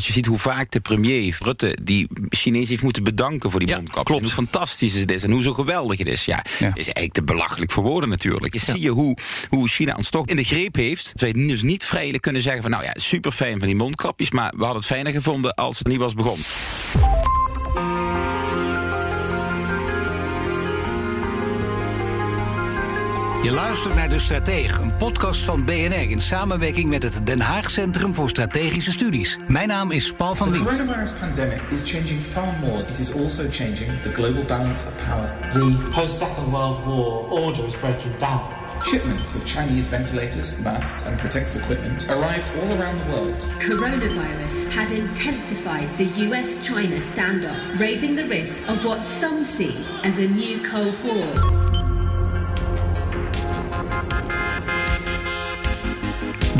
Als 0.00 0.08
je 0.08 0.14
ziet 0.14 0.26
hoe 0.26 0.38
vaak 0.38 0.70
de 0.70 0.80
premier 0.80 1.36
Rutte 1.40 1.76
die 1.82 2.08
Chinees 2.28 2.68
heeft 2.68 2.82
moeten 2.82 3.02
bedanken 3.04 3.50
voor 3.50 3.60
die 3.60 3.68
Ja, 3.68 3.76
mondkapjes. 3.76 4.04
klopt. 4.06 4.20
En 4.22 4.26
hoe 4.26 4.46
fantastisch 4.46 4.94
het 4.94 5.10
is 5.10 5.22
en 5.22 5.30
hoe 5.30 5.42
zo 5.42 5.52
geweldig 5.52 5.98
het 5.98 6.06
is. 6.08 6.24
Ja, 6.24 6.44
Ja. 6.58 6.66
is 6.66 6.74
eigenlijk 6.84 7.12
te 7.12 7.22
belachelijk 7.22 7.70
voor 7.70 7.82
woorden 7.82 8.08
natuurlijk. 8.10 8.54
Je 8.54 8.60
zie 8.60 8.80
je 8.80 8.90
hoe, 8.90 9.16
hoe 9.48 9.68
China 9.68 9.94
ons 9.96 10.10
toch 10.10 10.26
in 10.26 10.36
de 10.36 10.44
greep 10.44 10.74
heeft. 10.74 11.04
Dat 11.12 11.20
wij 11.20 11.32
dus 11.32 11.62
niet 11.62 11.84
vrijelijk 11.84 12.22
kunnen 12.22 12.42
zeggen 12.42 12.62
van 12.62 12.70
nou 12.70 12.84
ja, 12.84 12.90
super 12.94 13.32
fijn 13.32 13.58
van 13.58 13.66
die 13.66 13.76
mondkapjes, 13.76 14.30
maar 14.30 14.50
we 14.56 14.62
hadden 14.62 14.76
het 14.82 14.86
fijner 14.86 15.12
gevonden 15.12 15.54
als 15.54 15.78
het 15.78 15.86
niet 15.86 15.98
was 15.98 16.14
begonnen. 16.14 16.44
Je 23.42 23.50
luistert 23.50 23.94
naar 23.94 24.08
De 24.08 24.18
Stratege, 24.18 24.82
een 24.82 24.96
podcast 24.96 25.40
van 25.40 25.64
BNR 25.64 26.10
in 26.10 26.20
samenwerking 26.20 26.88
met 26.88 27.02
het 27.02 27.26
Den 27.26 27.40
Haag 27.40 27.70
Centrum 27.70 28.14
voor 28.14 28.28
Strategische 28.28 28.92
Studies. 28.92 29.38
Mijn 29.46 29.68
naam 29.68 29.90
is 29.90 30.12
Paul 30.12 30.34
van 30.34 30.46
The 30.46 30.52
Liemt. 30.52 30.68
coronavirus 30.68 31.12
pandemic 31.12 31.60
is 31.70 31.90
changing 31.90 32.22
far 32.22 32.52
more. 32.60 32.78
It 32.78 32.98
is 32.98 33.14
also 33.14 33.42
changing 33.50 34.00
the 34.02 34.12
global 34.12 34.44
balance 34.44 34.86
of 34.86 35.06
power. 35.06 35.36
The 35.52 35.76
post 35.90 36.18
Second 36.18 36.50
World 36.50 36.84
War 36.84 37.28
order 37.28 37.66
is 37.66 37.76
breaking 37.76 38.16
down. 38.18 38.40
Shipments 38.82 39.34
of 39.34 39.44
Chinese 39.44 39.88
ventilators, 39.88 40.58
masks, 40.58 41.06
and 41.06 41.18
protective 41.18 41.62
equipment 41.62 42.08
arrived 42.08 42.50
all 42.60 42.70
around 42.78 42.98
the 42.98 43.12
world. 43.12 43.46
Coronavirus 43.58 44.68
has 44.70 44.90
intensified 44.90 45.88
the 45.96 46.28
US 46.28 46.58
China 46.68 46.96
standoff, 47.00 47.78
raising 47.78 48.16
the 48.16 48.24
risk 48.24 48.68
of 48.68 48.84
what 48.84 49.04
some 49.04 49.44
see 49.44 49.74
as 50.02 50.18
a 50.18 50.26
new 50.26 50.60
Cold 50.70 50.96
War. 51.04 51.99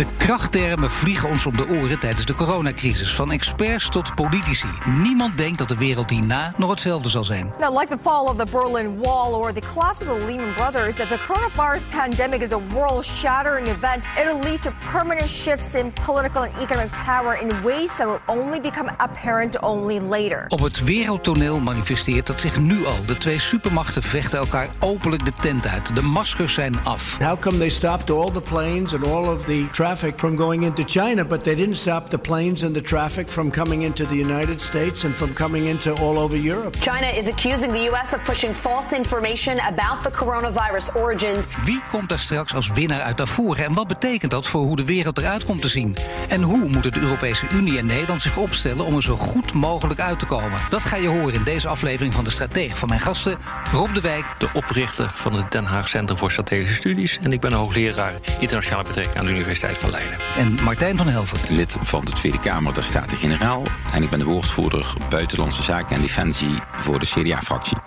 De 0.00 0.06
krachttermen 0.16 0.90
vliegen 0.90 1.28
ons 1.28 1.46
om 1.46 1.56
de 1.56 1.68
oren 1.68 1.98
tijdens 1.98 2.26
de 2.26 2.34
coronacrisis. 2.34 3.14
Van 3.14 3.32
experts 3.32 3.88
tot 3.88 4.14
politici. 4.14 4.68
Niemand 4.86 5.36
denkt 5.36 5.58
dat 5.58 5.68
de 5.68 5.76
wereld 5.76 6.10
hierna 6.10 6.52
nog 6.56 6.70
hetzelfde 6.70 7.08
zal 7.08 7.24
zijn. 7.24 7.52
Now, 7.58 7.78
like 7.78 7.96
the 7.96 7.98
fall 8.02 8.24
of 8.24 8.36
the 8.36 8.46
Berlin 8.50 8.98
Wall 8.98 9.32
or 9.32 9.52
the 9.52 9.62
collapse 9.74 10.10
of 10.10 10.18
the 10.18 10.24
Lehman 10.24 10.54
Brothers, 10.54 10.94
that 10.94 11.08
the 11.08 11.18
coronavirus 11.26 11.84
pandemic 11.88 12.42
is 12.42 12.52
a 12.52 12.60
world-shattering 12.74 13.66
event. 13.66 14.06
It'll 14.20 14.40
lead 14.42 14.62
to 14.62 14.72
permanent 14.92 15.28
shifts 15.28 15.74
in 15.74 15.92
political 16.04 16.42
and 16.42 16.52
economic 16.62 16.90
power 17.04 17.40
in 17.42 17.48
ways 17.62 17.96
that 17.96 18.06
will 18.06 18.20
only 18.26 18.60
become 18.60 18.90
apparent 18.96 19.60
only 19.62 20.00
later. 20.00 20.44
Op 20.48 20.60
het 20.60 20.84
wereldtoneel 20.84 21.60
manifesteert 21.60 22.26
dat 22.26 22.40
zich 22.40 22.60
nu 22.60 22.86
al. 22.86 23.04
De 23.06 23.16
twee 23.16 23.38
supermachten 23.38 24.02
vechten 24.02 24.38
elkaar 24.38 24.68
openlijk 24.78 25.24
de 25.24 25.32
tent 25.40 25.66
uit. 25.66 25.96
De 25.96 26.02
maskers 26.02 26.54
zijn 26.54 26.84
af. 26.84 27.18
How 27.18 27.40
come 27.40 27.58
they 27.58 27.70
stopped 27.70 28.10
all 28.10 28.30
the 28.30 28.40
planes 28.40 28.94
and 28.94 29.06
all 29.06 29.24
of 29.24 29.44
the 29.44 29.68
traffic 29.90 30.20
from 30.20 30.36
going 30.36 30.62
into 30.62 30.84
China, 30.84 31.24
but 31.24 31.40
they 31.40 31.56
didn't 31.56 31.74
stop 31.74 32.08
the 32.08 32.18
planes 32.18 32.62
and 32.62 32.74
the 32.74 32.80
traffic 32.80 33.28
from 33.28 33.50
coming 33.50 33.82
into 33.82 34.06
the 34.06 34.14
United 34.14 34.60
States 34.60 35.04
and 35.04 35.16
from 35.16 35.32
coming 35.32 35.66
into 35.66 35.92
all 35.94 36.16
over 36.18 36.36
Europe? 36.36 36.76
China 36.80 37.06
is 37.06 37.28
accusing 37.28 37.72
the 37.72 37.88
U.S. 37.90 38.14
of 38.14 38.22
pushing 38.24 38.54
false 38.54 38.96
information 38.96 39.58
about 39.58 40.02
the 40.02 40.10
coronavirus 40.10 40.94
origins. 40.94 41.46
Wie 41.64 41.80
komt 41.90 42.08
daar 42.08 42.18
straks 42.18 42.54
als 42.54 42.70
winnaar 42.70 43.00
uit 43.00 43.16
naar 43.16 43.28
voren? 43.28 43.64
En 43.64 43.74
wat 43.74 43.86
betekent 43.86 44.30
dat 44.30 44.46
voor 44.46 44.62
hoe 44.62 44.76
de 44.76 44.84
wereld 44.84 45.18
eruit 45.18 45.44
komt 45.44 45.62
te 45.62 45.68
zien? 45.68 45.96
En 46.28 46.42
hoe 46.42 46.68
moeten 46.68 46.92
de 46.92 47.00
Europese 47.00 47.46
Unie 47.52 47.78
en 47.78 47.86
Nederland 47.86 48.22
zich 48.22 48.36
opstellen 48.36 48.84
om 48.84 48.96
er 48.96 49.02
zo 49.02 49.16
goed 49.16 49.52
mogelijk 49.52 50.00
uit 50.00 50.18
te 50.18 50.26
komen? 50.26 50.60
Dat 50.68 50.82
ga 50.82 50.96
je 50.96 51.08
horen 51.08 51.34
in 51.34 51.44
deze 51.44 51.68
aflevering 51.68 52.14
van 52.14 52.24
De 52.24 52.30
Stratege 52.30 52.76
van 52.76 52.88
mijn 52.88 53.00
gasten 53.00 53.38
Rob 53.72 53.94
de 53.94 54.00
Wijk. 54.00 54.34
De 54.38 54.48
oprichter 54.52 55.10
van 55.14 55.32
het 55.32 55.52
Den 55.52 55.64
Haag 55.64 55.88
Centrum 55.88 56.18
voor 56.18 56.30
Strategische 56.30 56.74
Studies. 56.74 57.18
En 57.22 57.32
ik 57.32 57.40
ben 57.40 57.52
hoogleraar 57.52 58.14
internationale 58.38 58.84
betrekking 58.84 59.16
aan 59.16 59.24
de 59.24 59.30
Universiteit 59.30 59.78
van 59.80 59.90
Leiden. 59.90 60.18
En 60.36 60.54
Martijn 60.62 60.96
van 60.96 61.08
Helvert. 61.08 61.50
Lid 61.50 61.76
van 61.80 62.04
de 62.04 62.10
Tweede 62.10 62.38
Kamer 62.38 62.74
der 62.74 62.84
Staten-Generaal. 62.84 63.62
En 63.92 64.02
ik 64.02 64.10
ben 64.10 64.18
de 64.18 64.24
woordvoerder 64.24 64.92
Buitenlandse 65.08 65.62
Zaken 65.62 65.96
en 65.96 66.02
Defensie 66.02 66.58
voor 66.76 66.98
de 66.98 67.06
CDA-fractie. 67.06 67.78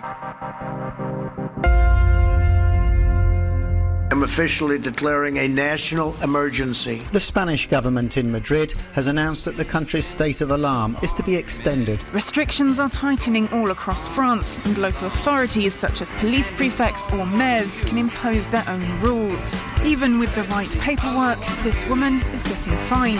I'm 4.14 4.22
officially 4.22 4.78
declaring 4.78 5.38
a 5.38 5.48
national 5.48 6.14
emergency. 6.22 7.02
The 7.10 7.18
Spanish 7.18 7.66
government 7.66 8.16
in 8.16 8.30
Madrid 8.30 8.70
has 8.92 9.08
announced 9.08 9.44
that 9.44 9.56
the 9.56 9.64
country's 9.64 10.06
state 10.06 10.40
of 10.40 10.52
alarm 10.52 10.96
is 11.02 11.12
to 11.14 11.24
be 11.24 11.34
extended. 11.34 12.00
Restrictions 12.14 12.78
are 12.78 12.88
tightening 12.88 13.48
all 13.48 13.72
across 13.72 14.06
France, 14.06 14.64
and 14.66 14.78
local 14.78 15.08
authorities 15.08 15.74
such 15.74 16.00
as 16.00 16.12
police 16.12 16.48
prefects 16.50 17.12
or 17.12 17.26
mayors 17.26 17.80
can 17.80 17.98
impose 17.98 18.48
their 18.48 18.62
own 18.68 19.00
rules. 19.00 19.60
Even 19.84 20.20
with 20.20 20.32
the 20.36 20.44
right 20.44 20.70
paperwork, 20.78 21.40
this 21.64 21.84
woman 21.88 22.20
is 22.32 22.44
getting 22.44 22.72
fined. 22.86 23.18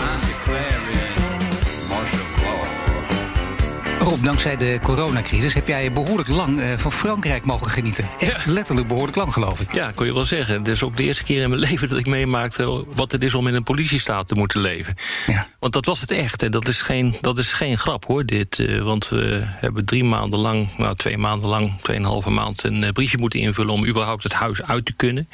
Rob, 4.05 4.23
dankzij 4.23 4.57
de 4.57 4.79
coronacrisis 4.83 5.53
heb 5.53 5.67
jij 5.67 5.91
behoorlijk 5.91 6.29
lang 6.29 6.59
eh, 6.59 6.77
van 6.77 6.91
Frankrijk 6.91 7.45
mogen 7.45 7.69
genieten. 7.69 8.05
Echt 8.19 8.45
letterlijk 8.45 8.87
behoorlijk 8.87 9.15
lang, 9.15 9.33
geloof 9.33 9.59
ik. 9.59 9.73
Ja, 9.73 9.91
kon 9.91 10.05
je 10.05 10.13
wel 10.13 10.25
zeggen. 10.25 10.57
Het 10.57 10.67
is 10.67 10.83
ook 10.83 10.97
de 10.97 11.03
eerste 11.03 11.23
keer 11.23 11.41
in 11.41 11.49
mijn 11.49 11.61
leven 11.69 11.89
dat 11.89 11.97
ik 11.97 12.05
meemaakte 12.05 12.85
wat 12.93 13.11
het 13.11 13.23
is 13.23 13.33
om 13.33 13.47
in 13.47 13.53
een 13.53 13.63
politiestaat 13.63 14.27
te 14.27 14.35
moeten 14.35 14.59
leven. 14.59 14.95
Ja. 15.27 15.47
Want 15.59 15.73
dat 15.73 15.85
was 15.85 16.01
het 16.01 16.11
echt. 16.11 16.43
En 16.43 16.51
dat 16.51 16.67
is 16.67 16.81
geen, 16.81 17.15
dat 17.21 17.37
is 17.37 17.51
geen 17.53 17.77
grap 17.77 18.05
hoor. 18.05 18.25
Dit, 18.25 18.59
eh, 18.59 18.81
want 18.81 19.09
we 19.09 19.41
hebben 19.43 19.85
drie 19.85 20.03
maanden 20.03 20.39
lang, 20.39 20.77
nou 20.77 20.95
twee 20.95 21.17
maanden 21.17 21.49
lang, 21.49 21.73
tweeënhalve 21.81 22.29
maand, 22.29 22.63
een 22.63 22.83
eh, 22.83 22.91
briefje 22.91 23.17
moeten 23.17 23.39
invullen 23.39 23.73
om 23.73 23.85
überhaupt 23.85 24.23
het 24.23 24.33
huis 24.33 24.63
uit 24.63 24.85
te 24.85 24.93
kunnen. 24.93 25.29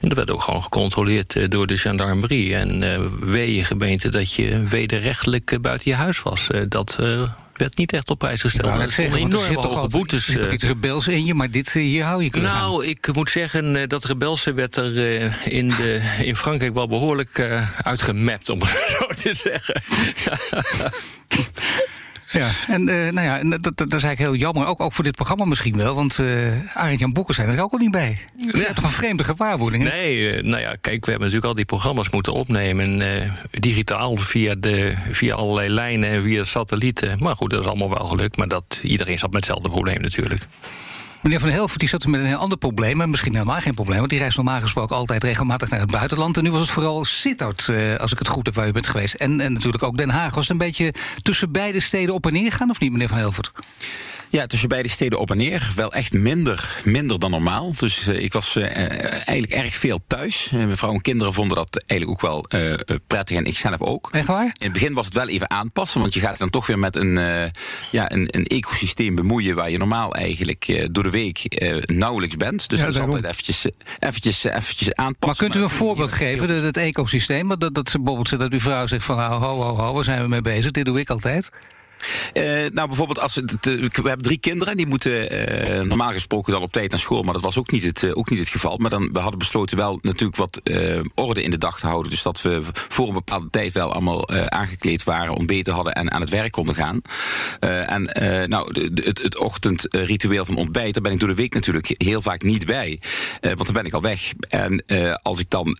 En 0.00 0.08
dat 0.08 0.16
werd 0.16 0.30
ook 0.30 0.42
gewoon 0.42 0.62
gecontroleerd 0.62 1.50
door 1.50 1.66
de 1.66 1.76
gendarmerie. 1.76 2.54
En 2.54 2.82
eh 2.92 3.00
wee 3.20 3.54
je 3.54 3.64
gemeente 3.64 4.08
dat 4.08 4.32
je 4.32 4.62
wederrechtelijk 4.62 5.58
buiten 5.60 5.90
je 5.90 5.96
huis 5.96 6.22
was. 6.22 6.48
Dat. 6.68 6.96
eh, 7.00 7.22
werd 7.58 7.76
niet 7.76 7.92
echt 7.92 8.10
op 8.10 8.18
prijs 8.18 8.40
gesteld. 8.40 8.72
Er 8.72 8.78
net 8.78 8.90
zeggen, 8.90 9.04
stonden 9.04 9.20
want 9.20 9.32
er 9.32 9.38
enorme 9.38 9.54
zit 9.54 9.62
toch 9.62 9.64
hoge 9.64 9.80
altijd- 9.80 10.00
boetes. 10.02 10.26
Er 10.26 10.32
zit 10.32 10.40
eh, 10.42 10.46
ook 10.48 10.54
iets 10.54 10.64
rebels 10.64 11.08
in 11.08 11.24
je, 11.24 11.34
maar 11.34 11.50
dit 11.50 11.66
eh, 11.66 11.72
hier 11.82 12.04
hou 12.04 12.22
je 12.22 12.30
kunnen 12.30 12.50
nou, 12.50 12.86
ik 12.86 13.12
moet 13.12 13.30
zeggen 13.30 13.76
eh, 13.76 13.86
dat 13.88 14.04
rebelse 14.04 14.52
werd 14.52 14.76
er 14.76 15.20
eh, 15.22 15.46
in, 15.46 15.68
de, 15.68 16.16
in 16.24 16.36
Frankrijk 16.36 16.74
wel 16.74 16.88
behoorlijk 16.88 17.38
eh, 17.38 17.68
uitgemapt, 17.82 18.48
om 18.48 18.60
het 18.60 18.68
zo 18.98 19.06
te 19.06 19.34
zeggen. 19.34 19.82
Ja, 22.30 22.50
en 22.66 22.88
eh, 22.88 23.12
nou 23.12 23.26
ja, 23.26 23.38
en 23.38 23.50
dat, 23.50 23.62
dat, 23.62 23.76
dat 23.76 23.86
is 23.94 24.02
eigenlijk 24.04 24.18
heel 24.18 24.34
jammer, 24.34 24.66
ook, 24.66 24.80
ook 24.80 24.92
voor 24.92 25.04
dit 25.04 25.14
programma 25.14 25.44
misschien 25.44 25.76
wel. 25.76 25.94
Want 25.94 26.18
eh 26.18 26.26
Arend 26.74 26.98
Jan 26.98 27.12
Boeken 27.12 27.34
zijn 27.34 27.48
er 27.48 27.62
ook 27.62 27.72
al 27.72 27.78
niet 27.78 27.90
bij. 27.90 28.16
Dat 28.36 28.54
is 28.54 28.60
Ja. 28.60 28.72
toch 28.72 28.84
een 28.84 28.90
vreemde 28.90 29.24
gewaarwording. 29.24 29.82
hè? 29.82 29.96
Nee, 29.96 30.30
eh, 30.30 30.42
nou 30.44 30.60
ja, 30.62 30.68
kijk, 30.80 31.04
we 31.04 31.10
hebben 31.10 31.18
natuurlijk 31.18 31.44
al 31.44 31.54
die 31.54 31.64
programma's 31.64 32.10
moeten 32.10 32.32
opnemen. 32.32 33.02
digitaal 33.50 34.16
via, 34.16 34.54
de, 34.54 34.94
via 35.10 35.34
allerlei 35.34 35.68
lijnen 35.68 36.08
en 36.08 36.22
via 36.22 36.44
satellieten. 36.44 37.16
Maar 37.18 37.36
goed, 37.36 37.50
dat 37.50 37.60
is 37.60 37.66
allemaal 37.66 37.88
wel 37.90 38.06
gelukt. 38.06 38.36
Maar 38.36 38.48
dat, 38.48 38.80
iedereen 38.82 39.18
zat 39.18 39.30
met 39.32 39.40
hetzelfde 39.44 39.68
probleem 39.68 40.00
natuurlijk. 40.00 40.42
Meneer 41.22 41.40
Van 41.40 41.48
Helvert 41.48 41.80
die 41.80 41.88
zat 41.88 42.06
met 42.06 42.20
een 42.20 42.26
heel 42.26 42.36
ander 42.36 42.58
probleem. 42.58 43.00
En 43.00 43.10
misschien 43.10 43.32
helemaal 43.32 43.60
geen 43.60 43.74
probleem, 43.74 43.98
want 43.98 44.10
die 44.10 44.18
reist 44.18 44.36
normaal 44.36 44.60
gesproken 44.60 44.96
altijd 44.96 45.22
regelmatig 45.22 45.70
naar 45.70 45.80
het 45.80 45.90
buitenland. 45.90 46.36
En 46.36 46.42
nu 46.42 46.50
was 46.50 46.60
het 46.60 46.70
vooral 46.70 47.04
Sittard, 47.04 47.68
eh, 47.68 47.94
als 47.94 48.12
ik 48.12 48.18
het 48.18 48.28
goed 48.28 48.46
heb, 48.46 48.54
waar 48.54 48.68
u 48.68 48.72
bent 48.72 48.86
geweest. 48.86 49.14
En, 49.14 49.40
en 49.40 49.52
natuurlijk 49.52 49.82
ook 49.82 49.96
Den 49.96 50.10
Haag. 50.10 50.34
Was 50.34 50.42
het 50.42 50.50
een 50.50 50.66
beetje 50.66 50.94
tussen 51.22 51.52
beide 51.52 51.80
steden 51.80 52.14
op 52.14 52.26
en 52.26 52.32
neer 52.32 52.52
gaan, 52.52 52.70
of 52.70 52.80
niet, 52.80 52.92
meneer 52.92 53.08
Van 53.08 53.18
Helvert? 53.18 53.50
Ja, 54.30 54.46
tussen 54.46 54.68
beide 54.68 54.88
steden 54.88 55.18
op 55.18 55.30
en 55.30 55.36
neer. 55.36 55.72
Wel 55.76 55.92
echt 55.92 56.12
minder, 56.12 56.80
minder 56.84 57.18
dan 57.18 57.30
normaal. 57.30 57.72
Dus 57.78 58.06
eh, 58.06 58.22
ik 58.22 58.32
was 58.32 58.56
eh, 58.56 58.76
eigenlijk 59.28 59.52
erg 59.52 59.74
veel 59.74 60.00
thuis. 60.06 60.48
Eh, 60.52 60.56
mijn 60.58 60.76
vrouw 60.76 60.92
en 60.92 61.00
kinderen 61.00 61.32
vonden 61.32 61.56
dat 61.56 61.84
eigenlijk 61.86 62.10
ook 62.10 62.30
wel 62.30 62.44
eh, 62.48 62.72
eh, 62.72 62.78
prettig. 63.06 63.36
En 63.36 63.44
ik 63.44 63.56
zelf 63.56 63.80
ook. 63.80 64.08
Echt 64.12 64.26
waar? 64.26 64.44
In 64.44 64.52
het 64.58 64.72
begin 64.72 64.92
was 64.94 65.04
het 65.04 65.14
wel 65.14 65.28
even 65.28 65.50
aanpassen. 65.50 66.00
Want 66.00 66.14
je 66.14 66.20
gaat 66.20 66.38
dan 66.38 66.50
toch 66.50 66.66
weer 66.66 66.78
met 66.78 66.96
een, 66.96 67.18
eh, 67.18 67.44
ja, 67.90 68.12
een, 68.12 68.28
een 68.30 68.46
ecosysteem 68.46 69.14
bemoeien... 69.14 69.54
waar 69.56 69.70
je 69.70 69.78
normaal 69.78 70.14
eigenlijk 70.14 70.64
eh, 70.68 70.84
door 70.90 71.02
de 71.02 71.10
week 71.10 71.38
eh, 71.44 71.76
nauwelijks 71.84 72.36
bent. 72.36 72.68
Dus 72.68 72.78
Ja, 72.78 72.84
dat 72.84 72.94
is 72.94 73.00
altijd 73.00 73.24
eventjes, 73.24 73.64
eh, 73.64 73.72
eventjes, 74.08 74.44
eh, 74.44 74.56
eventjes 74.56 74.94
aanpassen. 74.94 75.44
Maar 75.44 75.50
kunt 75.52 75.54
u 75.54 75.62
een 75.62 75.76
voorbeeld 75.78 76.12
geven, 76.12 76.48
dat 76.48 76.62
het 76.62 76.76
ecosysteem? 76.76 77.48
Dat, 77.48 77.60
dat, 77.60 77.74
dat, 77.74 77.90
ze 77.90 77.98
bijvoorbeeld 78.00 78.38
dat 78.40 78.52
uw 78.52 78.60
vrouw 78.60 78.86
zegt 78.86 79.04
van, 79.04 79.16
nou, 79.16 79.42
ho, 79.42 79.62
ho, 79.62 79.76
ho, 79.76 79.92
waar 79.94 80.04
zijn 80.04 80.22
we 80.22 80.28
mee 80.28 80.40
bezig? 80.40 80.70
Dit 80.70 80.84
doe 80.84 81.00
ik 81.00 81.10
altijd. 81.10 81.50
Eh, 82.32 82.44
nou, 82.72 82.88
bijvoorbeeld, 82.88 83.20
als 83.20 83.34
het, 83.34 83.64
we 83.64 83.90
hebben 83.92 84.22
drie 84.22 84.38
kinderen. 84.38 84.76
Die 84.76 84.86
moeten 84.86 85.30
eh, 85.30 85.80
normaal 85.80 86.12
gesproken 86.12 86.52
dan 86.52 86.62
op 86.62 86.72
tijd 86.72 86.90
naar 86.90 87.00
school. 87.00 87.22
Maar 87.22 87.32
dat 87.32 87.42
was 87.42 87.58
ook 87.58 87.70
niet 87.70 87.82
het, 87.82 88.02
eh, 88.02 88.10
ook 88.14 88.30
niet 88.30 88.38
het 88.38 88.48
geval. 88.48 88.76
Maar 88.76 88.90
dan, 88.90 89.12
we 89.12 89.18
hadden 89.18 89.38
besloten 89.38 89.76
wel 89.76 89.98
natuurlijk 90.02 90.38
wat 90.38 90.60
orde 91.14 91.42
in 91.42 91.50
de 91.50 91.58
dag 91.58 91.78
te 91.80 91.86
houden. 91.86 92.10
Dus 92.10 92.22
dat 92.22 92.42
we 92.42 92.60
voor 92.72 93.08
een 93.08 93.14
bepaalde 93.14 93.50
tijd 93.50 93.72
wel 93.72 93.92
allemaal 93.92 94.28
aangekleed 94.28 95.04
waren, 95.04 95.34
ontbeten 95.34 95.72
hadden 95.72 95.92
en 95.92 96.12
aan 96.12 96.20
het 96.20 96.30
werk 96.30 96.52
konden 96.52 96.74
gaan. 96.74 97.00
En 97.60 98.02
nou, 98.48 98.90
het, 98.94 99.22
het 99.22 99.38
ochtendritueel 99.38 100.44
van 100.44 100.56
ontbijt, 100.56 100.94
daar 100.94 101.02
ben 101.02 101.12
ik 101.12 101.18
door 101.18 101.28
de 101.28 101.34
week 101.34 101.54
natuurlijk 101.54 101.94
heel 101.96 102.22
vaak 102.22 102.42
niet 102.42 102.66
bij. 102.66 103.00
Want 103.40 103.64
dan 103.64 103.72
ben 103.72 103.84
ik 103.84 103.92
al 103.92 104.00
weg. 104.00 104.32
En 104.48 104.84
als 105.22 105.38
ik 105.38 105.50
dan 105.50 105.76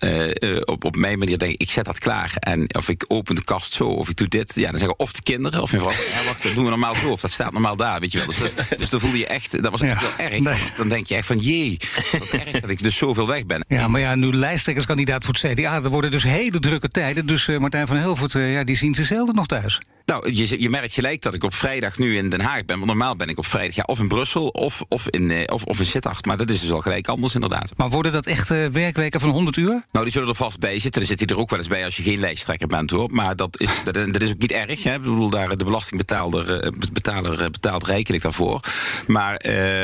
op, 0.64 0.84
op 0.84 0.96
mijn 0.96 1.18
manier 1.18 1.38
denk, 1.38 1.60
ik 1.60 1.70
zet 1.70 1.84
dat 1.84 1.98
klaar. 1.98 2.32
En 2.38 2.74
of 2.74 2.88
ik 2.88 3.04
open 3.08 3.34
de 3.34 3.44
kast 3.44 3.72
zo, 3.72 3.84
of 3.84 4.08
ik 4.08 4.16
doe 4.16 4.28
dit. 4.28 4.54
Ja, 4.54 4.70
dan 4.70 4.78
zeggen 4.78 4.98
of 4.98 5.12
de 5.12 5.22
kinderen 5.22 5.62
of 5.62 5.72
mijn 5.72 5.82
vrouw. 5.82 6.07
Ja, 6.14 6.24
wacht, 6.24 6.42
dat 6.42 6.54
doen 6.54 6.64
we 6.64 6.70
normaal 6.70 6.94
zo. 6.94 7.10
Of 7.10 7.20
dat 7.20 7.30
staat 7.30 7.52
normaal 7.52 7.76
daar, 7.76 8.00
weet 8.00 8.12
je 8.12 8.18
wel. 8.18 8.26
Dus, 8.26 8.38
dat, 8.38 8.78
dus 8.78 8.90
dan 8.90 9.00
voel 9.00 9.14
je 9.14 9.26
echt, 9.26 9.62
dat 9.62 9.70
was 9.70 9.80
echt 9.80 10.00
wel 10.00 10.26
erg. 10.26 10.38
Nee. 10.38 10.72
Dan 10.76 10.88
denk 10.88 11.06
je 11.06 11.14
echt 11.14 11.26
van, 11.26 11.38
jee, 11.38 11.76
wat 12.18 12.28
erg 12.28 12.50
dat 12.60 12.70
ik 12.70 12.82
dus 12.82 12.96
zoveel 12.96 13.26
weg 13.26 13.46
ben. 13.46 13.64
Ja, 13.68 13.88
maar 13.88 14.00
ja, 14.00 14.14
nu 14.14 14.32
lijsttrekkerskandidaat 14.32 15.24
voor 15.24 15.34
het 15.40 15.52
CDA. 15.52 15.74
Er 15.74 15.88
worden 15.88 16.10
dus 16.10 16.22
hele 16.22 16.58
drukke 16.58 16.88
tijden. 16.88 17.26
Dus 17.26 17.48
eh, 17.48 17.58
Martijn 17.58 17.86
van 17.86 17.96
Helvoort, 17.96 18.34
eh, 18.34 18.52
ja, 18.52 18.64
die 18.64 18.76
zien 18.76 18.94
ze 18.94 19.04
zelden 19.04 19.34
nog 19.34 19.46
thuis. 19.46 19.80
Nou, 20.08 20.32
je, 20.32 20.60
je 20.60 20.70
merkt 20.70 20.92
gelijk 20.92 21.22
dat 21.22 21.34
ik 21.34 21.44
op 21.44 21.54
vrijdag 21.54 21.98
nu 21.98 22.16
in 22.16 22.30
Den 22.30 22.40
Haag 22.40 22.64
ben. 22.64 22.76
Want 22.76 22.86
normaal 22.86 23.16
ben 23.16 23.28
ik 23.28 23.38
op 23.38 23.46
vrijdag 23.46 23.74
ja, 23.74 23.82
of 23.86 23.98
in 23.98 24.08
Brussel 24.08 24.48
of, 24.48 24.82
of 24.88 25.08
in, 25.08 25.30
uh, 25.30 25.42
of, 25.46 25.64
of 25.64 25.78
in 25.78 25.86
Sittard. 25.86 26.26
Maar 26.26 26.36
dat 26.36 26.50
is 26.50 26.60
dus 26.60 26.72
al 26.72 26.80
gelijk 26.80 27.08
anders 27.08 27.34
inderdaad. 27.34 27.72
Maar 27.76 27.88
worden 27.88 28.12
dat 28.12 28.26
echt 28.26 28.50
uh, 28.50 28.66
werkweken 28.66 29.20
van 29.20 29.30
100 29.30 29.56
uur? 29.56 29.84
Nou, 29.90 30.04
die 30.04 30.12
zullen 30.12 30.28
er 30.28 30.34
vast 30.34 30.58
bij 30.58 30.78
zitten. 30.78 31.00
Dan 31.00 31.10
zit 31.10 31.18
hij 31.18 31.28
er 31.28 31.38
ook 31.38 31.50
wel 31.50 31.58
eens 31.58 31.68
bij 31.68 31.84
als 31.84 31.96
je 31.96 32.02
geen 32.02 32.18
lijsttrekker 32.18 32.66
bent 32.66 32.90
hoor. 32.90 33.10
Maar 33.12 33.36
dat 33.36 33.60
is, 33.60 33.70
dat, 33.84 33.94
dat 33.94 34.22
is 34.22 34.30
ook 34.30 34.38
niet 34.38 34.52
erg. 34.52 34.82
Hè? 34.82 34.94
Ik 34.94 35.00
bedoel, 35.00 35.30
daar, 35.30 35.56
de 35.56 35.64
belastingbetaler 35.64 36.64
uh, 36.64 36.70
betaler, 36.92 37.50
betaalt 37.50 37.86
rijkelijk 37.86 38.22
daarvoor. 38.22 38.60
Maar, 39.06 39.40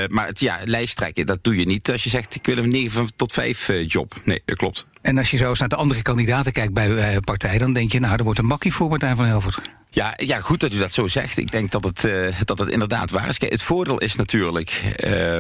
maar 0.09 0.27
het, 0.27 0.41
ja, 0.41 0.59
lijsttrekken, 0.65 1.27
dat 1.27 1.39
doe 1.43 1.57
je 1.57 1.67
niet 1.67 1.91
als 1.91 2.05
je 2.05 2.11
zegt 2.11 2.35
ik 2.35 2.47
wil 2.47 2.57
een 2.57 2.69
9 2.69 3.17
tot 3.17 3.33
5 3.33 3.71
job. 3.87 4.15
Nee, 4.25 4.43
dat 4.45 4.57
klopt. 4.57 4.87
En 5.03 5.19
als 5.19 5.31
je 5.31 5.37
zo 5.37 5.49
eens 5.49 5.59
naar 5.59 5.69
de 5.69 5.77
andere 5.77 6.03
kandidaten 6.03 6.53
kijkt 6.53 6.73
bij 6.73 6.89
uh, 6.89 7.17
partij, 7.21 7.59
dan 7.59 7.73
denk 7.73 7.93
je, 7.93 8.01
nou, 8.01 8.17
er 8.17 8.25
wordt 8.25 8.39
een 8.39 8.47
makkie 8.47 8.73
voor 8.73 8.89
Martijn 8.89 9.17
van 9.17 9.27
Helvert. 9.27 9.61
Ja, 9.95 10.13
ja, 10.17 10.41
goed 10.41 10.61
dat 10.61 10.73
u 10.73 10.79
dat 10.79 10.93
zo 10.93 11.07
zegt. 11.07 11.39
Ik 11.39 11.51
denk 11.51 11.71
dat 11.71 11.85
het, 11.85 12.05
uh, 12.05 12.41
dat 12.45 12.59
het 12.59 12.69
inderdaad 12.69 13.11
waar 13.11 13.29
is. 13.29 13.37
Het 13.39 13.63
voordeel 13.63 13.99
is 13.99 14.15
natuurlijk, 14.15 14.83
uh, 15.05 15.39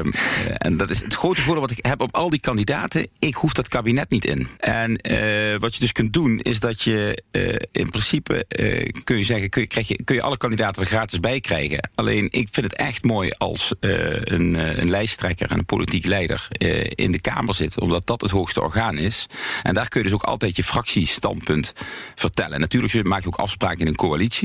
en 0.56 0.76
dat 0.76 0.90
is 0.90 1.00
het 1.00 1.14
grote 1.14 1.40
voordeel 1.40 1.60
wat 1.60 1.70
ik 1.70 1.86
heb 1.86 2.00
op 2.00 2.14
al 2.14 2.30
die 2.30 2.40
kandidaten, 2.40 3.08
ik 3.18 3.34
hoef 3.34 3.52
dat 3.52 3.68
kabinet 3.68 4.10
niet 4.10 4.24
in. 4.24 4.48
En 4.58 4.90
uh, 5.10 5.56
wat 5.58 5.74
je 5.74 5.80
dus 5.80 5.92
kunt 5.92 6.12
doen, 6.12 6.38
is 6.38 6.60
dat 6.60 6.82
je 6.82 7.22
in 7.72 7.90
principe, 7.90 8.46
kun 9.04 9.18
je 9.18 9.24
zeggen, 9.24 9.48
kun 9.48 9.60
je, 9.60 9.66
krijg 9.66 9.88
je, 9.88 10.04
kun 10.04 10.14
je 10.14 10.22
alle 10.22 10.36
kandidaten 10.36 10.82
er 10.82 10.88
gratis 10.88 11.20
bij 11.20 11.40
krijgen. 11.40 11.90
Alleen, 11.94 12.28
ik 12.30 12.48
vind 12.50 12.66
het 12.66 12.74
echt 12.74 13.04
mooi 13.04 13.30
als 13.38 13.72
een, 13.80 14.54
een 14.80 14.90
lijsttrekker 14.90 15.50
en 15.50 15.58
een 15.58 15.64
politiek 15.64 16.06
leider 16.06 16.48
in 16.88 17.12
de 17.12 17.20
Kamer 17.20 17.54
zit, 17.54 17.80
omdat 17.80 18.06
dat 18.06 18.20
het 18.20 18.30
hoogste 18.30 18.62
orgaan 18.62 18.98
is. 18.98 19.26
En 19.62 19.74
daar 19.74 19.88
kun 19.88 20.00
je 20.00 20.06
dus 20.06 20.14
ook 20.14 20.22
altijd 20.22 20.56
je 20.56 20.64
fractiestandpunt 20.64 21.72
vertellen. 22.14 22.60
Natuurlijk 22.60 23.04
maak 23.04 23.20
je 23.20 23.26
ook 23.26 23.36
afspraken 23.36 23.80
in 23.80 23.86
een 23.86 23.96
coalitie. 23.96 24.42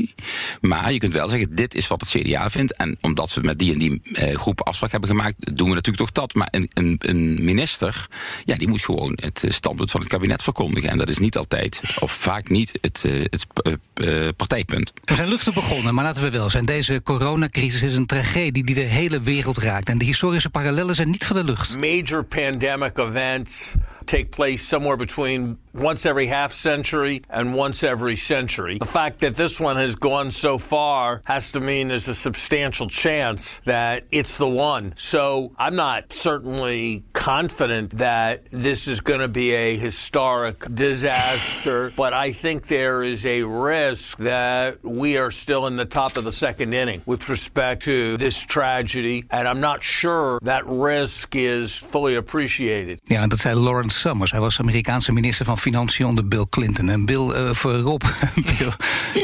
Maar 0.62 0.94
je 0.94 1.00
kunt 1.00 1.13
wel 1.13 1.28
zeggen, 1.28 1.56
dit 1.56 1.75
is 1.75 1.88
wat 1.88 2.01
het 2.01 2.10
CDA 2.10 2.50
vindt. 2.50 2.74
En 2.74 2.98
omdat 3.01 3.34
we 3.34 3.42
met 3.42 3.60
die 3.60 3.74
en 3.74 3.80
die 3.80 4.01
eh, 4.13 4.36
groep 4.36 4.62
afspraak 4.62 4.92
hebben 4.92 5.10
gemaakt, 5.10 5.56
doen 5.57 5.69
we 5.69 5.75
natuurlijk 5.75 5.98
toch 5.98 6.12
dat. 6.12 6.34
Maar 6.34 6.48
een, 6.51 6.69
een, 6.74 6.96
een, 7.00 7.44
minister, 7.44 8.07
ja, 8.46 8.56
die 8.56 8.68
moet 8.68 8.86
gewoon 8.86 9.18
het 9.22 9.46
standpunt 9.48 9.92
van 9.92 10.00
het 10.00 10.10
kabinet 10.10 10.44
verkondigen. 10.44 10.90
En 10.90 10.98
dat 10.98 11.10
is 11.10 11.18
niet 11.18 11.38
altijd, 11.38 11.81
of 12.00 12.12
vaak 12.12 12.50
niet, 12.50 12.78
het, 12.81 13.04
uh, 13.06 13.24
het 13.30 13.48
uh, 13.94 14.28
partijpunt. 14.38 14.94
We 15.06 15.13
zijn 15.16 15.30
luchtig 15.30 15.54
begonnen, 15.54 15.94
maar 15.94 16.04
laten 16.04 16.22
we 16.22 16.30
wel 16.30 16.50
zijn. 16.50 16.66
Deze 16.66 17.02
coronacrisis 17.04 17.81
is 17.81 17.95
een 17.95 18.06
tragedie 18.06 18.63
die 18.63 18.75
de 18.75 18.81
hele 18.81 19.22
wereld 19.22 19.57
raakt. 19.57 19.90
En 19.90 19.98
de 19.98 20.06
historische 20.06 20.50
parallellen 20.50 20.95
zijn 20.95 21.10
niet 21.10 21.25
van 21.25 21.36
de 21.36 21.44
lucht. 21.44 21.80
Major 21.80 22.24
pandemic 22.24 22.98
events 22.98 23.74
take 24.10 24.30
place 24.30 24.66
somewhere 24.66 24.98
between 24.98 25.57
once 25.80 26.06
every 26.06 26.28
half 26.28 26.52
century 26.52 27.22
and 27.30 27.54
once 27.56 27.84
every 27.84 28.16
century. 28.16 28.78
The 28.78 28.86
fact 28.86 29.20
that 29.20 29.36
this 29.36 29.60
one 29.60 29.78
has 29.78 29.96
gone 29.96 30.31
so 30.31 30.58
far 30.58 31.22
has 31.26 31.52
to 31.52 31.60
mean 31.60 31.88
there's 31.88 32.08
a 32.08 32.16
substantial 32.16 32.88
chance 32.88 33.62
that 33.66 34.04
it's 34.12 34.38
the 34.38 34.50
one. 34.50 34.94
So 34.96 35.52
I'm 35.58 35.76
not 35.76 36.12
certainly 36.14 37.04
confident 37.14 37.98
that 37.98 38.46
this 38.52 38.88
is 38.88 39.02
going 39.02 39.20
to 39.22 39.28
be 39.28 39.52
a 39.54 39.78
historic 39.78 40.66
disaster, 40.74 41.92
but 41.96 42.14
I 42.14 42.31
think 42.31 42.68
there 42.68 43.04
is 43.04 43.26
a 43.26 43.44
risk 43.44 44.18
that 44.18 44.84
we 44.84 45.18
are 45.18 45.31
still 45.31 45.68
in 45.68 45.76
the 45.76 45.86
top 45.86 46.18
of 46.18 46.24
the 46.24 46.31
second 46.31 46.74
inning 46.74 47.02
with 47.06 47.30
respect 47.30 47.84
to 47.84 48.18
this 48.18 48.38
tragedy, 48.38 49.24
and 49.30 49.48
I'm 49.48 49.60
not 49.60 49.84
sure 49.84 50.40
that 50.44 50.64
risk 50.66 51.36
is 51.36 51.78
fully 51.78 52.16
appreciated. 52.16 53.00
Ja, 53.04 53.28
dat 53.28 53.40
zei 53.40 53.56
Lawrence 53.56 54.00
Summers. 54.00 54.31
Hij 54.31 54.40
was 54.40 54.60
Amerikaanse 54.60 55.12
minister 55.12 55.46
van 55.46 55.58
Financiën 55.69 56.06
onder 56.06 56.27
Bill 56.27 56.45
Clinton. 56.50 56.89
En 56.89 57.06
Bill 57.06 57.30
uh, 57.30 57.54
voor 57.54 57.74
Rob. 57.74 58.01
Bill. 58.57 58.74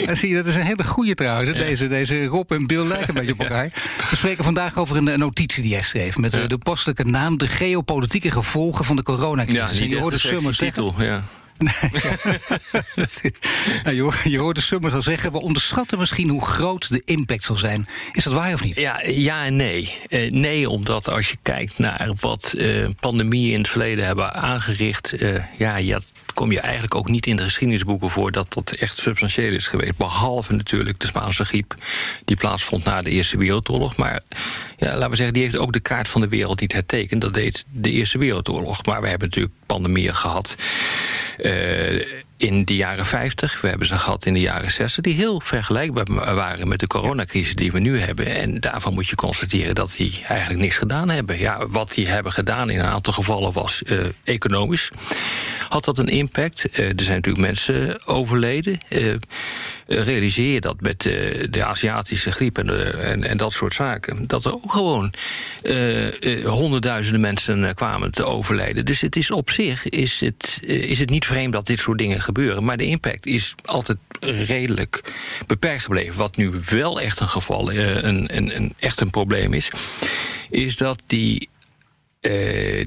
En 0.05 0.17
zie 0.17 0.29
je, 0.29 0.35
dat 0.35 0.45
is 0.45 0.55
een 0.55 0.61
hele 0.61 0.83
goede 0.83 1.13
trouwens. 1.13 1.51
Ja. 1.51 1.57
Deze, 1.57 1.87
deze 1.87 2.25
Rob 2.25 2.51
en 2.51 2.67
Bill 2.67 2.87
lijken 2.87 3.07
een 3.07 3.13
beetje 3.13 3.31
op 3.31 3.39
elkaar. 3.49 3.71
We 4.09 4.15
spreken 4.15 4.43
vandaag 4.43 4.77
over 4.77 4.97
een, 4.97 5.19
notitie 5.19 5.63
die 5.63 5.73
hij 5.73 5.81
schreef. 5.81 6.17
Met 6.17 6.33
ja. 6.33 6.47
de 6.47 6.57
postelijke 6.57 7.03
naam 7.03 7.37
De 7.37 7.47
geopolitieke 7.47 8.31
gevolgen 8.31 8.85
van 8.85 8.95
de 8.95 9.03
coronacrisis. 9.03 9.77
Ja, 9.77 9.83
en 9.83 10.09
je 10.11 10.17
Summers 10.17 10.57
titel, 10.57 10.95
ja. 10.97 11.23
Nee, 11.57 11.73
nou, 13.83 13.95
je, 13.95 14.29
je 14.29 14.37
hoorde 14.37 14.61
Summers 14.61 14.93
al 14.93 15.01
zeggen... 15.01 15.31
we 15.31 15.41
onderschatten 15.41 15.99
misschien 15.99 16.29
hoe 16.29 16.45
groot 16.45 16.89
de 16.89 17.01
impact 17.05 17.43
zal 17.43 17.55
zijn. 17.55 17.87
Is 18.11 18.23
dat 18.23 18.33
waar 18.33 18.53
of 18.53 18.63
niet? 18.63 18.79
Ja, 18.79 19.01
ja 19.05 19.45
en 19.45 19.55
nee. 19.55 19.93
Uh, 20.09 20.31
nee, 20.31 20.69
omdat 20.69 21.09
als 21.09 21.29
je 21.29 21.37
kijkt 21.41 21.77
naar 21.77 22.11
wat 22.19 22.53
uh, 22.57 22.87
pandemieën 22.99 23.53
in 23.53 23.57
het 23.57 23.69
verleden 23.69 24.05
hebben 24.05 24.33
aangericht... 24.33 25.21
Uh, 25.21 25.43
ja, 25.57 25.77
ja, 25.77 25.99
kom 26.33 26.51
je 26.51 26.59
eigenlijk 26.59 26.95
ook 26.95 27.09
niet 27.09 27.27
in 27.27 27.35
de 27.35 27.43
geschiedenisboeken 27.43 28.09
voor... 28.09 28.31
dat 28.31 28.53
dat 28.53 28.71
echt 28.71 28.97
substantieel 28.97 29.53
is 29.53 29.67
geweest. 29.67 29.97
Behalve 29.97 30.53
natuurlijk 30.53 30.99
de 30.99 31.07
Spaanse 31.07 31.45
griep... 31.45 31.75
die 32.25 32.35
plaatsvond 32.35 32.83
na 32.83 33.01
de 33.01 33.09
Eerste 33.09 33.37
Wereldoorlog. 33.37 33.95
Maar 33.95 34.21
ja, 34.77 34.93
laten 34.93 35.09
we 35.09 35.15
zeggen, 35.15 35.33
die 35.33 35.43
heeft 35.43 35.57
ook 35.57 35.73
de 35.73 35.79
kaart 35.79 36.07
van 36.07 36.21
de 36.21 36.27
wereld 36.27 36.59
niet 36.59 36.73
hertekend. 36.73 37.21
Dat 37.21 37.33
deed 37.33 37.65
de 37.71 37.91
Eerste 37.91 38.17
Wereldoorlog. 38.17 38.85
Maar 38.85 39.01
we 39.01 39.07
hebben 39.07 39.27
natuurlijk 39.27 39.53
pandemieën 39.65 40.15
gehad... 40.15 40.55
Uh, 41.37 42.23
in 42.37 42.65
de 42.65 42.75
jaren 42.75 43.05
50, 43.05 43.61
we 43.61 43.67
hebben 43.67 43.87
ze 43.87 43.95
gehad 43.95 44.25
in 44.25 44.33
de 44.33 44.39
jaren 44.39 44.71
60... 44.71 45.03
die 45.03 45.13
heel 45.13 45.39
vergelijkbaar 45.39 46.35
waren 46.35 46.67
met 46.67 46.79
de 46.79 46.87
coronacrisis 46.87 47.55
die 47.55 47.71
we 47.71 47.79
nu 47.79 47.99
hebben. 47.99 48.25
En 48.25 48.59
daarvan 48.59 48.93
moet 48.93 49.07
je 49.07 49.15
constateren 49.15 49.75
dat 49.75 49.93
die 49.97 50.21
eigenlijk 50.27 50.61
niks 50.61 50.77
gedaan 50.77 51.09
hebben. 51.09 51.39
Ja, 51.39 51.67
wat 51.67 51.93
die 51.93 52.07
hebben 52.07 52.31
gedaan 52.31 52.69
in 52.69 52.79
een 52.79 52.85
aantal 52.85 53.13
gevallen 53.13 53.51
was 53.51 53.81
uh, 53.85 53.99
economisch. 54.23 54.89
Had 55.69 55.85
dat 55.85 55.97
een 55.97 56.07
impact? 56.07 56.65
Uh, 56.71 56.79
er 56.79 57.03
zijn 57.03 57.15
natuurlijk 57.15 57.45
mensen 57.45 58.07
overleden. 58.07 58.79
Realiseer 59.87 60.53
je 60.53 60.61
dat 60.61 60.81
met 60.81 61.01
de 61.49 61.63
Aziatische 61.63 62.31
griep 62.31 62.57
en, 62.57 62.67
de, 62.67 62.83
en, 62.83 63.23
en, 63.23 63.37
dat 63.37 63.53
soort 63.53 63.73
zaken... 63.73 64.27
dat 64.27 64.45
er 64.45 64.53
ook 64.53 64.71
gewoon 64.71 65.13
honderdduizenden 66.43 67.21
mensen 67.21 67.75
kwamen 67.75 68.11
te 68.11 68.25
overlijden. 68.25 68.85
Dus 68.85 69.01
het 69.01 69.15
is 69.15 69.31
op 69.31 69.49
zich 69.49 69.89
is 69.89 70.19
het, 70.19 70.59
is 70.61 70.99
het 70.99 71.09
niet 71.09 71.25
vreemd 71.25 71.53
dat 71.53 71.65
dit 71.65 71.79
soort 71.79 71.97
dingen 71.97 72.21
gebeuren. 72.21 72.63
Maar 72.63 72.77
de 72.77 72.85
impact 72.85 73.25
is 73.25 73.55
altijd 73.65 73.97
redelijk 74.19 75.03
beperkt 75.47 75.83
gebleven. 75.83 76.15
Wat 76.15 76.35
nu 76.35 76.51
wel 76.69 77.01
echt 77.01 77.19
een 77.19 77.27
geval, 77.27 77.71
een, 77.71 78.37
een, 78.37 78.55
een 78.55 78.73
echt 78.79 78.99
een 78.99 79.09
probleem 79.09 79.53
is, 79.53 79.69
is 80.49 80.77
dat 80.77 81.03
die 81.07 81.49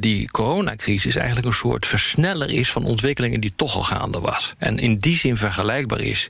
die 0.01 0.31
coronacrisis 0.31 1.17
eigenlijk 1.17 1.47
een 1.47 1.53
soort 1.53 1.87
versneller 1.87 2.51
is 2.51 2.71
van 2.73 2.85
ontwikkelingen 2.85 3.41
die 3.41 3.53
toch 3.57 3.75
al 3.75 3.83
gaande 3.83 4.21
was. 4.21 4.53
En 4.59 4.79
in 4.79 4.97
die 4.97 5.17
zin 5.17 5.37
vergelijkbaar 5.37 6.01
is 6.01 6.29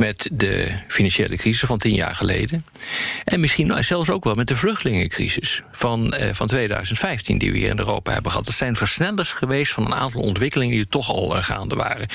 met 0.00 0.28
de 0.32 0.72
financiële 0.88 1.36
crisis 1.36 1.68
van 1.68 1.78
tien 1.78 1.94
jaar 1.94 2.14
geleden. 2.14 2.64
En 3.24 3.40
misschien 3.40 3.84
zelfs 3.84 4.10
ook 4.10 4.24
wel 4.24 4.34
met 4.34 4.46
de 4.46 4.56
vluchtelingencrisis 4.56 5.62
van, 5.72 6.14
uh, 6.14 6.28
van 6.32 6.46
2015, 6.46 7.38
die 7.38 7.52
we 7.52 7.58
hier 7.58 7.70
in 7.70 7.78
Europa 7.78 8.12
hebben 8.12 8.30
gehad. 8.30 8.46
Dat 8.46 8.54
zijn 8.54 8.76
versnellers 8.76 9.30
geweest 9.30 9.72
van 9.72 9.84
een 9.84 9.94
aantal 9.94 10.20
ontwikkelingen 10.20 10.74
die 10.74 10.86
toch 10.86 11.10
al 11.10 11.36
uh, 11.36 11.42
gaande 11.42 11.74
waren. 11.74 12.08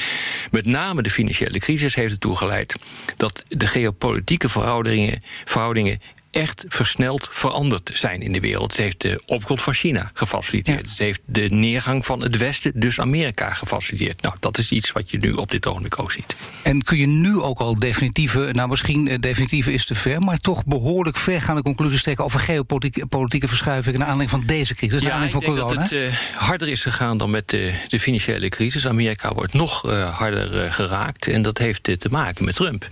Met 0.52 0.66
name 0.66 1.02
de 1.02 1.10
financiële 1.10 1.60
crisis 1.60 1.96
heeft 1.96 2.12
ertoe 2.12 2.36
geleid 2.36 2.76
dat 3.18 3.44
de 3.48 3.68
geopolitieke 3.68 4.50
verhoudingen, 4.50 5.24
verhoudingen 5.46 6.00
echt 6.36 6.66
versneld 6.68 7.28
veranderd 7.32 7.92
zijn 7.94 8.22
in 8.22 8.32
de 8.32 8.40
wereld. 8.40 8.72
Het 8.72 8.82
heeft 8.82 9.02
de 9.02 9.24
opkomst 9.26 9.64
van 9.64 9.74
China 9.74 10.12
gefaciliteerd. 10.14 10.82
Ja. 10.82 10.90
Het 10.90 10.98
heeft 10.98 11.22
de 11.26 11.48
neergang 11.50 12.06
van 12.06 12.22
het 12.22 12.38
Westen, 12.38 12.72
dus 12.76 13.00
Amerika, 13.00 13.50
gefaciliteerd. 13.50 14.22
Nou, 14.22 14.36
dat 14.40 14.58
is 14.58 14.72
iets 14.72 14.92
wat 14.92 15.10
je 15.10 15.18
nu 15.18 15.32
op 15.32 15.52
dit 15.52 15.68
ogenblik 15.68 16.00
ook 16.00 16.12
ziet. 16.12 16.36
En 16.64 16.82
kun 16.82 16.98
je 16.98 17.08
nu 17.08 17.40
ook 17.40 17.60
al 17.60 17.80
definitieve, 17.80 18.50
nou 18.52 18.70
misschien 18.70 19.18
definitieve 19.20 19.74
is 19.74 19.86
te 19.86 19.96
ver... 19.96 20.22
maar 20.22 20.38
toch 20.38 20.66
behoorlijk 20.66 21.18
vergaande 21.18 21.62
conclusies 21.62 22.04
trekken... 22.04 22.26
over 22.26 22.40
geopolitieke 22.40 23.48
verschuivingen 23.48 24.00
naar 24.00 24.10
aanleiding 24.10 24.40
van 24.40 24.48
deze 24.48 24.76
crisis, 24.76 25.02
ja, 25.02 25.18
naar 25.18 25.26
ik 25.26 25.32
van 25.32 25.40
denk 25.40 25.54
corona? 25.54 25.74
dat 25.74 25.90
het 25.90 25.92
uh, 25.92 26.14
harder 26.36 26.68
is 26.68 26.82
gegaan 26.82 27.18
dan 27.18 27.30
met 27.30 27.50
de, 27.50 27.74
de 27.88 28.00
financiële 28.00 28.50
crisis. 28.50 28.88
Amerika 28.88 29.34
wordt 29.34 29.54
nog 29.54 29.86
uh, 29.86 30.18
harder 30.18 30.64
uh, 30.64 30.72
geraakt 30.72 31.28
en 31.28 31.42
dat 31.42 31.58
heeft 31.58 31.84
te 31.84 32.08
maken 32.10 32.46
met 32.46 32.56
Trump. 32.56 32.90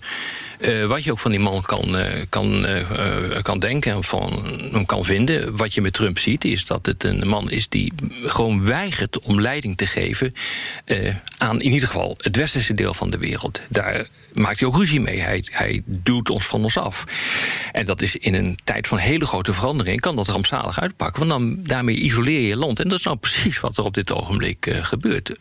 Uh, 0.59 0.85
wat 0.85 1.03
je 1.03 1.11
ook 1.11 1.19
van 1.19 1.31
die 1.31 1.39
man 1.39 1.61
kan, 1.61 1.95
uh, 1.95 2.05
kan, 2.29 2.65
uh, 2.65 3.41
kan 3.41 3.59
denken 3.59 3.91
en 3.91 4.03
van 4.03 4.43
hem 4.71 4.85
kan 4.85 5.05
vinden. 5.05 5.57
Wat 5.57 5.73
je 5.73 5.81
met 5.81 5.93
Trump 5.93 6.19
ziet, 6.19 6.45
is 6.45 6.65
dat 6.65 6.85
het 6.85 7.03
een 7.03 7.27
man 7.27 7.51
is 7.51 7.69
die 7.69 7.93
gewoon 8.25 8.65
weigert 8.65 9.19
om 9.19 9.41
leiding 9.41 9.77
te 9.77 9.85
geven 9.85 10.35
aan 11.37 11.61
in 11.61 11.71
ieder 11.71 11.87
geval 11.87 12.17
het 12.17 12.35
westerse 12.35 12.73
deel 12.73 12.93
van 12.93 13.11
de 13.11 13.17
wereld. 13.17 13.61
Daar 13.69 14.07
maakt 14.33 14.59
hij 14.59 14.67
ook 14.67 14.75
ruzie 14.75 15.01
mee. 15.01 15.19
Hij, 15.19 15.43
hij 15.51 15.81
duwt 15.85 16.29
ons 16.29 16.45
van 16.45 16.63
ons 16.63 16.77
af. 16.77 17.03
En 17.71 17.85
dat 17.85 18.01
is 18.01 18.15
in 18.15 18.33
een 18.33 18.57
tijd 18.63 18.87
van 18.87 18.97
hele 18.97 19.25
grote 19.25 19.53
verandering, 19.53 19.99
kan 19.99 20.15
dat 20.15 20.27
rampzalig 20.27 20.79
uitpakken. 20.79 21.27
Want 21.27 21.31
dan, 21.41 21.63
daarmee 21.63 21.95
isoleer 21.95 22.39
je 22.39 22.47
je 22.47 22.57
land. 22.57 22.79
En 22.79 22.89
dat 22.89 22.97
is 22.97 23.05
nou 23.05 23.17
precies 23.17 23.59
wat 23.59 23.77
er 23.77 23.83
op 23.83 23.93
dit 23.93 24.11
ogenblik 24.11 24.75
gebeurt. 24.81 25.35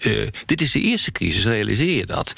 dit 0.47 0.61
is 0.61 0.73
de 0.73 0.81
eerste 0.81 1.13
crisis, 1.13 1.45
realiseer 1.45 1.97
je 1.97 2.07
dat, 2.07 2.35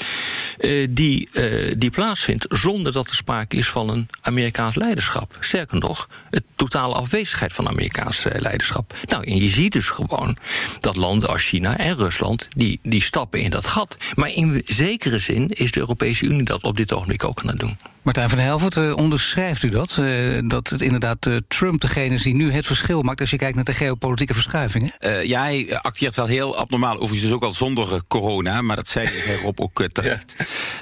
die, 0.88 1.28
die 1.76 1.90
plaatsvindt 1.90 2.46
zonder 2.48 2.73
dat 2.82 3.08
er 3.08 3.14
sprake 3.14 3.56
is 3.56 3.68
van 3.68 3.88
een 3.88 4.08
Amerikaans 4.20 4.74
leiderschap. 4.74 5.36
Sterker 5.40 5.78
nog, 5.78 6.08
het 6.30 6.44
totale 6.54 6.94
afwezigheid 6.94 7.52
van 7.52 7.68
Amerikaans 7.68 8.24
leiderschap. 8.24 8.94
Nou, 9.06 9.24
en 9.24 9.36
je 9.36 9.48
ziet 9.48 9.72
dus 9.72 9.88
gewoon 9.88 10.36
dat 10.80 10.96
landen 10.96 11.28
als 11.28 11.42
China 11.42 11.76
en 11.78 11.96
Rusland... 11.96 12.48
die, 12.56 12.78
die 12.82 13.02
stappen 13.02 13.40
in 13.40 13.50
dat 13.50 13.66
gat. 13.66 13.96
Maar 14.14 14.30
in 14.30 14.62
zekere 14.64 15.18
zin 15.18 15.48
is 15.48 15.70
de 15.70 15.80
Europese 15.80 16.24
Unie 16.24 16.44
dat 16.44 16.62
op 16.62 16.76
dit 16.76 16.92
ogenblik 16.92 17.24
ook 17.24 17.40
aan 17.40 17.48
het 17.48 17.58
doen. 17.58 17.76
Martijn 18.04 18.28
van 18.28 18.38
Helvert, 18.38 18.76
uh, 18.76 18.96
onderschrijft 18.96 19.62
u 19.62 19.68
dat? 19.68 19.96
Uh, 20.00 20.38
dat 20.44 20.68
het 20.68 20.80
inderdaad 20.80 21.26
uh, 21.26 21.36
Trump 21.48 21.80
degene 21.80 22.14
is 22.14 22.22
die 22.22 22.34
nu 22.34 22.52
het 22.52 22.66
verschil 22.66 23.02
maakt... 23.02 23.20
als 23.20 23.30
je 23.30 23.36
kijkt 23.36 23.54
naar 23.54 23.64
de 23.64 23.74
geopolitieke 23.74 24.34
verschuivingen? 24.34 24.92
ja, 25.22 25.42
hij 25.42 25.78
acteert 25.80 26.14
wel 26.14 26.26
heel 26.26 26.56
abnormaal. 26.56 26.94
Overigens 26.94 27.20
dus 27.20 27.32
ook 27.32 27.42
al 27.42 27.52
zonder 27.52 28.02
corona, 28.08 28.62
maar 28.62 28.76
dat 28.76 28.88
zei 28.88 29.08
hij 29.08 29.36
Rob 29.42 29.60
ook 29.60 29.82
terecht. 29.92 30.34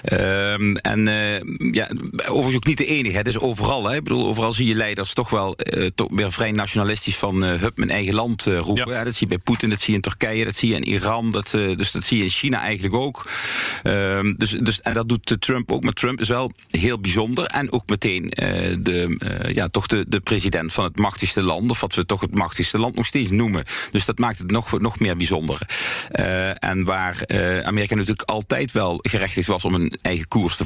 Ja. 0.02 0.16
Ehm, 0.16 0.76
en 0.76 1.04
ja, 1.72 1.88
overigens 2.26 2.56
ook 2.56 2.66
niet 2.66 2.78
de 2.78 2.86
enige. 2.86 3.16
Het 3.16 3.26
is 3.26 3.38
overal. 3.38 3.88
Hè. 3.88 3.96
Ik 3.96 4.02
bedoel, 4.02 4.26
overal 4.26 4.52
zie 4.52 4.66
je 4.66 4.74
leiders 4.74 5.12
toch 5.12 5.30
wel 5.30 5.56
toch 5.94 6.08
weer 6.10 6.32
vrij 6.32 6.52
nationalistisch... 6.52 7.16
van 7.16 7.42
hup, 7.42 7.76
mijn 7.76 7.90
eigen 7.90 8.14
land 8.14 8.42
roepen. 8.42 8.92
Ja. 8.92 9.04
dat 9.04 9.14
zie 9.14 9.28
je 9.28 9.34
bij 9.36 9.44
Poetin, 9.44 9.70
dat 9.70 9.80
zie 9.80 9.88
je 9.88 9.94
in 9.96 10.00
Turkije, 10.00 10.44
dat 10.44 10.56
zie 10.56 10.68
je 10.68 10.76
in 10.76 10.88
Iran. 10.88 11.30
Dat, 11.30 11.50
dus 11.50 11.90
dat 11.90 12.04
zie 12.04 12.18
je 12.18 12.24
in 12.24 12.30
China 12.30 12.60
eigenlijk 12.60 12.94
ook. 12.94 13.30
Ehm, 13.82 14.34
dus, 14.34 14.50
dus, 14.50 14.80
en 14.80 14.94
dat 14.94 15.08
doet 15.08 15.36
Trump 15.38 15.72
ook. 15.72 15.82
Maar 15.82 15.92
Trump 15.92 16.20
is 16.20 16.28
wel 16.28 16.52
heel 16.70 16.98
bijzonder 16.98 17.10
bijzonder. 17.12 17.44
En 17.44 17.72
ook 17.72 17.88
meteen 17.88 18.24
uh, 18.24 18.30
de, 18.80 19.16
uh, 19.44 19.54
ja, 19.54 19.68
toch 19.68 19.86
de, 19.86 20.04
de 20.08 20.20
president 20.20 20.72
van 20.72 20.84
het 20.84 20.98
machtigste 20.98 21.42
land, 21.42 21.70
of 21.70 21.80
wat 21.80 21.94
we 21.94 22.06
toch 22.06 22.20
het 22.20 22.34
machtigste 22.34 22.78
land 22.78 22.94
nog 22.94 23.06
steeds 23.06 23.30
noemen. 23.30 23.64
Dus 23.90 24.04
dat 24.04 24.18
maakt 24.18 24.38
het 24.38 24.50
nog, 24.50 24.80
nog 24.80 24.98
meer 24.98 25.16
bijzonder. 25.16 25.60
Uh, 26.12 26.64
en 26.64 26.84
waar 26.84 27.24
Amerika 27.64 27.94
natuurlijk 27.94 28.28
altijd 28.28 28.72
wel 28.72 28.98
gerechtigd 29.02 29.46
was 29.46 29.64
om 29.64 29.74
een 29.74 29.92
eigen 30.02 30.28
koers 30.28 30.56
te 30.56 30.64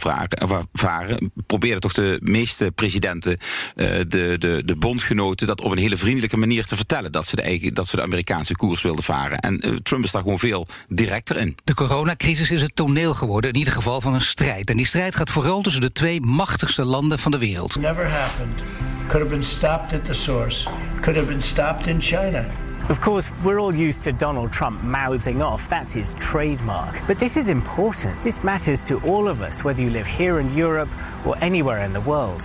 varen, 0.73 1.31
probeerden 1.47 1.81
toch 1.81 1.93
de 1.93 2.19
meeste 2.23 2.71
presidenten, 2.75 3.39
de, 3.75 4.37
de, 4.39 4.63
de 4.65 4.77
bondgenoten, 4.77 5.47
dat 5.47 5.61
op 5.61 5.73
een 5.73 5.79
hele 5.79 5.97
vriendelijke 5.97 6.37
manier 6.37 6.67
te 6.67 6.77
vertellen. 6.77 7.13
Dat 7.13 7.27
ze 7.27 7.37
de, 7.37 7.43
eigen, 7.43 7.75
dat 7.75 7.89
ze 7.89 7.97
de 7.97 8.03
Amerikaanse 8.03 8.57
koers 8.57 8.83
wilden 8.83 9.05
varen. 9.05 9.39
En 9.39 9.81
Trump 9.83 10.05
is 10.05 10.11
daar 10.11 10.23
gewoon 10.23 10.39
veel 10.39 10.67
directer 10.89 11.37
in. 11.37 11.57
De 11.65 11.75
coronacrisis 11.75 12.51
is 12.51 12.63
het 12.63 12.77
toneel 12.77 13.15
geworden, 13.15 13.53
in 13.53 13.59
ieder 13.59 13.73
geval 13.73 14.01
van 14.01 14.15
een 14.15 14.21
strijd. 14.21 14.71
En 14.71 14.77
die 14.77 14.87
strijd 14.87 15.17
gaat 15.17 15.31
vooral 15.31 15.63
tussen 15.63 15.81
de 15.81 15.93
twee 15.93 16.21
machtigste 16.37 16.85
landen 16.85 17.19
van 17.19 17.31
de 17.31 17.39
wereld. 17.39 17.77
Never 17.77 18.09
happened. 18.09 18.63
Could 19.09 19.21
have 19.21 19.31
been 19.31 19.45
stopped 19.45 19.93
at 19.93 20.05
the 20.05 20.15
source. 20.15 20.69
Could 21.01 21.17
have 21.17 21.27
been 21.27 21.43
stopped 21.43 21.87
in 21.87 22.01
China. 22.01 22.45
Of 22.89 23.01
course, 23.01 23.31
we're 23.43 23.59
all 23.59 23.75
used 23.75 24.05
to 24.05 24.13
Donald 24.13 24.53
Trump 24.53 24.83
mouthing 24.83 25.43
off. 25.43 25.69
That's 25.69 25.93
his 25.93 26.15
trademark. 26.15 26.95
But 27.07 27.19
this 27.19 27.37
is 27.37 27.49
important. 27.49 28.23
This 28.23 28.45
matters 28.45 28.87
to 28.87 29.01
all 29.01 29.29
of 29.29 29.41
us, 29.41 29.65
whether 29.65 29.83
you 29.83 29.91
live 29.91 30.07
here 30.07 30.39
in 30.39 30.55
Europe 30.59 30.91
or 31.25 31.35
anywhere 31.41 31.85
in 31.85 31.93
the 31.93 32.01
world. 32.01 32.43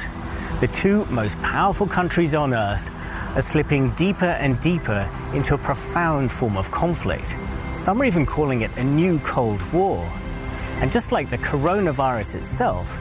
The 0.59 0.67
two 0.67 1.05
most 1.05 1.37
powerful 1.41 1.87
countries 1.87 2.33
on 2.33 2.53
earth 2.53 2.89
are 3.35 3.41
slipping 3.41 3.91
deeper 3.95 4.37
and 4.39 4.59
deeper 4.61 5.09
into 5.33 5.53
a 5.53 5.57
profound 5.57 6.31
form 6.31 6.57
of 6.57 6.71
conflict. 6.71 7.35
Some 7.73 8.01
are 8.01 8.05
even 8.05 8.25
calling 8.25 8.61
it 8.61 8.71
a 8.77 8.83
new 8.83 9.19
Cold 9.19 9.61
War. 9.73 10.07
And 10.81 10.91
just 10.91 11.11
like 11.11 11.29
the 11.29 11.37
coronavirus 11.37 12.35
itself, 12.35 12.99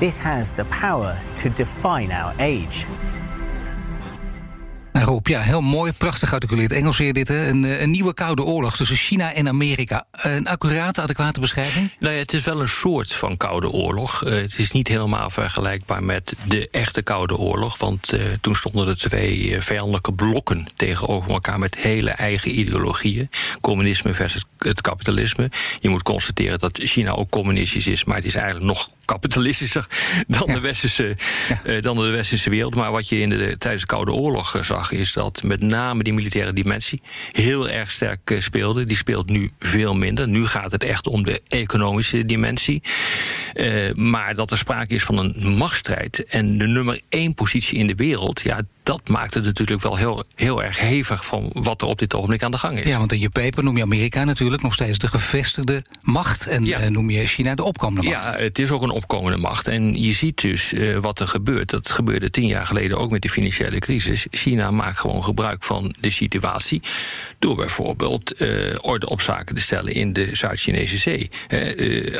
This 0.00 0.18
has 0.20 0.54
the 0.54 0.64
power 0.64 1.20
to 1.36 1.50
define 1.50 2.10
our 2.10 2.34
age. 2.38 2.86
Ja, 5.22 5.40
heel 5.40 5.60
mooi, 5.60 5.92
prachtig 5.92 6.28
gearticuleerd 6.28 6.72
Engels 6.72 6.98
weer 6.98 7.12
dit. 7.12 7.28
Hè? 7.28 7.48
Een, 7.48 7.64
eh, 7.64 7.80
een, 7.80 7.90
nieuwe 7.90 8.14
koude 8.14 8.42
oorlog 8.42 8.76
tussen 8.76 8.96
China 8.96 9.32
en 9.32 9.48
Amerika. 9.48 10.06
Een 10.12 10.48
accurate, 10.48 11.02
adequate 11.02 11.40
beschrijving? 11.40 11.92
Nou 11.98 12.14
ja, 12.14 12.20
het 12.20 12.32
is 12.32 12.44
wel 12.44 12.60
een 12.60 12.68
soort 12.68 13.12
van 13.12 13.36
koude 13.36 13.70
oorlog. 13.70 14.24
Uh, 14.24 14.32
het 14.32 14.58
is 14.58 14.70
niet 14.70 14.88
helemaal 14.88 15.30
vergelijkbaar 15.30 16.02
met 16.02 16.34
de 16.46 16.68
echte 16.70 17.02
koude 17.02 17.36
oorlog. 17.36 17.78
Want 17.78 18.12
uh, 18.12 18.22
toen 18.40 18.54
stonden 18.54 18.86
de 18.86 18.96
twee 18.96 19.60
vijandelijke 19.60 20.12
blokken 20.12 20.66
tegenover 20.76 21.30
elkaar... 21.30 21.58
met 21.58 21.76
hele 21.76 22.10
eigen 22.10 22.58
ideologieën. 22.58 23.30
Communisme 23.60 24.14
versus 24.14 24.44
het 24.58 24.80
kapitalisme. 24.80 25.50
Je 25.80 25.88
moet 25.88 26.02
constateren 26.02 26.58
dat 26.58 26.78
China 26.82 27.10
ook 27.10 27.30
communistisch 27.30 27.86
is... 27.86 28.04
maar 28.04 28.16
het 28.16 28.24
is 28.24 28.34
eigenlijk 28.34 28.66
nog 28.66 28.88
kapitalistischer 29.04 29.86
dan, 30.26 30.46
de, 30.46 30.60
westerse, 30.60 31.16
ja. 31.64 31.80
dan 31.80 31.96
de 31.96 32.08
westerse 32.08 32.50
wereld. 32.50 32.74
Maar 32.74 32.90
wat 32.90 33.08
je 33.08 33.18
in 33.18 33.28
de, 33.28 33.54
tijdens 33.58 33.82
de 33.82 33.88
Koude 33.88 34.12
Oorlog 34.12 34.58
zag 34.60 34.92
is 35.00 35.12
dat 35.12 35.42
met 35.42 35.60
name 35.60 36.02
die 36.02 36.12
militaire 36.12 36.52
dimensie 36.52 37.00
heel 37.32 37.68
erg 37.68 37.90
sterk 37.90 38.30
eh, 38.30 38.40
speelde. 38.40 38.84
Die 38.84 38.96
speelt 38.96 39.28
nu 39.28 39.52
veel 39.58 39.94
minder. 39.94 40.28
Nu 40.28 40.46
gaat 40.46 40.72
het 40.72 40.84
echt 40.84 41.06
om 41.06 41.22
de 41.22 41.40
economische 41.48 42.26
dimensie. 42.26 42.82
Uh, 43.54 43.94
maar 43.94 44.34
dat 44.34 44.50
er 44.50 44.58
sprake 44.58 44.94
is 44.94 45.02
van 45.02 45.18
een 45.18 45.56
machtsstrijd 45.56 46.24
en 46.24 46.58
de 46.58 46.66
nummer 46.66 47.00
één 47.08 47.34
positie 47.34 47.78
in 47.78 47.86
de 47.86 47.94
wereld, 47.94 48.40
ja, 48.40 48.60
dat 48.82 49.08
maakt 49.08 49.34
het 49.34 49.44
natuurlijk 49.44 49.82
wel 49.82 49.96
heel, 49.96 50.24
heel 50.34 50.62
erg 50.62 50.80
hevig 50.80 51.24
van 51.24 51.50
wat 51.52 51.82
er 51.82 51.88
op 51.88 51.98
dit 51.98 52.14
ogenblik 52.14 52.42
aan 52.42 52.50
de 52.50 52.58
gang 52.58 52.78
is. 52.78 52.88
Ja, 52.88 52.98
want 52.98 53.12
in 53.12 53.18
je 53.18 53.30
paper 53.30 53.64
noem 53.64 53.76
je 53.76 53.82
Amerika 53.82 54.24
natuurlijk 54.24 54.62
nog 54.62 54.72
steeds 54.72 54.98
de 54.98 55.08
gevestigde 55.08 55.82
macht. 56.04 56.46
En 56.46 56.64
ja. 56.64 56.78
Eh, 56.78 56.90
noem 56.90 57.10
je 57.10 57.26
China 57.26 57.54
de 57.54 57.64
opkomende 57.64 58.10
macht. 58.10 58.24
Ja, 58.24 58.36
het 58.36 58.58
is 58.58 58.70
ook 58.70 58.82
een 58.82 58.90
opkomende 58.90 59.38
macht. 59.38 59.68
En 59.68 60.02
je 60.02 60.12
ziet 60.12 60.40
dus 60.40 60.72
uh, 60.72 60.98
wat 60.98 61.20
er 61.20 61.28
gebeurt. 61.28 61.70
Dat 61.70 61.90
gebeurde 61.90 62.30
tien 62.30 62.46
jaar 62.46 62.66
geleden 62.66 62.98
ook 62.98 63.10
met 63.10 63.22
de 63.22 63.28
financiële 63.28 63.78
crisis. 63.78 64.26
China 64.30 64.70
maakt 64.70 64.98
gewoon 64.98 65.24
gebruik 65.24 65.62
van 65.62 65.94
de 66.00 66.10
situatie. 66.10 66.82
Door 67.38 67.56
bijvoorbeeld 67.56 68.40
uh, 68.42 68.48
orde 68.80 69.08
op 69.08 69.20
zaken 69.20 69.54
te 69.54 69.60
stellen 69.60 69.94
in 69.94 70.12
de 70.12 70.28
Zuid-Chinese 70.32 70.98
Zee. 70.98 71.30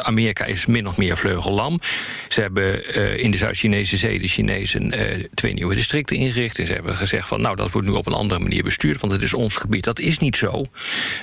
Amerika 0.02 0.44
is 0.44 0.66
min 0.66 0.88
of 0.88 0.96
meer 0.96 1.16
vleugellam. 1.16 1.80
Ze 2.28 2.40
hebben 2.40 2.94
in 3.20 3.30
de 3.30 3.36
Zuid-Chinese 3.36 3.96
Zee 3.96 4.18
de 4.18 4.26
Chinezen 4.26 4.94
twee 5.34 5.52
nieuwe 5.52 5.74
districten 5.74 6.16
ingericht 6.16 6.49
ze 6.54 6.72
hebben 6.72 6.96
gezegd 6.96 7.28
van 7.28 7.40
nou 7.40 7.56
dat 7.56 7.70
wordt 7.70 7.88
nu 7.88 7.94
op 7.94 8.06
een 8.06 8.12
andere 8.12 8.40
manier 8.40 8.62
bestuurd, 8.62 9.00
want 9.00 9.12
het 9.12 9.22
is 9.22 9.34
ons 9.34 9.56
gebied. 9.56 9.84
Dat 9.84 9.98
is 9.98 10.18
niet 10.18 10.36
zo. 10.36 10.64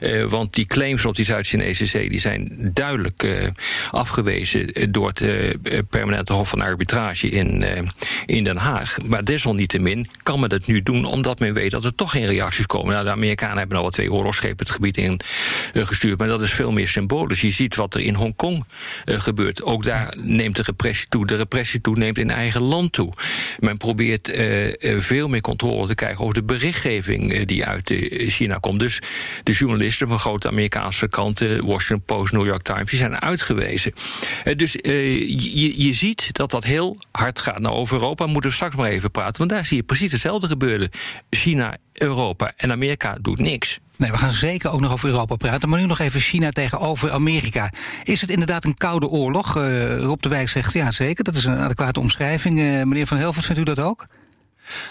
Uh, 0.01 0.23
want 0.23 0.53
die 0.53 0.65
claims 0.65 1.05
op 1.05 1.15
die 1.15 1.25
Zuid-Chinese 1.25 1.85
zee 1.85 2.09
die 2.09 2.19
zijn 2.19 2.71
duidelijk 2.73 3.23
uh, 3.23 3.47
afgewezen 3.91 4.91
door 4.91 5.07
het 5.07 5.21
uh, 5.21 5.53
permanente 5.89 6.33
hof 6.33 6.49
van 6.49 6.61
arbitrage 6.61 7.29
in, 7.29 7.65
in 8.25 8.43
Den 8.43 8.57
Haag. 8.57 8.97
Maar 9.05 9.23
desalniettemin 9.23 10.07
kan 10.23 10.39
men 10.39 10.51
het 10.51 10.67
nu 10.67 10.83
doen 10.83 11.05
omdat 11.05 11.39
men 11.39 11.53
weet 11.53 11.71
dat 11.71 11.85
er 11.85 11.95
toch 11.95 12.11
geen 12.11 12.25
reacties 12.25 12.65
komen. 12.65 12.93
Nou, 12.93 13.05
de 13.05 13.11
Amerikanen 13.11 13.57
hebben 13.57 13.77
al 13.77 13.83
wat 13.83 13.93
twee 13.93 14.11
oorlogsschepen 14.11 14.57
het 14.57 14.69
gebied 14.69 14.97
in 14.97 15.19
gestuurd, 15.73 16.17
maar 16.17 16.27
dat 16.27 16.41
is 16.41 16.51
veel 16.51 16.71
meer 16.71 16.87
symbolisch. 16.87 17.41
Je 17.41 17.51
ziet 17.51 17.75
wat 17.75 17.93
er 17.93 18.01
in 18.01 18.13
Hongkong 18.13 18.65
gebeurt. 19.05 19.63
Ook 19.63 19.83
daar 19.83 20.15
neemt 20.19 20.55
de 20.55 20.61
repressie 20.61 21.07
toe. 21.09 21.25
De 21.25 21.35
repressie 21.35 21.81
toe 21.81 21.97
neemt 21.97 22.17
in 22.17 22.31
eigen 22.31 22.61
land 22.61 22.91
toe. 22.91 23.13
Men 23.59 23.77
probeert 23.77 24.31
veel 24.97 25.16
meer 25.25 25.41
controle 25.41 25.87
te 25.87 25.95
krijgen 25.95 26.21
over 26.21 26.33
de 26.33 26.43
berichtgeving 26.43 27.33
eh, 27.33 27.45
die 27.45 27.65
uit 27.65 27.91
eh, 27.91 28.29
China 28.29 28.57
komt. 28.59 28.79
Dus 28.79 28.99
de 29.43 29.51
journalisten 29.51 30.07
van 30.07 30.19
grote 30.19 30.47
Amerikaanse 30.47 31.07
kranten, 31.07 31.65
Washington 31.65 32.05
Post, 32.05 32.33
New 32.33 32.45
York 32.45 32.61
Times, 32.61 32.89
die 32.89 32.99
zijn 32.99 33.21
uitgewezen. 33.21 33.93
Eh, 34.43 34.55
dus 34.55 34.71
je, 34.71 35.83
je 35.83 35.93
ziet 35.93 36.29
dat 36.31 36.51
dat 36.51 36.63
heel 36.63 36.97
hard 37.11 37.39
gaat. 37.39 37.59
Nou, 37.59 37.75
over 37.75 37.95
Europa 37.95 38.25
moeten 38.25 38.49
we 38.49 38.55
straks 38.55 38.75
maar 38.75 38.89
even 38.89 39.11
praten, 39.11 39.37
want 39.37 39.49
daar 39.49 39.65
zie 39.65 39.77
je 39.77 39.83
precies 39.83 40.11
hetzelfde 40.11 40.47
gebeuren. 40.47 40.89
China, 41.29 41.77
Europa 41.93 42.53
en 42.57 42.71
Amerika 42.71 43.17
doet 43.21 43.39
niks. 43.39 43.79
Nee, 43.97 44.11
we 44.11 44.17
gaan 44.17 44.31
zeker 44.31 44.71
ook 44.71 44.81
nog 44.81 44.91
over 44.91 45.09
Europa 45.09 45.35
praten. 45.35 45.69
Maar 45.69 45.79
nu 45.79 45.85
nog 45.85 45.99
even 45.99 46.19
China 46.19 46.49
tegenover 46.49 47.11
Amerika. 47.11 47.71
Is 48.03 48.21
het 48.21 48.29
inderdaad 48.29 48.63
een 48.63 48.73
koude 48.73 49.07
oorlog? 49.07 49.57
Uh, 49.57 49.97
Rob 49.99 50.21
de 50.21 50.29
Wijk 50.29 50.49
zegt 50.49 50.73
ja, 50.73 50.91
zeker. 50.91 51.23
Dat 51.23 51.35
is 51.35 51.45
een 51.45 51.57
adequate 51.57 51.99
omschrijving. 51.99 52.55
Meneer 52.55 53.07
Van 53.07 53.17
Helvert, 53.17 53.45
vindt 53.45 53.61
u 53.61 53.63
dat 53.63 53.79
ook? 53.79 54.05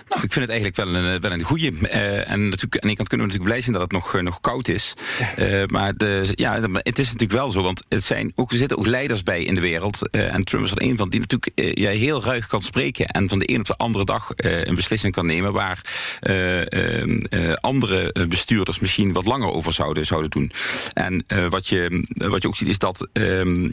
Nou, 0.09 0.23
ik 0.23 0.33
vind 0.33 0.51
het 0.51 0.61
eigenlijk 0.61 0.77
wel 0.77 0.95
een, 0.95 1.21
wel 1.21 1.33
een 1.33 1.43
goede. 1.43 1.73
Uh, 1.83 2.31
en 2.31 2.49
natuurlijk, 2.49 2.79
aan 2.79 2.89
de 2.89 2.97
kant 2.97 3.09
kunnen 3.09 3.27
we 3.27 3.33
natuurlijk 3.33 3.45
blij 3.45 3.61
zijn 3.61 3.73
dat 3.73 3.83
het 3.83 3.93
nog, 3.93 4.15
uh, 4.15 4.23
nog 4.23 4.41
koud 4.41 4.69
is. 4.69 4.95
Uh, 5.39 5.65
maar 5.67 5.97
de, 5.97 6.29
ja, 6.35 6.61
het 6.73 6.99
is 6.99 7.07
natuurlijk 7.07 7.33
wel 7.33 7.51
zo, 7.51 7.63
want 7.63 7.85
het 7.89 8.05
zijn 8.05 8.33
ook, 8.35 8.51
er 8.51 8.57
zitten 8.57 8.79
ook 8.79 8.87
leiders 8.87 9.23
bij 9.23 9.43
in 9.43 9.55
de 9.55 9.61
wereld. 9.61 10.11
en 10.11 10.45
Trump 10.45 10.65
is 10.65 10.71
er 10.71 10.83
een 10.83 10.97
van 10.97 11.09
die 11.09 11.21
natuurlijk 11.21 11.79
ja, 11.79 11.91
heel 11.91 12.25
ruig 12.25 12.47
kan 12.47 12.63
spreken. 12.63 13.07
En 13.07 13.29
van 13.29 13.39
de 13.39 13.51
een 13.53 13.61
op 13.61 13.67
de 13.67 13.77
andere 13.77 14.05
dag 14.05 14.31
een 14.37 14.75
beslissing 14.75 15.13
kan 15.13 15.27
nemen 15.27 15.53
waar 15.53 15.81
ehm, 16.21 17.21
andere 17.61 18.27
bestuurders 18.29 18.79
misschien 18.79 19.13
wat 19.13 19.27
langer 19.27 19.53
over 19.53 19.73
zouden, 19.73 20.07
zouden 20.07 20.31
doen. 20.31 20.53
En 20.93 21.25
wat, 21.51 21.67
je, 21.67 22.05
wat 22.09 22.43
je 22.43 22.49
ook 22.49 22.57
ziet 22.57 22.69
is 22.69 22.79
dat 22.79 23.09
ehm, 23.13 23.71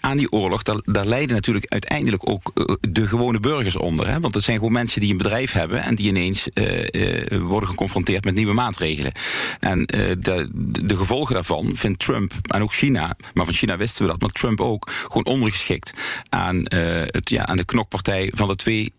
aan 0.00 0.16
die 0.16 0.32
oorlog, 0.32 0.62
daar, 0.62 0.80
daar 0.84 1.06
lijden 1.06 1.34
natuurlijk 1.34 1.66
uiteindelijk 1.68 2.28
ook 2.28 2.52
de 2.80 3.06
gewone 3.06 3.40
burgers 3.40 3.76
onder. 3.76 4.08
Hè? 4.08 4.20
Want 4.20 4.34
het 4.34 4.44
zijn 4.44 4.58
gewoon 4.58 4.71
mensen 4.72 5.00
die 5.00 5.10
een 5.10 5.16
bedrijf 5.16 5.52
hebben 5.52 5.82
en 5.82 5.94
die 5.94 6.08
ineens 6.08 6.48
uh, 6.54 7.40
worden 7.40 7.68
geconfronteerd 7.68 8.24
met 8.24 8.34
nieuwe 8.34 8.52
maatregelen. 8.52 9.12
En 9.60 9.78
uh, 9.78 9.86
de, 10.18 10.48
de, 10.86 10.96
gevolgen 10.96 11.34
daarvan 11.34 11.70
vindt 11.74 11.98
Trump 11.98 12.32
en 12.42 12.62
ook 12.62 12.72
China, 12.72 13.16
maar 13.34 13.44
van 13.44 13.54
China 13.54 13.76
wisten 13.76 14.04
we 14.04 14.10
dat, 14.10 14.20
maar 14.20 14.30
Trump 14.30 14.60
ook, 14.60 14.90
gewoon 14.90 15.24
ondergeschikt 15.24 15.92
aan, 16.28 16.64
het, 16.66 17.30
ja, 17.30 17.46
aan 17.46 17.56
de 17.56 17.64
knokpartij 17.64 18.30
van 18.34 18.48
de 18.48 18.56
twee 18.56 18.92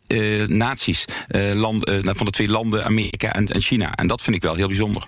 naties, 0.47 1.05
land, 1.53 1.91
van 2.03 2.25
de 2.25 2.31
twee 2.31 2.47
landen, 2.47 2.85
Amerika 2.85 3.33
en, 3.33 3.47
en 3.47 3.61
China. 3.61 3.95
En 3.95 4.07
dat 4.07 4.21
vind 4.21 4.35
ik 4.35 4.41
wel 4.41 4.55
heel 4.55 4.67
bijzonder. 4.67 5.07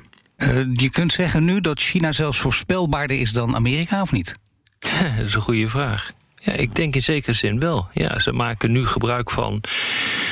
je 0.74 0.90
kunt 0.92 1.14
zeggen 1.14 1.46
nu 1.46 1.62
dat 1.62 1.80
China 1.80 2.12
zelfs 2.12 2.40
voorspelbaarder 2.40 3.20
is 3.20 3.32
dan 3.32 3.56
Amerika, 3.56 4.02
of 4.02 4.12
niet? 4.12 4.34
dat 5.18 5.26
is 5.26 5.34
een 5.34 5.42
goede 5.42 5.70
vraag. 5.70 6.12
Ja, 6.46 6.54
ik 6.54 6.76
denk 6.76 6.96
in 6.96 7.04
zekere 7.04 7.34
zin 7.34 7.60
wel. 7.60 7.88
Ja, 7.94 8.20
ze 8.20 8.32
maken 8.32 8.72
nu 8.72 8.86
gebruik 8.86 9.32
van 9.32 9.64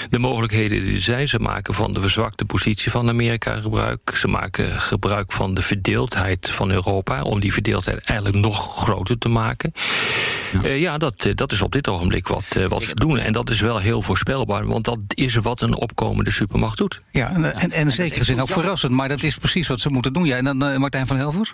de 0.10 0.20
mogelijkheden 0.20 0.84
die 0.84 0.93
er 0.93 1.01
zijn. 1.01 1.27
Ze 1.27 1.39
maken 1.39 1.74
van 1.74 1.93
de 1.93 2.01
verzwakte 2.01 2.46
positie 2.46 2.91
van 2.91 3.10
Amerika 3.10 3.55
gebruik. 3.55 4.15
Ze 4.15 4.27
maken 4.27 4.70
gebruik 4.70 5.32
van 5.32 5.53
de 5.53 5.62
verdeeldheid 5.62 6.50
van 6.50 6.72
Europa... 6.72 7.22
om 7.22 7.39
die 7.39 7.53
verdeeldheid 7.53 8.00
eigenlijk 8.03 8.39
nog 8.39 8.75
groter 8.84 9.17
te 9.17 9.29
maken. 9.29 9.74
Ja, 10.62 10.70
ja 10.70 10.98
dat, 10.98 11.27
dat 11.36 11.51
is 11.51 11.62
op 11.62 11.72
dit 11.72 11.88
ogenblik 11.88 12.27
wat, 12.27 12.46
wat 12.67 12.84
ze 12.84 12.96
doen. 12.96 13.17
En 13.17 13.34
dat 13.34 13.50
is 13.50 13.62
wel 13.62 13.77
heel 13.77 14.01
voorspelbaar, 14.01 14.65
want 14.65 14.86
dat 14.86 15.00
is 15.08 15.36
wat 15.36 15.62
een 15.62 15.75
opkomende 15.75 16.32
supermacht 16.32 16.77
doet. 16.77 17.01
Ja, 17.12 17.29
en, 17.29 17.55
en, 17.55 17.72
en 17.72 17.86
in 17.86 17.91
zekere 17.91 18.24
zin 18.24 18.41
ook 18.41 18.50
verrassend, 18.50 18.91
maar 18.91 19.10
dat 19.10 19.24
is 19.24 19.38
precies 19.38 19.67
wat 19.67 19.79
ze 19.79 19.89
moeten 19.89 20.13
doen. 20.13 20.25
Ja, 20.25 20.38
en 20.38 20.43
dan 20.43 20.63
uh, 20.63 20.77
Martijn 20.77 21.08
van 21.08 21.17
Helver? 21.17 21.53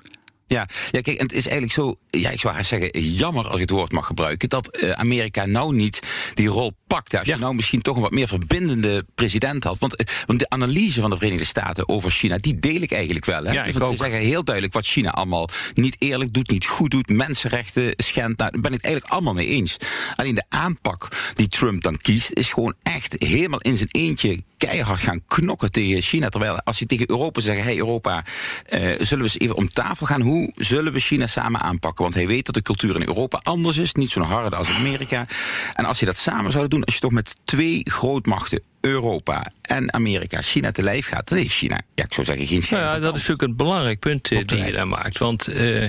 Ja, 0.49 0.67
ja, 0.91 1.01
kijk, 1.01 1.17
en 1.17 1.25
het 1.25 1.33
is 1.33 1.47
eigenlijk 1.47 1.73
zo, 1.73 1.95
ja, 2.09 2.29
ik 2.29 2.39
zou 2.39 2.53
haar 2.53 2.65
zeggen, 2.65 3.01
jammer 3.01 3.45
als 3.45 3.53
ik 3.53 3.61
het 3.61 3.69
woord 3.69 3.91
mag 3.91 4.05
gebruiken, 4.05 4.49
dat 4.49 4.77
uh, 4.83 4.91
Amerika 4.91 5.45
nou 5.45 5.75
niet 5.75 5.99
die 6.33 6.47
rol 6.47 6.71
pakt. 6.89 7.15
Als 7.15 7.27
ja. 7.27 7.33
je 7.33 7.39
nou 7.39 7.55
misschien 7.55 7.81
toch 7.81 7.95
een 7.95 8.01
wat 8.01 8.11
meer 8.11 8.27
verbindende 8.27 9.05
president 9.15 9.63
had. 9.63 9.79
Want, 9.79 10.01
uh, 10.01 10.05
want 10.25 10.39
de 10.39 10.49
analyse 10.49 11.01
van 11.01 11.09
de 11.09 11.15
Verenigde 11.15 11.45
Staten 11.45 11.89
over 11.89 12.11
China, 12.11 12.37
die 12.37 12.59
deel 12.59 12.81
ik 12.81 12.91
eigenlijk 12.91 13.25
wel. 13.25 13.43
Hè? 13.43 13.51
Ja, 13.51 13.63
dus 13.63 13.75
ik 13.75 13.85
ze 13.85 13.93
zeggen 13.97 14.19
heel 14.19 14.43
duidelijk 14.43 14.75
wat 14.75 14.85
China 14.85 15.09
allemaal 15.09 15.49
niet 15.73 15.95
eerlijk 15.99 16.33
doet, 16.33 16.49
niet 16.49 16.65
goed 16.65 16.91
doet, 16.91 17.09
mensenrechten 17.09 17.93
schendt. 17.97 18.39
Nou, 18.39 18.51
daar 18.51 18.61
ben 18.61 18.73
ik 18.73 18.77
het 18.77 18.85
eigenlijk 18.85 19.13
allemaal 19.13 19.33
mee 19.33 19.47
eens. 19.47 19.77
Alleen 20.15 20.35
de 20.35 20.43
aanpak 20.49 21.07
die 21.33 21.47
Trump 21.47 21.83
dan 21.83 21.97
kiest, 21.97 22.31
is 22.33 22.51
gewoon 22.51 22.73
echt 22.83 23.15
helemaal 23.17 23.59
in 23.59 23.77
zijn 23.77 23.89
eentje 23.91 24.41
keihard 24.57 24.99
gaan 24.99 25.21
knokken 25.27 25.71
tegen 25.71 26.01
China. 26.01 26.29
Terwijl 26.29 26.61
als 26.63 26.79
je 26.79 26.85
tegen 26.85 27.09
Europa 27.09 27.41
zegt, 27.41 27.63
hey 27.63 27.77
Europa, 27.77 28.23
uh, 28.69 28.79
zullen 28.79 29.25
we 29.25 29.31
eens 29.31 29.39
even 29.39 29.55
om 29.55 29.69
tafel 29.69 30.05
gaan? 30.05 30.21
Hoe 30.21 30.51
zullen 30.55 30.93
we 30.93 30.99
China 30.99 31.27
samen 31.27 31.61
aanpakken? 31.61 32.03
Want 32.03 32.15
hij 32.15 32.27
weet 32.27 32.45
dat 32.45 32.55
de 32.55 32.61
cultuur 32.61 32.95
in 32.95 33.07
Europa 33.07 33.39
anders 33.43 33.77
is, 33.77 33.93
niet 33.93 34.09
zo'n 34.09 34.23
harde 34.23 34.55
als 34.55 34.67
in 34.67 34.75
Amerika. 34.75 35.25
En 35.73 35.85
als 35.85 35.99
je 35.99 36.05
dat 36.05 36.17
samen 36.17 36.51
zou 36.51 36.67
doen, 36.67 36.78
als 36.83 36.93
je 36.93 36.99
toch 36.99 37.11
met 37.11 37.35
twee 37.43 37.81
grootmachten 37.83 38.61
Europa 38.81 39.45
en 39.61 39.93
Amerika 39.93 40.41
China 40.41 40.71
te 40.71 40.83
lijf 40.83 41.07
gaat, 41.07 41.29
dan 41.29 41.37
heeft 41.37 41.53
China, 41.53 41.81
ja, 41.95 42.03
ik 42.03 42.13
zou 42.13 42.25
zeggen, 42.25 42.47
geen 42.47 42.63
nou 42.69 42.83
ja, 42.83 42.93
dat 42.99 43.15
is 43.15 43.19
natuurlijk 43.19 43.41
een 43.41 43.55
belangrijk 43.55 43.99
punt 43.99 44.31
uh, 44.31 44.39
die 44.45 44.63
je 44.63 44.71
daar 44.71 44.87
maakt. 44.87 45.17
Want 45.17 45.49
uh, 45.49 45.85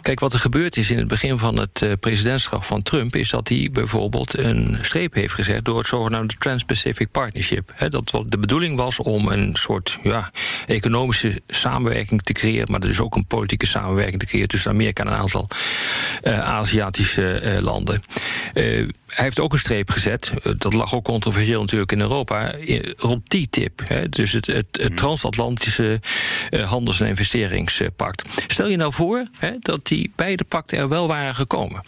kijk, 0.00 0.20
wat 0.20 0.32
er 0.32 0.38
gebeurd 0.38 0.76
is 0.76 0.90
in 0.90 0.98
het 0.98 1.08
begin 1.08 1.38
van 1.38 1.56
het 1.56 1.80
uh, 1.80 1.92
presidentschap 2.00 2.64
van 2.64 2.82
Trump, 2.82 3.16
is 3.16 3.30
dat 3.30 3.48
hij 3.48 3.68
bijvoorbeeld 3.72 4.38
een 4.38 4.78
streep 4.82 5.14
heeft 5.14 5.34
gezet 5.34 5.64
door 5.64 5.78
het 5.78 5.86
zogenaamde 5.86 6.34
Trans-Pacific 6.38 7.10
Partnership. 7.10 7.72
He, 7.74 7.88
dat 7.88 8.10
wat 8.10 8.30
de 8.30 8.38
bedoeling 8.38 8.76
was 8.76 8.98
om 8.98 9.28
een 9.28 9.56
soort 9.56 9.98
ja, 10.02 10.30
economische 10.66 11.42
samenwerking 11.48 12.22
te 12.22 12.32
creëren, 12.32 12.70
maar 12.70 12.80
dus 12.80 13.00
ook 13.00 13.16
een 13.16 13.26
politieke 13.26 13.66
samenwerking 13.66 14.20
te 14.20 14.26
creëren 14.26 14.48
tussen 14.48 14.70
Amerika 14.70 15.04
en 15.04 15.12
een 15.12 15.18
aantal 15.18 15.48
Aziatische 16.42 17.58
landen. 17.60 18.02
hij 18.52 18.88
heeft 19.06 19.40
ook 19.40 19.52
een 19.52 19.58
streep 19.58 19.90
gezet, 19.90 20.32
dat 20.58 20.72
lag 20.72 20.94
ook 20.94 21.04
controversieel 21.04 21.60
natuurlijk 21.60 21.92
in 21.92 22.00
Europa 22.00 22.27
rond 22.96 23.30
TTIP. 23.30 23.82
Hè, 23.84 24.08
dus 24.08 24.32
het, 24.32 24.46
het, 24.46 24.66
het 24.70 24.96
transatlantische 24.96 26.00
uh, 26.50 26.70
handels- 26.70 27.00
en 27.00 27.08
investeringspact. 27.08 28.42
Stel 28.46 28.68
je 28.68 28.76
nou 28.76 28.92
voor 28.92 29.26
hè, 29.38 29.52
dat 29.60 29.86
die 29.86 30.12
beide 30.16 30.44
pakten 30.44 30.78
er 30.78 30.88
wel 30.88 31.06
waren 31.06 31.34
gekomen. 31.34 31.82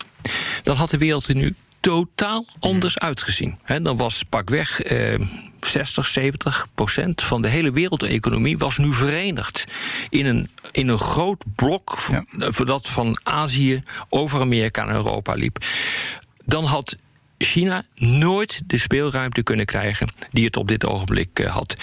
Dan 0.63 0.77
had 0.77 0.91
de 0.91 0.99
wereld 0.99 1.27
er 1.27 1.35
nu 1.35 1.55
totaal 1.81 2.45
anders 2.59 2.99
uitgezien. 2.99 3.59
He, 3.63 3.83
dan 3.83 3.97
was 3.97 4.23
pakweg 4.29 4.83
eh, 4.83 5.21
60, 5.61 6.07
70 6.07 6.67
procent 6.75 7.23
van 7.23 7.43
de 7.43 7.49
hele 7.49 7.71
wereldeconomie 7.71 8.59
was 8.59 8.79
nu 8.79 8.93
verenigd 8.93 9.65
in 10.09 10.27
een, 10.27 10.51
in 10.73 10.89
een 10.89 10.99
groot 10.99 11.45
blok 11.55 11.99
ja. 12.11 12.25
dat 12.65 12.89
van 12.89 13.21
Azië 13.23 13.83
over 14.09 14.41
Amerika 14.41 14.83
en 14.83 14.95
Europa 14.95 15.35
liep. 15.35 15.65
Dan 16.45 16.65
had 16.65 16.97
China 17.45 17.85
nooit 17.95 18.61
de 18.67 18.79
speelruimte 18.79 19.43
kunnen 19.43 19.67
krijgen 19.67 20.09
die 20.33 20.45
het 20.45 20.57
op 20.57 20.69
dit 20.69 20.87
ogenblik 20.87 21.39
uh, 21.39 21.51
had. 21.51 21.75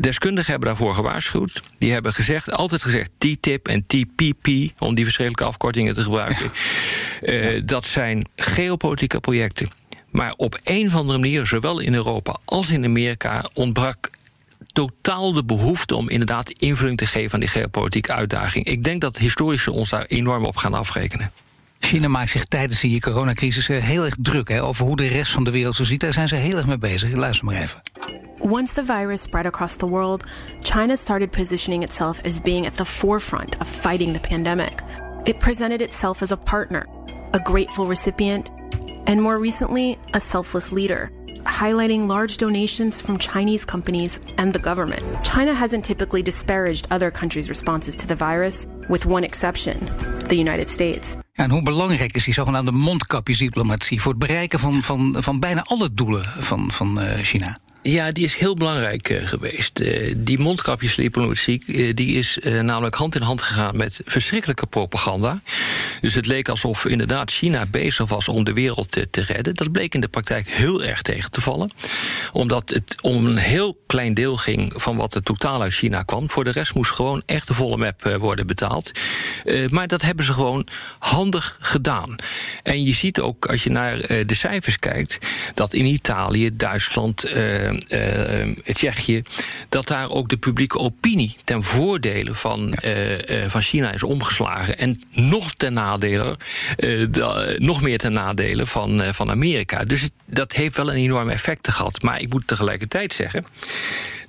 Deskundigen 0.00 0.50
hebben 0.50 0.68
daarvoor 0.68 0.94
gewaarschuwd. 0.94 1.62
Die 1.78 1.92
hebben 1.92 2.12
gezegd, 2.12 2.52
altijd 2.52 2.82
gezegd 2.82 3.10
TTIP 3.18 3.68
en 3.68 3.86
TPP, 3.86 4.48
om 4.78 4.94
die 4.94 5.04
verschillende 5.04 5.44
afkortingen 5.44 5.94
te 5.94 6.02
gebruiken. 6.02 6.50
Uh, 7.22 7.62
dat 7.64 7.86
zijn 7.86 8.28
geopolitieke 8.36 9.20
projecten. 9.20 9.68
Maar 10.10 10.34
op 10.36 10.58
een 10.64 10.86
of 10.86 10.94
andere 10.94 11.18
manier, 11.18 11.46
zowel 11.46 11.80
in 11.80 11.94
Europa 11.94 12.36
als 12.44 12.70
in 12.70 12.84
Amerika, 12.84 13.48
ontbrak 13.52 14.10
totaal 14.72 15.32
de 15.32 15.44
behoefte 15.44 15.94
om 15.94 16.08
inderdaad 16.08 16.50
invulling 16.50 16.98
te 16.98 17.06
geven 17.06 17.32
aan 17.34 17.40
die 17.40 17.48
geopolitieke 17.48 18.12
uitdaging. 18.12 18.64
Ik 18.64 18.84
denk 18.84 19.00
dat 19.00 19.18
historici 19.18 19.70
ons 19.70 19.90
daar 19.90 20.04
enorm 20.04 20.44
op 20.44 20.56
gaan 20.56 20.74
afrekenen. 20.74 21.32
China 21.84 22.08
maakt 22.08 22.30
zich 22.30 22.44
tijdens 22.44 22.80
die 22.80 23.00
coronacrisis 23.00 23.66
heel 23.66 24.04
erg 24.04 24.14
druk 24.18 24.48
hè, 24.48 24.62
over 24.62 24.86
hoe 24.86 24.96
de 24.96 25.06
rest 25.06 25.32
van 25.32 25.44
de 25.44 25.50
wereld 25.50 25.74
zo 25.74 25.84
ziet. 25.84 26.00
Daar 26.00 26.12
zijn 26.12 26.28
ze 26.28 26.34
heel 26.34 26.56
erg 26.56 26.66
mee 26.66 26.78
bezig. 26.78 27.12
Luister 27.12 27.44
maar 27.44 27.54
even. 27.54 27.80
Once 28.40 28.74
the 28.74 28.84
virus 28.84 29.22
spread 29.22 29.46
across 29.46 29.76
the 29.76 29.88
world, 29.88 30.24
China 30.60 30.96
started 30.96 31.30
positioning 31.30 31.82
itself 31.82 32.20
as 32.22 32.40
being 32.40 32.66
at 32.66 32.76
the 32.76 32.84
forefront 32.84 33.56
of 33.58 33.68
fighting 33.68 34.12
the 34.12 34.28
pandemic. 34.28 34.82
It 35.22 35.38
presented 35.38 35.80
itself 35.80 36.22
as 36.22 36.32
a 36.32 36.36
partner, 36.36 36.86
a 37.30 37.38
grateful 37.38 37.86
recipient, 37.86 38.50
and 39.04 39.20
more 39.20 39.38
recently, 39.38 39.98
a 40.12 40.20
selfless 40.20 40.70
leader 40.70 41.10
highlighting 41.44 42.06
large 42.06 42.36
donations 42.36 43.00
from 43.00 43.18
Chinese 43.18 43.64
companies 43.64 44.18
and 44.36 44.52
the 44.52 44.60
government. 44.60 45.02
China 45.22 45.52
hasn't 45.54 45.84
typically 45.84 46.22
disparaged 46.22 46.86
other 46.90 47.10
countries' 47.10 47.48
responses 47.48 47.96
to 47.96 48.06
the 48.06 48.16
virus, 48.16 48.66
with 48.88 49.06
one 49.06 49.24
exception 49.24 49.78
the 50.28 50.36
United 50.36 50.68
States. 50.68 51.16
Ja, 51.32 51.44
en 51.44 51.50
hoe 51.50 51.62
belangrijk 51.62 52.14
is 52.14 52.24
die 52.24 52.34
zogenaamde 52.34 52.72
mondkapjesdiplomatie 52.72 54.00
voor 54.00 54.10
het 54.12 54.20
bereiken 54.20 54.58
van, 54.58 54.82
van, 54.82 55.16
van 55.18 55.40
bijna 55.40 55.62
alle 55.62 55.92
doelen 55.92 56.34
van, 56.38 56.70
van 56.70 57.00
uh, 57.00 57.12
China? 57.12 57.58
Ja, 57.86 58.12
die 58.12 58.24
is 58.24 58.34
heel 58.34 58.54
belangrijk 58.54 59.08
uh, 59.08 59.26
geweest. 59.26 59.80
Uh, 59.80 60.14
die 60.16 60.38
mondkapjesdiplomatie 60.38 61.62
uh, 61.66 61.94
die 61.94 62.16
is 62.16 62.38
namelijk 62.42 62.94
hand 62.94 63.14
in 63.14 63.22
hand 63.22 63.42
gegaan 63.42 63.76
met 63.76 64.00
verschrikkelijke 64.04 64.66
propaganda. 64.66 65.42
Dus 66.00 66.14
het 66.14 66.26
leek 66.26 66.48
alsof 66.48 66.84
inderdaad 66.84 67.30
China 67.30 67.66
bezig 67.70 68.08
was 68.08 68.28
om 68.28 68.44
de 68.44 68.52
wereld 68.52 68.90
te, 68.90 69.10
te 69.10 69.20
redden. 69.20 69.54
Dat 69.54 69.72
bleek 69.72 69.94
in 69.94 70.00
de 70.00 70.08
praktijk 70.08 70.50
heel 70.50 70.84
erg 70.84 71.02
tegen 71.02 71.30
te 71.30 71.40
vallen. 71.40 71.70
Omdat 72.32 72.70
het 72.70 72.96
om 73.00 73.26
een 73.26 73.36
heel 73.36 73.78
klein 73.86 74.14
deel 74.14 74.36
ging 74.36 74.72
van 74.76 74.96
wat 74.96 75.14
er 75.14 75.22
totaal 75.22 75.62
uit 75.62 75.74
China 75.74 76.02
kwam. 76.02 76.30
Voor 76.30 76.44
de 76.44 76.50
rest 76.50 76.74
moest 76.74 76.90
gewoon 76.90 77.22
echt 77.26 77.46
de 77.46 77.54
volle 77.54 77.76
map 77.76 78.16
worden 78.18 78.46
betaald. 78.46 78.90
maar 79.68 79.88
dat 79.88 80.02
hebben 80.02 80.24
ze 80.24 80.32
gewoon 80.32 80.66
handig 80.98 81.58
gedaan. 81.60 82.16
En 82.62 82.84
je 82.84 82.92
ziet 82.92 83.20
ook, 83.20 83.46
als 83.46 83.64
je 83.64 83.70
naar 83.70 83.96
de 84.26 84.34
cijfers 84.34 84.78
kijkt, 84.78 85.18
dat 85.54 85.72
in 85.72 85.84
Italië, 85.84 86.50
Duitsland 86.56 87.24
Tsjechië, 88.72 89.22
dat 89.68 89.86
daar 89.86 90.10
ook 90.10 90.28
de 90.28 90.36
publieke 90.36 90.78
opinie 90.78 91.36
ten 91.44 91.62
voordele 91.62 92.34
van, 92.34 92.74
uh, 92.84 92.92
van 93.46 93.62
China 93.62 93.92
is 93.92 94.02
omgeslagen. 94.02 94.78
En 94.78 95.00
nog 95.10 95.54
ten 95.54 95.72
nadele, 95.72 96.36
nog 97.58 97.82
meer 97.82 97.98
ten 97.98 98.12
nadele 98.12 98.66
van, 98.66 99.02
van 99.14 99.30
Amerika. 99.30 99.84
Dus 99.84 100.08
dat 100.26 100.52
heeft 100.52 100.76
wel 100.76 100.90
een 100.90 100.98
enorm 100.98 101.28
effect 101.28 101.68
gehad. 101.68 102.02
Maar 102.02 102.20
ik 102.20 102.32
moet 102.32 102.46
tegelijkertijd 102.46 103.12
zeggen 103.12 103.46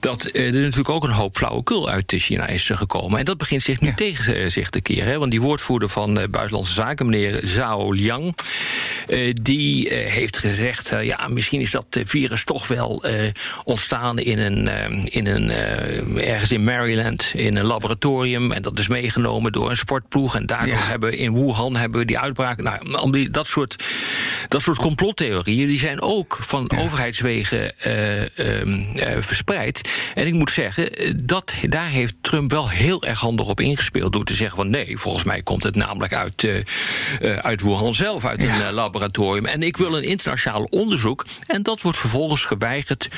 dat 0.05 0.29
er 0.33 0.53
natuurlijk 0.53 0.89
ook 0.89 1.03
een 1.03 1.09
hoop 1.09 1.37
flauwekul 1.37 1.89
uit 1.89 2.13
China 2.17 2.47
is 2.47 2.69
gekomen. 2.73 3.19
En 3.19 3.25
dat 3.25 3.37
begint 3.37 3.61
zich 3.61 3.81
nu 3.81 3.87
ja. 3.87 3.95
tegen 3.95 4.51
zich 4.51 4.69
te 4.69 4.81
keren. 4.81 5.07
Hè? 5.07 5.17
Want 5.17 5.31
die 5.31 5.41
woordvoerder 5.41 5.89
van 5.89 6.13
Buitenlandse 6.13 6.73
Zaken, 6.73 7.05
meneer 7.05 7.39
Zhao 7.43 7.91
Liang, 7.91 8.35
die 9.41 9.93
heeft 9.93 10.37
gezegd: 10.37 10.93
ja, 11.01 11.27
misschien 11.27 11.61
is 11.61 11.71
dat 11.71 11.99
virus 12.03 12.43
toch 12.43 12.67
wel 12.67 13.03
ontstaan 13.63 14.19
in 14.19 14.39
een, 14.39 14.67
in 15.07 15.27
een 15.27 15.51
ergens 16.17 16.51
in 16.51 16.63
Maryland 16.63 17.31
in 17.33 17.55
een 17.55 17.65
laboratorium. 17.65 18.51
En 18.51 18.61
dat 18.61 18.79
is 18.79 18.87
meegenomen 18.87 19.51
door 19.51 19.69
een 19.69 19.77
sportploeg. 19.77 20.35
En 20.35 20.45
daardoor 20.45 20.75
ja. 20.75 20.83
hebben 20.83 21.09
we 21.09 21.17
in 21.17 21.33
Wuhan 21.33 21.75
hebben 21.75 21.99
we 21.99 22.05
die 22.05 22.19
uitbraak. 22.19 22.61
Nou, 22.61 23.29
dat 23.31 23.47
soort, 23.47 23.83
dat 24.47 24.61
soort 24.61 24.77
complottheorieën 24.77 25.67
die 25.67 25.79
zijn 25.79 26.01
ook 26.01 26.37
van 26.41 26.65
ja. 26.67 26.81
overheidswegen 26.81 27.71
verspreid. 29.19 29.81
En 30.13 30.27
ik 30.27 30.33
moet 30.33 30.51
zeggen, 30.51 30.91
dat, 31.25 31.53
daar 31.69 31.89
heeft 31.89 32.15
Trump 32.21 32.51
wel 32.51 32.69
heel 32.69 33.03
erg 33.03 33.19
handig 33.19 33.47
op 33.47 33.59
ingespeeld. 33.59 34.13
Door 34.13 34.25
te 34.25 34.33
zeggen 34.33 34.57
van 34.57 34.69
nee, 34.69 34.97
volgens 34.97 35.23
mij 35.23 35.41
komt 35.41 35.63
het 35.63 35.75
namelijk 35.75 36.13
uit, 36.13 36.43
uh, 36.43 37.37
uit 37.37 37.61
Wuhan 37.61 37.93
zelf, 37.93 38.25
uit 38.25 38.43
een 38.43 38.73
laboratorium. 38.73 39.45
En 39.45 39.63
ik 39.63 39.77
wil 39.77 39.97
een 39.97 40.03
internationaal 40.03 40.63
onderzoek. 40.63 41.25
En 41.47 41.63
dat 41.63 41.81
wordt 41.81 41.97
vervolgens 41.97 42.43
geweigerd 42.45 43.09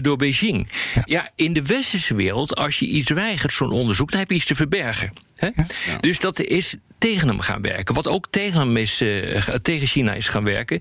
door 0.00 0.16
Beijing. 0.16 0.68
Ja. 0.94 1.02
ja, 1.04 1.30
in 1.34 1.52
de 1.52 1.62
westerse 1.62 2.14
wereld, 2.14 2.56
als 2.56 2.78
je 2.78 2.86
iets 2.86 3.10
weigert, 3.10 3.52
zo'n 3.52 3.70
onderzoek, 3.70 4.10
dan 4.10 4.20
heb 4.20 4.30
je 4.30 4.36
iets 4.36 4.46
te 4.46 4.54
verbergen. 4.54 5.12
Ja. 5.36 5.52
Dus 6.00 6.18
dat 6.18 6.40
is 6.40 6.76
tegen 7.02 7.28
hem 7.28 7.40
gaan 7.40 7.62
werken. 7.62 7.94
Wat 7.94 8.06
ook 8.06 8.26
tegen 8.30 8.60
hem 8.60 8.76
is, 8.76 9.00
uh, 9.00 9.48
tegen 9.62 9.86
China 9.86 10.12
is 10.14 10.28
gaan 10.28 10.44
werken, 10.44 10.80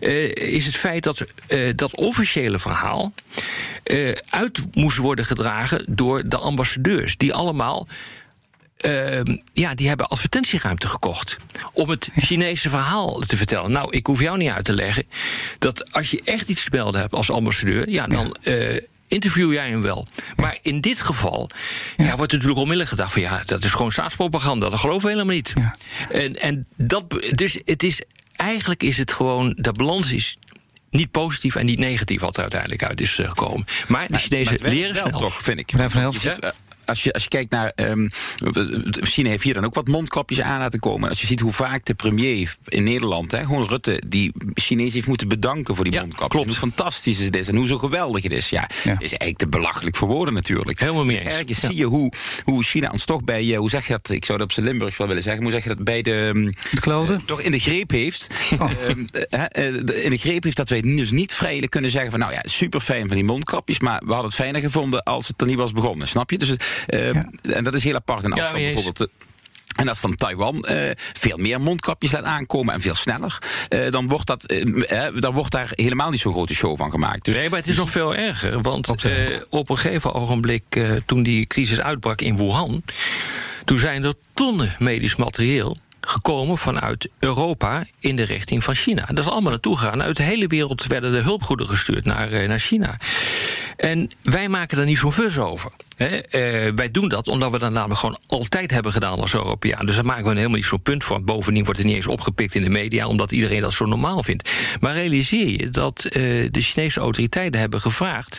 uh, 0.00 0.34
is 0.34 0.66
het 0.66 0.76
feit 0.76 1.02
dat 1.02 1.26
uh, 1.48 1.72
dat 1.76 1.96
officiële 1.96 2.58
verhaal 2.58 3.12
uit 4.30 4.60
moest 4.74 4.96
worden 4.96 5.24
gedragen 5.24 5.84
door 5.88 6.22
de 6.22 6.36
ambassadeurs, 6.36 7.16
die 7.16 7.34
allemaal 7.34 7.86
ehm, 8.76 9.36
ja, 9.52 9.74
die 9.74 9.88
hebben 9.88 10.08
advertentieruimte 10.08 10.88
gekocht. 10.88 11.36
Om 11.72 11.90
het 11.90 12.08
Chinese 12.16 12.68
verhaal 12.68 13.20
te 13.20 13.36
vertellen. 13.36 13.72
Nou, 13.72 13.90
ik 13.90 14.06
hoef 14.06 14.20
jou 14.20 14.38
niet 14.38 14.50
uit 14.50 14.64
te 14.64 14.74
leggen. 14.74 15.06
Dat 15.58 15.92
als 15.92 16.10
je 16.10 16.22
echt 16.24 16.48
iets 16.48 16.64
te 16.64 16.70
melden 16.72 17.00
hebt 17.00 17.12
als 17.12 17.30
ambassadeur. 17.30 17.88
Ja, 17.88 18.06
dan. 18.06 18.36
eh, 18.42 18.76
interview 19.10 19.52
jij 19.52 19.68
hem 19.68 19.82
wel. 19.82 20.06
Maar 20.36 20.58
in 20.62 20.80
dit 20.80 21.00
geval 21.00 21.50
ja. 21.96 22.04
wordt 22.04 22.32
er 22.32 22.38
natuurlijk 22.38 22.56
onmiddellijk 22.56 22.88
gedacht 22.88 23.12
van 23.12 23.22
ja, 23.22 23.42
dat 23.46 23.64
is 23.64 23.72
gewoon 23.72 23.92
staatspropaganda. 23.92 24.68
Dat 24.68 24.78
geloven 24.78 25.02
we 25.02 25.12
helemaal 25.12 25.34
niet. 25.34 25.52
En, 26.10 26.36
en 26.36 26.66
dat, 26.76 27.04
dus 27.30 27.58
het 27.64 27.82
is 27.82 28.02
eigenlijk 28.36 28.82
is 28.82 28.98
het 28.98 29.12
gewoon 29.12 29.52
de 29.56 29.72
balans 29.72 30.12
is 30.12 30.38
niet 30.90 31.10
positief 31.10 31.54
en 31.54 31.66
niet 31.66 31.78
negatief 31.78 32.20
wat 32.20 32.36
er 32.36 32.42
uiteindelijk 32.42 32.84
uit 32.84 33.00
is 33.00 33.18
eh, 33.18 33.28
gekomen. 33.28 33.66
Maar 33.88 34.06
de 34.08 34.16
Chinezen 34.16 34.58
Maar 34.62 34.70
leren 34.70 34.96
snel. 34.96 35.18
toch, 35.18 35.42
vind 35.42 35.58
ik. 35.58 35.72
Meneer 35.72 35.90
Van 35.90 36.00
Helft. 36.00 36.38
Eh, 36.90 36.96
als 36.96 37.02
je, 37.02 37.12
als 37.12 37.22
je 37.22 37.28
kijkt 37.28 37.50
naar. 37.50 37.72
ehm, 37.74 38.08
China 38.90 39.28
heeft 39.28 39.42
hier 39.42 39.54
dan 39.54 39.64
ook 39.64 39.74
wat 39.74 39.88
mondkapjes 39.88 40.40
aan 40.40 40.58
laten 40.58 40.80
komen. 40.80 41.08
Als 41.08 41.20
je 41.20 41.26
ziet 41.26 41.40
hoe 41.40 41.52
vaak 41.52 41.84
de 41.84 41.94
premier 41.94 42.56
in 42.68 42.84
Nederland, 42.84 43.32
hè, 43.32 43.44
gewoon 43.44 43.66
Rutte, 43.68 44.02
die 44.06 44.32
Chinees 44.54 44.94
heeft 44.94 45.06
moeten 45.06 45.28
bedanken 45.28 45.74
voor 45.76 45.84
die 45.84 46.00
mondkapjes. 46.00 46.42
En 46.42 46.48
Hoe 46.48 46.56
fantastisch 46.56 47.18
het 47.18 47.36
is 47.36 47.48
en 47.48 47.56
hoe 47.56 47.66
zo 47.66 47.78
geweldig 47.78 48.22
het 48.22 48.32
is. 48.32 48.48
Ja, 48.48 48.68
is 48.68 48.84
eigenlijk 48.98 49.36
te 49.38 49.48
belachelijk 49.48 49.96
voor 49.96 50.08
woorden 50.08 50.34
natuurlijk. 50.34 50.80
Helemaal 50.80 51.04
mee 51.04 51.16
Dus 51.16 51.24
eens. 51.26 51.34
ergens 51.34 51.60
Ja. 51.60 51.68
zie 51.68 51.76
je 51.76 51.84
hoe, 51.84 52.12
hoe 52.44 52.62
China 52.62 52.90
ons 52.90 53.04
toch 53.04 53.24
bij, 53.24 53.52
eh, 53.52 53.58
hoe 53.58 53.70
zeg 53.70 53.86
je 53.86 53.92
dat? 53.92 54.10
Ik 54.10 54.24
zou 54.24 54.38
dat 54.38 54.46
op 54.46 54.52
zijn 54.52 54.66
Limburgs 54.66 54.96
wel 54.96 55.06
willen 55.06 55.22
zeggen. 55.22 55.42
Hoe 55.42 55.52
zeg 55.52 55.62
je 55.62 55.68
dat 55.68 55.84
bij 55.84 56.02
de. 56.02 56.30
ehm, 56.34 56.44
De 56.70 56.80
kloden? 56.80 57.22
toch 57.24 57.40
in 57.40 57.50
de 57.50 57.58
greep 57.58 57.90
heeft. 57.90 58.26
Oh. 58.58 58.70
ehm, 58.86 59.04
eh, 59.30 59.44
eh, 59.66 60.04
in 60.04 60.10
de 60.10 60.18
greep 60.18 60.44
heeft 60.44 60.56
dat 60.56 60.68
wij 60.68 60.80
dus 60.80 61.10
niet 61.10 61.32
vrijelijk 61.32 61.70
kunnen 61.70 61.90
zeggen 61.90 62.10
van 62.10 62.20
nou 62.20 62.32
ja, 62.32 62.40
super 62.44 62.80
fijn 62.80 63.06
van 63.06 63.16
die 63.16 63.24
mondkapjes, 63.24 63.78
maar 63.78 63.98
we 64.04 64.12
hadden 64.12 64.26
het 64.30 64.34
fijner 64.40 64.60
gevonden 64.60 65.02
als 65.02 65.28
het 65.28 65.40
er 65.40 65.46
niet 65.46 65.56
was 65.56 65.72
begonnen. 65.72 66.08
Snap 66.08 66.30
je? 66.30 66.38
Dus, 66.38 66.54
eh, 66.86 67.08
En 67.56 67.64
dat 67.64 67.74
is 67.74 67.84
heel 67.84 67.94
apart. 67.94 68.24
En 68.24 68.30
als 68.32 68.40
Ja, 68.40 68.52
bijvoorbeeld. 68.52 68.96
de- 68.98 69.10
en 69.76 69.88
als 69.88 69.98
van 69.98 70.14
Taiwan 70.14 70.64
eh, 70.64 70.90
veel 70.96 71.36
meer 71.36 71.60
mondkapjes 71.60 72.12
laat 72.12 72.24
aankomen 72.24 72.74
en 72.74 72.80
veel 72.80 72.94
sneller, 72.94 73.38
eh, 73.68 73.90
dan, 73.90 74.08
wordt 74.08 74.26
dat, 74.26 74.44
eh, 74.44 75.06
eh, 75.06 75.14
dan 75.16 75.34
wordt 75.34 75.50
daar 75.52 75.68
helemaal 75.70 76.10
niet 76.10 76.20
zo'n 76.20 76.32
grote 76.32 76.54
show 76.54 76.76
van 76.76 76.90
gemaakt. 76.90 77.24
Dus, 77.24 77.36
Nee, 77.36 77.48
maar 77.48 77.58
het 77.58 77.68
is 77.68 77.76
nog 77.76 77.90
veel 77.90 78.14
erger. 78.14 78.60
Want 78.62 79.02
eh, 79.04 79.40
op 79.48 79.70
een 79.70 79.78
gegeven 79.78 80.14
ogenblik, 80.14 80.62
eh, 80.68 80.90
toen 81.06 81.22
die 81.22 81.46
crisis 81.46 81.80
uitbrak 81.80 82.20
in 82.20 82.36
Wuhan... 82.36 82.82
toen 83.64 83.78
zijn 83.78 84.04
er 84.04 84.14
tonnen 84.34 84.74
medisch 84.78 85.16
materieel 85.16 85.76
gekomen 86.00 86.58
vanuit 86.58 87.08
Europa 87.18 87.86
in 87.98 88.16
de 88.16 88.22
richting 88.22 88.64
van 88.64 88.74
China. 88.74 89.04
Dat 89.06 89.18
is 89.18 89.30
allemaal 89.30 89.50
naartoe 89.50 89.76
gegaan. 89.76 90.02
Uit 90.02 90.16
de 90.16 90.22
hele 90.22 90.46
wereld 90.46 90.86
werden 90.86 91.12
de 91.12 91.20
hulpgoederen 91.20 91.72
gestuurd 91.72 92.04
naar, 92.04 92.32
eh, 92.32 92.48
naar 92.48 92.58
China. 92.58 92.96
En 93.76 94.10
wij 94.22 94.48
maken 94.48 94.76
daar 94.76 94.86
niet 94.86 94.98
zo'n 94.98 95.12
fus 95.12 95.38
over. 95.38 95.70
Eh, 95.96 96.12
wij 96.74 96.90
doen 96.90 97.08
dat 97.08 97.28
omdat 97.28 97.50
we 97.50 97.58
dat 97.58 97.72
namelijk 97.72 98.00
gewoon 98.00 98.18
altijd 98.26 98.70
hebben 98.70 98.92
gedaan 98.92 99.20
als 99.20 99.34
Europeaan. 99.34 99.86
Dus 99.86 99.94
daar 99.94 100.04
maken 100.04 100.24
we 100.24 100.34
helemaal 100.34 100.56
niet 100.56 100.64
zo'n 100.64 100.82
punt 100.82 101.04
van. 101.04 101.24
Bovendien 101.24 101.64
wordt 101.64 101.78
het 101.78 101.86
niet 101.86 101.96
eens 101.96 102.06
opgepikt 102.06 102.54
in 102.54 102.62
de 102.62 102.70
media, 102.70 103.06
omdat 103.06 103.32
iedereen 103.32 103.60
dat 103.60 103.72
zo 103.72 103.84
normaal 103.84 104.22
vindt. 104.22 104.50
Maar 104.80 104.94
realiseer 104.94 105.48
je 105.48 105.68
dat 105.68 106.04
eh, 106.04 106.22
de 106.50 106.60
Chinese 106.60 107.00
autoriteiten 107.00 107.60
hebben 107.60 107.80
gevraagd 107.80 108.38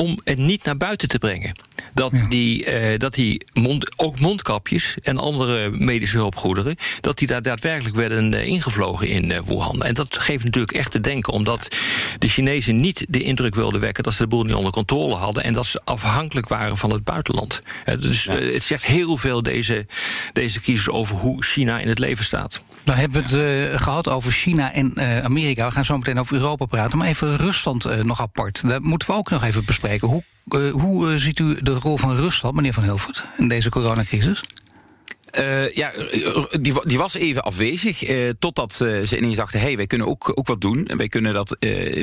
om 0.00 0.18
het 0.24 0.38
niet 0.38 0.64
naar 0.64 0.76
buiten 0.76 1.08
te 1.08 1.18
brengen. 1.18 1.52
Dat 1.94 2.12
die, 2.28 2.64
eh, 2.64 2.98
dat 2.98 3.14
die 3.14 3.44
mond, 3.52 3.98
ook 3.98 4.20
mondkapjes 4.20 4.96
en 5.02 5.18
andere 5.18 5.70
medische 5.70 6.16
hulpgoederen... 6.16 6.76
dat 7.00 7.18
die 7.18 7.26
daar 7.28 7.42
daadwerkelijk 7.42 7.96
werden 7.96 8.34
eh, 8.34 8.46
ingevlogen 8.46 9.08
in 9.08 9.30
eh, 9.30 9.40
Wuhan. 9.40 9.82
En 9.82 9.94
dat 9.94 10.18
geeft 10.18 10.44
natuurlijk 10.44 10.76
echt 10.76 10.92
te 10.92 11.00
denken... 11.00 11.32
omdat 11.32 11.76
de 12.18 12.28
Chinezen 12.28 12.80
niet 12.80 13.06
de 13.08 13.22
indruk 13.22 13.54
wilden 13.54 13.80
wekken... 13.80 14.04
dat 14.04 14.12
ze 14.12 14.22
de 14.22 14.28
boel 14.28 14.42
niet 14.42 14.54
onder 14.54 14.72
controle 14.72 15.14
hadden... 15.14 15.42
en 15.42 15.52
dat 15.52 15.66
ze 15.66 15.80
afhankelijk 15.84 16.48
waren 16.48 16.76
van 16.76 16.92
het 16.92 17.04
buitenland. 17.04 17.60
Dus 17.84 18.24
het 18.24 18.62
zegt 18.62 18.84
heel 18.84 19.16
veel, 19.16 19.42
deze, 19.42 19.86
deze 20.32 20.60
crisis... 20.60 20.88
over 20.88 21.16
hoe 21.16 21.44
China 21.44 21.80
in 21.80 21.88
het 21.88 21.98
leven 21.98 22.24
staat. 22.24 22.62
Nou 22.84 22.98
hebben 22.98 23.22
we 23.22 23.36
het 23.36 23.72
eh, 23.72 23.80
gehad 23.80 24.08
over 24.08 24.32
China 24.32 24.72
en 24.72 25.22
Amerika. 25.24 25.66
We 25.66 25.72
gaan 25.72 25.84
zo 25.84 25.96
meteen 25.96 26.18
over 26.20 26.36
Europa 26.36 26.64
praten. 26.64 26.98
Maar 26.98 27.08
even 27.08 27.36
Rusland 27.36 28.04
nog 28.04 28.20
apart. 28.20 28.68
Dat 28.68 28.82
moeten 28.82 29.08
we 29.08 29.14
ook 29.14 29.30
nog 29.30 29.44
even 29.44 29.64
bespreken. 29.64 29.89
Hoe, 29.98 30.22
eh, 30.48 30.70
hoe 30.70 31.12
eh, 31.12 31.18
ziet 31.18 31.38
u 31.38 31.62
de 31.62 31.72
rol 31.72 31.96
van 31.96 32.16
Rusland, 32.16 32.54
meneer 32.54 32.72
Van 32.72 32.82
Hilvoort, 32.82 33.22
in 33.36 33.48
deze 33.48 33.70
coronacrisis? 33.70 34.42
Eh, 35.30 35.72
ja, 35.74 35.92
eh, 35.92 36.44
die, 36.60 36.74
die 36.82 36.98
was 36.98 37.14
even 37.14 37.42
afwezig. 37.42 38.04
eh, 38.04 38.16
totdat 38.38 38.72
ze 38.72 39.16
ineens 39.16 39.36
dachten: 39.36 39.60
hé, 39.60 39.66
hey, 39.66 39.76
wij 39.76 39.86
kunnen 39.86 40.06
ook, 40.06 40.32
ook 40.34 40.46
wat 40.46 40.60
doen. 40.60 40.86
En 40.86 40.96
wij 40.96 41.08
kunnen 41.08 41.34
dat 41.34 41.56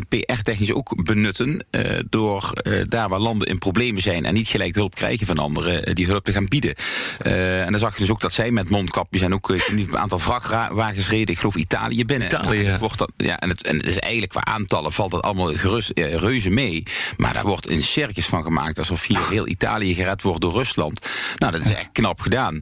PR-technisch 0.09 0.73
ook 0.73 1.03
benutten. 1.03 1.65
door 2.09 2.53
daar 2.89 3.09
waar 3.09 3.19
landen 3.19 3.47
in 3.47 3.57
problemen 3.57 4.01
zijn. 4.01 4.25
en 4.25 4.33
niet 4.33 4.47
gelijk 4.47 4.75
hulp 4.75 4.95
krijgen 4.95 5.27
van 5.27 5.37
anderen. 5.37 5.95
die 5.95 6.05
hulp 6.05 6.23
te 6.23 6.31
gaan 6.31 6.45
bieden. 6.45 6.75
En 7.17 7.71
dan 7.71 7.79
zag 7.79 7.93
je 7.93 7.99
dus 7.99 8.11
ook 8.11 8.21
dat 8.21 8.31
zij 8.31 8.51
met 8.51 8.69
mondkapjes. 8.69 9.21
en 9.21 9.33
ook 9.33 9.49
een 9.49 9.97
aantal 9.97 10.19
vrachtwagens 10.19 11.09
reden. 11.09 11.27
Ik 11.27 11.39
geloof 11.39 11.55
Italië 11.55 12.05
binnen. 12.05 12.27
Italië, 12.27 12.47
Nou, 12.47 12.63
ja. 12.63 12.79
wordt 12.79 12.97
dat, 12.97 13.11
ja, 13.17 13.39
en, 13.39 13.49
het, 13.49 13.63
en 13.63 13.77
het 13.77 13.85
is 13.85 13.99
eigenlijk 13.99 14.31
qua 14.31 14.43
aantallen 14.43 14.91
valt 14.91 15.11
dat 15.11 15.21
allemaal 15.21 15.53
gerust, 15.53 15.91
reuze 15.95 16.49
mee. 16.49 16.83
Maar 17.17 17.33
daar 17.33 17.45
wordt 17.45 17.69
een 17.69 17.81
circus 17.81 18.25
van 18.25 18.43
gemaakt. 18.43 18.79
alsof 18.79 19.05
hier 19.05 19.27
heel 19.29 19.47
Italië 19.47 19.93
gered 19.93 20.21
wordt 20.21 20.41
door 20.41 20.53
Rusland. 20.53 21.07
Nou, 21.37 21.51
dat 21.51 21.65
is 21.65 21.73
echt 21.73 21.89
knap 21.91 22.19
gedaan. 22.19 22.59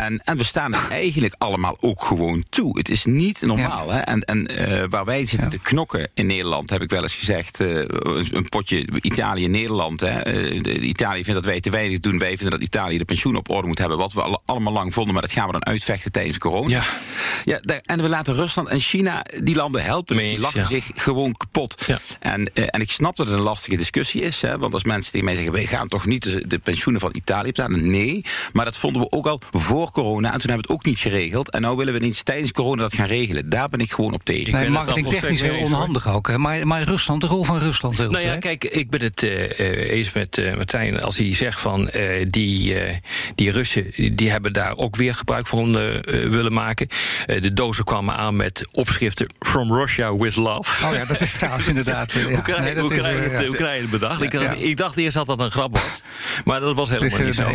En, 0.00 0.20
en 0.24 0.36
we 0.36 0.44
staan 0.44 0.74
er 0.74 0.86
eigenlijk 0.90 1.34
allemaal 1.38 1.76
ook 1.80 2.02
gewoon 2.04 2.44
toe. 2.48 2.78
Het 2.78 2.88
is 2.88 3.04
niet 3.04 3.40
normaal. 3.42 3.90
Hè? 3.90 3.98
En, 3.98 4.20
en 4.24 4.46
eh, 4.46 4.84
waar 4.88 5.04
wij 5.04 5.26
zitten 5.26 5.50
te 5.50 5.58
knokken 5.58 6.08
in 6.14 6.26
Nederland, 6.26 6.70
heb 6.70 6.82
ik 6.82 6.90
wel 6.90 7.02
eens 7.02 7.14
gezegd. 7.14 7.60
eh, 7.60 7.76
een, 7.76 8.48
potje 8.48 8.86
Italië-Nederland. 9.00 10.02
Eh, 10.02 10.54
Italië 10.82 11.24
vindt 11.24 11.40
dat 11.42 11.44
wij 11.50 11.60
te 11.60 11.70
weinig 11.70 11.98
doen. 11.98 12.18
Wij 12.18 12.36
vinden 12.36 12.50
dat 12.50 12.68
Italië 12.68 12.98
de 12.98 13.04
pensioen 13.04 13.36
op 13.36 13.50
orde 13.50 13.68
moet 13.68 13.78
hebben. 13.78 13.98
Wat 13.98 14.12
we 14.12 14.22
alle- 14.22 14.40
allemaal 14.44 14.72
lang 14.72 14.94
vonden, 14.94 15.12
maar 15.12 15.22
dat 15.22 15.32
gaan 15.32 15.46
we 15.46 15.52
dan 15.52 15.64
uitvechten 15.66 16.12
tijdens 16.12 16.38
corona. 16.38 16.68
Ja. 16.68 16.82
Ja, 17.44 17.58
daar- 17.62 17.80
en 17.82 18.02
we 18.02 18.08
laten 18.08 18.34
Rusland 18.34 18.68
en 18.68 18.80
China 18.80 19.24
die 19.42 19.54
landen 19.54 19.82
helpen. 19.84 20.16
Dus 20.16 20.28
die 20.28 20.38
lachen 20.38 20.60
ja. 20.60 20.66
zich 20.66 20.84
gewoon 20.94 21.32
kapot. 21.32 21.86
En, 22.20 22.54
en 22.54 22.80
ik 22.80 22.90
snap 22.90 23.16
dat 23.16 23.26
het 23.26 23.36
een 23.36 23.42
lastige 23.42 23.76
discussie 23.76 24.22
is. 24.22 24.40
Hè, 24.40 24.58
want 24.58 24.72
als 24.72 24.84
mensen 24.84 25.10
tegen 25.10 25.24
mij 25.26 25.34
zeggen: 25.34 25.52
wij 25.52 25.64
gaan 25.66 25.88
toch 25.88 26.06
niet 26.06 26.22
de, 26.22 26.46
de 26.48 26.58
pensioenen 26.58 27.00
van 27.00 27.10
Italië 27.14 27.46
betalen? 27.46 27.90
Nee, 27.90 28.24
maar 28.52 28.64
dat 28.64 28.76
vonden 28.76 29.02
we 29.02 29.10
ook 29.10 29.26
al 29.26 29.40
voor 29.50 29.89
corona. 29.90 30.32
En 30.32 30.38
toen 30.40 30.50
hebben 30.50 30.66
we 30.66 30.72
het 30.72 30.80
ook 30.80 30.84
niet 30.84 30.98
geregeld. 30.98 31.50
En 31.50 31.62
nu 31.62 31.68
willen 31.68 31.92
we 31.92 31.98
ineens 31.98 32.22
tijdens 32.22 32.52
corona 32.52 32.82
dat 32.82 32.94
gaan 32.94 33.06
regelen. 33.06 33.48
Daar 33.48 33.68
ben 33.68 33.80
ik 33.80 33.92
gewoon 33.92 34.12
op 34.14 34.24
tegen. 34.24 34.52
Nee, 34.52 34.68
marketingtechnisch 34.70 35.40
heel 35.40 35.58
onhandig 35.58 36.08
ook. 36.08 36.28
Hè? 36.28 36.38
Maar, 36.38 36.66
maar 36.66 36.82
Rusland, 36.82 37.20
de 37.20 37.26
rol 37.26 37.44
van 37.44 37.58
Rusland. 37.58 37.98
Heel 37.98 38.10
Nou 38.10 38.24
ja, 38.24 38.36
kijk, 38.38 38.64
ik 38.64 38.90
ben 38.90 39.00
het 39.02 39.22
eh, 39.22 39.60
eh, 39.60 39.90
eens 39.90 40.12
met 40.12 40.36
uh, 40.38 40.54
Martijn 40.56 41.02
als 41.02 41.16
hij 41.16 41.34
zegt 41.34 41.60
van 41.60 41.88
eh, 41.90 42.26
die, 42.30 42.74
eh, 42.80 42.96
die 43.34 43.50
Russen 43.50 43.92
die 44.16 44.30
hebben 44.30 44.52
daar 44.52 44.76
ook 44.76 44.96
weer 44.96 45.14
gebruik 45.14 45.46
van 45.46 45.78
eh, 45.78 45.96
eh, 45.96 46.02
willen 46.30 46.52
maken. 46.52 46.88
Eh, 47.26 47.40
de 47.42 47.52
dozen 47.52 47.84
kwamen 47.84 48.14
aan 48.14 48.36
met 48.36 48.64
opschriften 48.72 49.26
From 49.38 49.72
Russia 49.74 50.16
with 50.16 50.36
Love. 50.36 50.84
Oh 50.86 50.94
ja, 50.94 51.04
dat 51.04 51.20
is 51.20 51.32
trouwens 51.32 51.66
inderdaad. 51.74 52.12
eh, 52.12 52.22
ja. 52.22 52.30
Hoe 52.30 52.42
krijg 52.42 52.58
Nee, 52.58 52.68
je 52.68 52.80
eh, 53.58 53.80
het, 53.80 53.90
bedacht? 53.90 54.22
Ik, 54.22 54.32
Ja. 54.32 54.52
ik 54.52 54.76
dacht 54.76 54.96
eerst 54.96 55.16
dat 55.16 55.26
dat 55.26 55.40
een 55.40 55.50
grap 55.50 55.72
was. 55.72 55.82
Maar 56.44 56.60
dat 56.60 56.74
was 56.76 56.90
helemaal 56.90 57.18
niet 57.22 57.38
eh, 57.38 57.46
zo. 57.46 57.54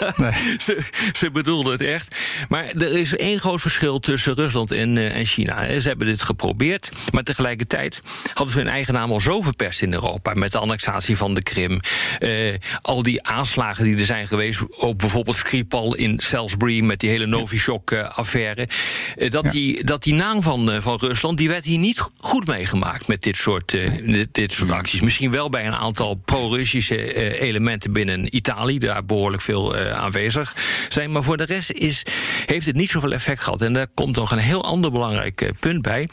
ze, 0.64 0.82
ze 1.12 1.30
bedoelden 1.30 1.61
het 1.70 1.80
echt. 1.80 2.16
Maar 2.48 2.64
er 2.64 2.96
is 2.98 3.16
één 3.16 3.38
groot 3.38 3.60
verschil 3.60 3.98
tussen 3.98 4.34
Rusland 4.34 4.70
en, 4.70 4.98
eh, 4.98 5.16
en 5.16 5.26
China. 5.26 5.80
Ze 5.80 5.88
hebben 5.88 6.06
dit 6.06 6.22
geprobeerd. 6.22 6.90
Maar 7.12 7.22
tegelijkertijd 7.22 8.02
hadden 8.34 8.54
ze 8.54 8.60
hun 8.60 8.68
eigen 8.68 8.94
naam 8.94 9.10
al 9.10 9.20
zo 9.20 9.40
verpest 9.40 9.82
in 9.82 9.92
Europa. 9.92 10.34
Met 10.34 10.52
de 10.52 10.58
annexatie 10.58 11.16
van 11.16 11.34
de 11.34 11.42
Krim. 11.42 11.80
Eh, 12.18 12.30
al 12.82 13.02
die 13.02 13.22
aanslagen 13.22 13.84
die 13.84 13.98
er 13.98 14.04
zijn 14.04 14.26
geweest. 14.26 14.60
Op 14.76 14.98
bijvoorbeeld 14.98 15.36
Skripal 15.36 15.94
in 15.94 16.20
Salisbury. 16.20 16.80
Met 16.80 17.00
die 17.00 17.10
hele 17.10 17.26
Novichok-affaire. 17.26 18.68
Eh, 19.16 19.30
dat, 19.30 19.52
die, 19.52 19.84
dat 19.84 20.02
die 20.02 20.14
naam 20.14 20.42
van, 20.42 20.82
van 20.82 20.98
Rusland. 20.98 21.38
die 21.38 21.48
werd 21.48 21.64
hier 21.64 21.78
niet 21.78 22.08
goed 22.16 22.46
meegemaakt. 22.46 23.06
Met 23.06 23.22
dit 23.22 23.36
soort, 23.36 23.70
dit, 23.70 24.28
dit 24.32 24.52
soort 24.52 24.70
acties. 24.70 25.00
Misschien 25.00 25.30
wel 25.30 25.48
bij 25.48 25.66
een 25.66 25.74
aantal 25.74 26.14
pro-Russische 26.14 27.40
elementen 27.40 27.92
binnen 27.92 28.36
Italië. 28.36 28.78
Daar 28.78 29.04
behoorlijk 29.04 29.42
veel 29.42 29.76
aanwezig 29.76 30.56
zijn. 30.88 31.12
Maar 31.12 31.22
voor 31.22 31.36
de 31.36 31.46
rest 31.52 31.70
is, 31.70 32.02
heeft 32.46 32.66
het 32.66 32.76
niet 32.76 32.90
zoveel 32.90 33.12
effect 33.12 33.42
gehad. 33.42 33.60
En 33.62 33.72
daar 33.72 33.86
komt 33.94 34.16
nog 34.16 34.30
een 34.30 34.38
heel 34.38 34.64
ander 34.64 34.90
belangrijk 34.90 35.40
eh, 35.40 35.48
punt 35.60 35.82
bij. 35.82 36.08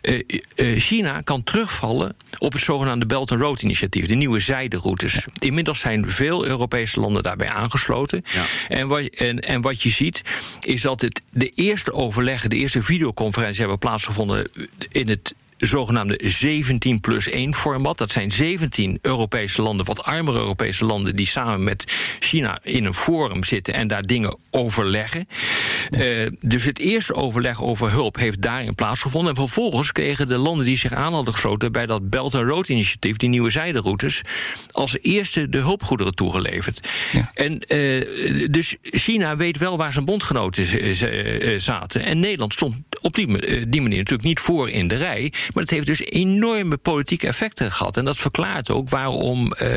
Eh, 0.00 0.20
eh, 0.54 0.80
China 0.80 1.20
kan 1.20 1.42
terugvallen 1.42 2.16
op 2.38 2.52
het 2.52 2.62
zogenaamde 2.62 3.06
Belt 3.06 3.30
and 3.30 3.40
Road 3.40 3.62
initiatief, 3.62 4.06
de 4.06 4.14
nieuwe 4.14 4.40
zijderoutes. 4.40 5.24
Inmiddels 5.38 5.80
zijn 5.80 6.10
veel 6.10 6.46
Europese 6.46 7.00
landen 7.00 7.22
daarbij 7.22 7.48
aangesloten. 7.48 8.24
En, 8.68 8.88
wat, 8.88 9.02
en, 9.02 9.40
en 9.40 9.60
wat 9.60 9.82
je 9.82 9.90
ziet, 9.90 10.22
is 10.60 10.82
dat 10.82 11.00
het 11.00 11.22
de 11.30 11.48
eerste 11.48 11.92
overleggen, 11.92 12.50
de 12.50 12.56
eerste 12.56 12.82
videoconferentie 12.82 13.60
hebben 13.60 13.78
plaatsgevonden 13.78 14.50
in 14.90 15.08
het 15.08 15.34
zogenaamde 15.60 16.20
17 16.24 17.00
plus 17.00 17.28
1 17.28 17.54
format. 17.54 17.98
Dat 17.98 18.12
zijn 18.12 18.30
17 18.30 18.98
Europese 19.02 19.62
landen, 19.62 19.86
wat 19.86 20.02
armere 20.02 20.38
Europese 20.38 20.84
landen, 20.84 21.16
die 21.16 21.26
samen 21.26 21.64
met 21.64 21.84
China 22.18 22.58
in 22.62 22.84
een 22.84 22.94
forum 22.94 23.44
zitten 23.44 23.74
en 23.74 23.88
daar 23.88 24.02
dingen 24.02 24.38
overleggen. 24.50 25.28
Uh, 25.90 26.30
dus 26.38 26.64
het 26.64 26.78
eerste 26.78 27.14
overleg 27.14 27.62
over 27.62 27.90
hulp 27.90 28.16
heeft 28.16 28.42
daarin 28.42 28.74
plaatsgevonden. 28.74 29.30
En 29.30 29.36
vervolgens 29.36 29.92
kregen 29.92 30.28
de 30.28 30.38
landen 30.38 30.64
die 30.64 30.76
zich 30.76 30.92
aan 30.92 31.12
hadden 31.12 31.34
gesloten 31.34 31.72
bij 31.72 31.86
dat 31.86 32.10
Belt 32.10 32.34
and 32.34 32.48
Road 32.48 32.68
initiatief, 32.68 33.16
die 33.16 33.28
nieuwe 33.28 33.50
zijderoutes, 33.50 34.20
als 34.70 34.98
eerste 35.00 35.48
de 35.48 35.58
hulpgoederen 35.58 36.14
toegeleverd. 36.14 36.88
Ja. 37.12 37.30
En 37.34 37.62
uh, 37.68 38.48
dus 38.50 38.76
China 38.82 39.36
weet 39.36 39.58
wel 39.58 39.76
waar 39.76 39.92
zijn 39.92 40.04
bondgenoten 40.04 40.66
zaten. 41.60 42.04
En 42.04 42.20
Nederland 42.20 42.52
stond 42.52 42.76
op 43.00 43.14
die, 43.14 43.26
die 43.68 43.80
manier 43.80 43.98
natuurlijk 43.98 44.28
niet 44.28 44.40
voor 44.40 44.70
in 44.70 44.88
de 44.88 44.96
rij. 44.96 45.32
Maar 45.54 45.62
het 45.62 45.70
heeft 45.70 45.86
dus 45.86 46.00
enorme 46.00 46.76
politieke 46.76 47.26
effecten 47.26 47.72
gehad. 47.72 47.96
En 47.96 48.04
dat 48.04 48.16
verklaart 48.16 48.70
ook 48.70 48.88
waarom 48.88 49.52
uh, 49.62 49.68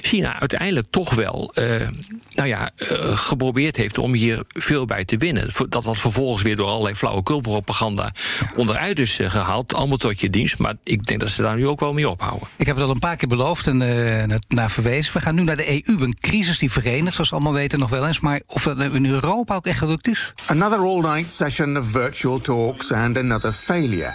China 0.00 0.40
uiteindelijk 0.40 0.86
toch 0.90 1.14
wel 1.14 1.52
uh, 1.54 1.64
nou 2.34 2.48
ja, 2.48 2.70
uh, 2.76 3.16
geprobeerd 3.16 3.76
heeft 3.76 3.98
om 3.98 4.12
hier 4.12 4.42
veel 4.48 4.84
bij 4.84 5.04
te 5.04 5.16
winnen. 5.16 5.50
Dat 5.68 5.84
dat 5.84 5.98
vervolgens 5.98 6.42
weer 6.42 6.56
door 6.56 6.68
allerlei 6.68 6.94
flauwekulpropaganda 6.94 8.12
onderuit 8.56 8.98
is 8.98 9.18
gehaald. 9.22 9.74
Allemaal 9.74 9.96
tot 9.96 10.20
je 10.20 10.30
dienst. 10.30 10.58
Maar 10.58 10.74
ik 10.84 11.06
denk 11.06 11.20
dat 11.20 11.28
ze 11.28 11.42
daar 11.42 11.56
nu 11.56 11.66
ook 11.66 11.80
wel 11.80 11.92
mee 11.92 12.08
ophouden. 12.08 12.48
Ik 12.56 12.66
heb 12.66 12.76
het 12.76 12.84
al 12.84 12.90
een 12.90 12.98
paar 12.98 13.16
keer 13.16 13.28
beloofd 13.28 13.66
en 13.66 13.78
naar 14.48 14.70
verwezen. 14.70 15.12
We 15.12 15.20
gaan 15.20 15.34
nu 15.34 15.42
naar 15.42 15.56
de 15.56 15.68
EU. 15.68 15.96
Een 16.00 16.16
crisis 16.20 16.58
die 16.58 16.70
verenigt, 16.70 17.14
zoals 17.14 17.30
we 17.30 17.34
allemaal 17.34 17.52
weten, 17.52 17.78
nog 17.78 17.90
wel 17.90 18.06
eens. 18.06 18.20
Maar 18.20 18.40
of 18.46 18.62
dat 18.62 18.80
in 18.80 19.06
Europa 19.06 19.54
ook 19.54 19.66
echt 19.66 19.78
gelukt 19.78 20.08
is? 20.08 20.32
Another 20.46 20.78
all-night 20.78 21.30
session 21.30 21.76
of 21.76 21.86
virtual 21.86 22.40
talks 22.40 22.92
and 22.92 23.16
another 23.16 23.52
failure. 23.52 24.12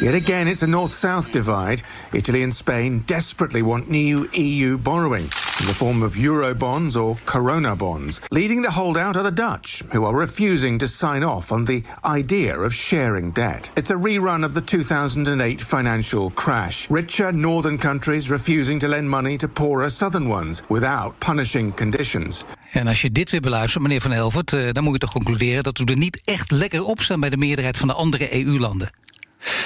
Yet 0.00 0.22
again, 0.22 0.33
it's 0.42 0.62
a 0.62 0.66
north 0.66 0.92
south 0.92 1.30
divide. 1.30 1.82
Italy 2.12 2.42
and 2.42 2.52
Spain 2.52 3.04
desperately 3.06 3.62
want 3.62 3.88
new 3.88 4.28
EU 4.32 4.76
borrowing 4.76 5.30
in 5.60 5.66
the 5.66 5.74
form 5.74 6.02
of 6.02 6.16
euro 6.16 6.54
bonds 6.54 6.96
or 6.96 7.16
Corona 7.24 7.76
bonds. 7.76 8.20
Leading 8.30 8.62
the 8.62 8.70
holdout 8.70 9.16
are 9.16 9.22
the 9.22 9.30
Dutch, 9.30 9.82
who 9.92 10.04
are 10.04 10.14
refusing 10.14 10.78
to 10.78 10.88
sign 10.88 11.22
off 11.22 11.52
on 11.52 11.64
the 11.64 11.82
idea 12.04 12.58
of 12.58 12.74
sharing 12.74 13.32
debt. 13.32 13.70
It's 13.76 13.90
a 13.90 13.96
rerun 13.96 14.44
of 14.44 14.54
the 14.54 14.60
2008 14.60 15.60
financial 15.60 16.30
crash. 16.30 16.90
Richer 16.90 17.32
northern 17.32 17.78
countries 17.78 18.30
refusing 18.30 18.80
to 18.80 18.88
lend 18.88 19.08
money 19.08 19.38
to 19.38 19.48
poorer 19.48 19.90
southern 19.90 20.28
ones 20.28 20.62
without 20.68 21.18
punishing 21.18 21.72
conditions. 21.76 22.44
En 22.70 22.86
als 22.86 23.02
je 23.02 23.12
dit 23.12 23.30
weer 23.30 23.40
beluistert, 23.40 23.82
meneer 23.82 24.00
Van 24.00 24.10
Helvert, 24.10 24.50
dan 24.50 24.84
moet 24.84 24.92
je 24.92 24.98
toch 24.98 25.12
concluderen 25.12 25.62
dat 25.62 25.78
we 25.78 25.84
er 25.84 25.96
niet 25.96 26.20
echt 26.24 26.50
lekker 26.50 26.84
op 26.84 27.00
staan 27.00 27.20
bij 27.20 27.30
de 27.30 27.36
meerderheid 27.36 27.76
van 27.76 27.88
de 27.88 27.94
andere 27.94 28.44
EU-landen. 28.44 28.90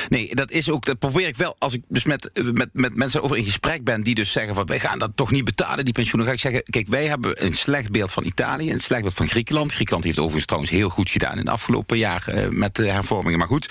Nee, 0.08 0.34
dat 0.34 0.50
is 0.50 0.70
ook, 0.70 0.84
dat 0.84 0.98
probeer 0.98 1.26
ik 1.26 1.36
wel. 1.36 1.56
Als 1.58 1.74
ik 1.74 1.82
dus 1.88 2.04
met, 2.04 2.30
met, 2.52 2.68
met 2.72 2.96
mensen 2.96 3.22
over 3.22 3.36
in 3.36 3.44
gesprek 3.44 3.84
ben 3.84 4.02
die 4.02 4.14
dus 4.14 4.32
zeggen 4.32 4.54
van 4.54 4.66
wij 4.66 4.80
gaan 4.80 4.98
dat 4.98 5.10
toch 5.14 5.30
niet 5.30 5.44
betalen, 5.44 5.84
die 5.84 5.94
pensioenen, 5.94 6.26
ga 6.26 6.32
ik 6.32 6.40
zeggen, 6.40 6.62
kijk, 6.62 6.88
wij 6.88 7.06
hebben 7.06 7.44
een 7.44 7.54
slecht 7.54 7.90
beeld 7.90 8.12
van 8.12 8.24
Italië, 8.24 8.70
een 8.70 8.80
slecht 8.80 9.02
beeld 9.02 9.14
van 9.14 9.28
Griekenland. 9.28 9.72
Griekenland 9.72 10.04
heeft 10.04 10.18
overigens 10.18 10.46
trouwens 10.46 10.72
heel 10.72 10.88
goed 10.88 11.10
gedaan 11.10 11.38
in 11.38 11.44
de 11.44 11.50
afgelopen 11.50 11.98
jaar 11.98 12.24
uh, 12.28 12.48
met 12.48 12.74
de 12.74 12.90
hervormingen. 12.90 13.38
Maar 13.38 13.48
goed, 13.48 13.64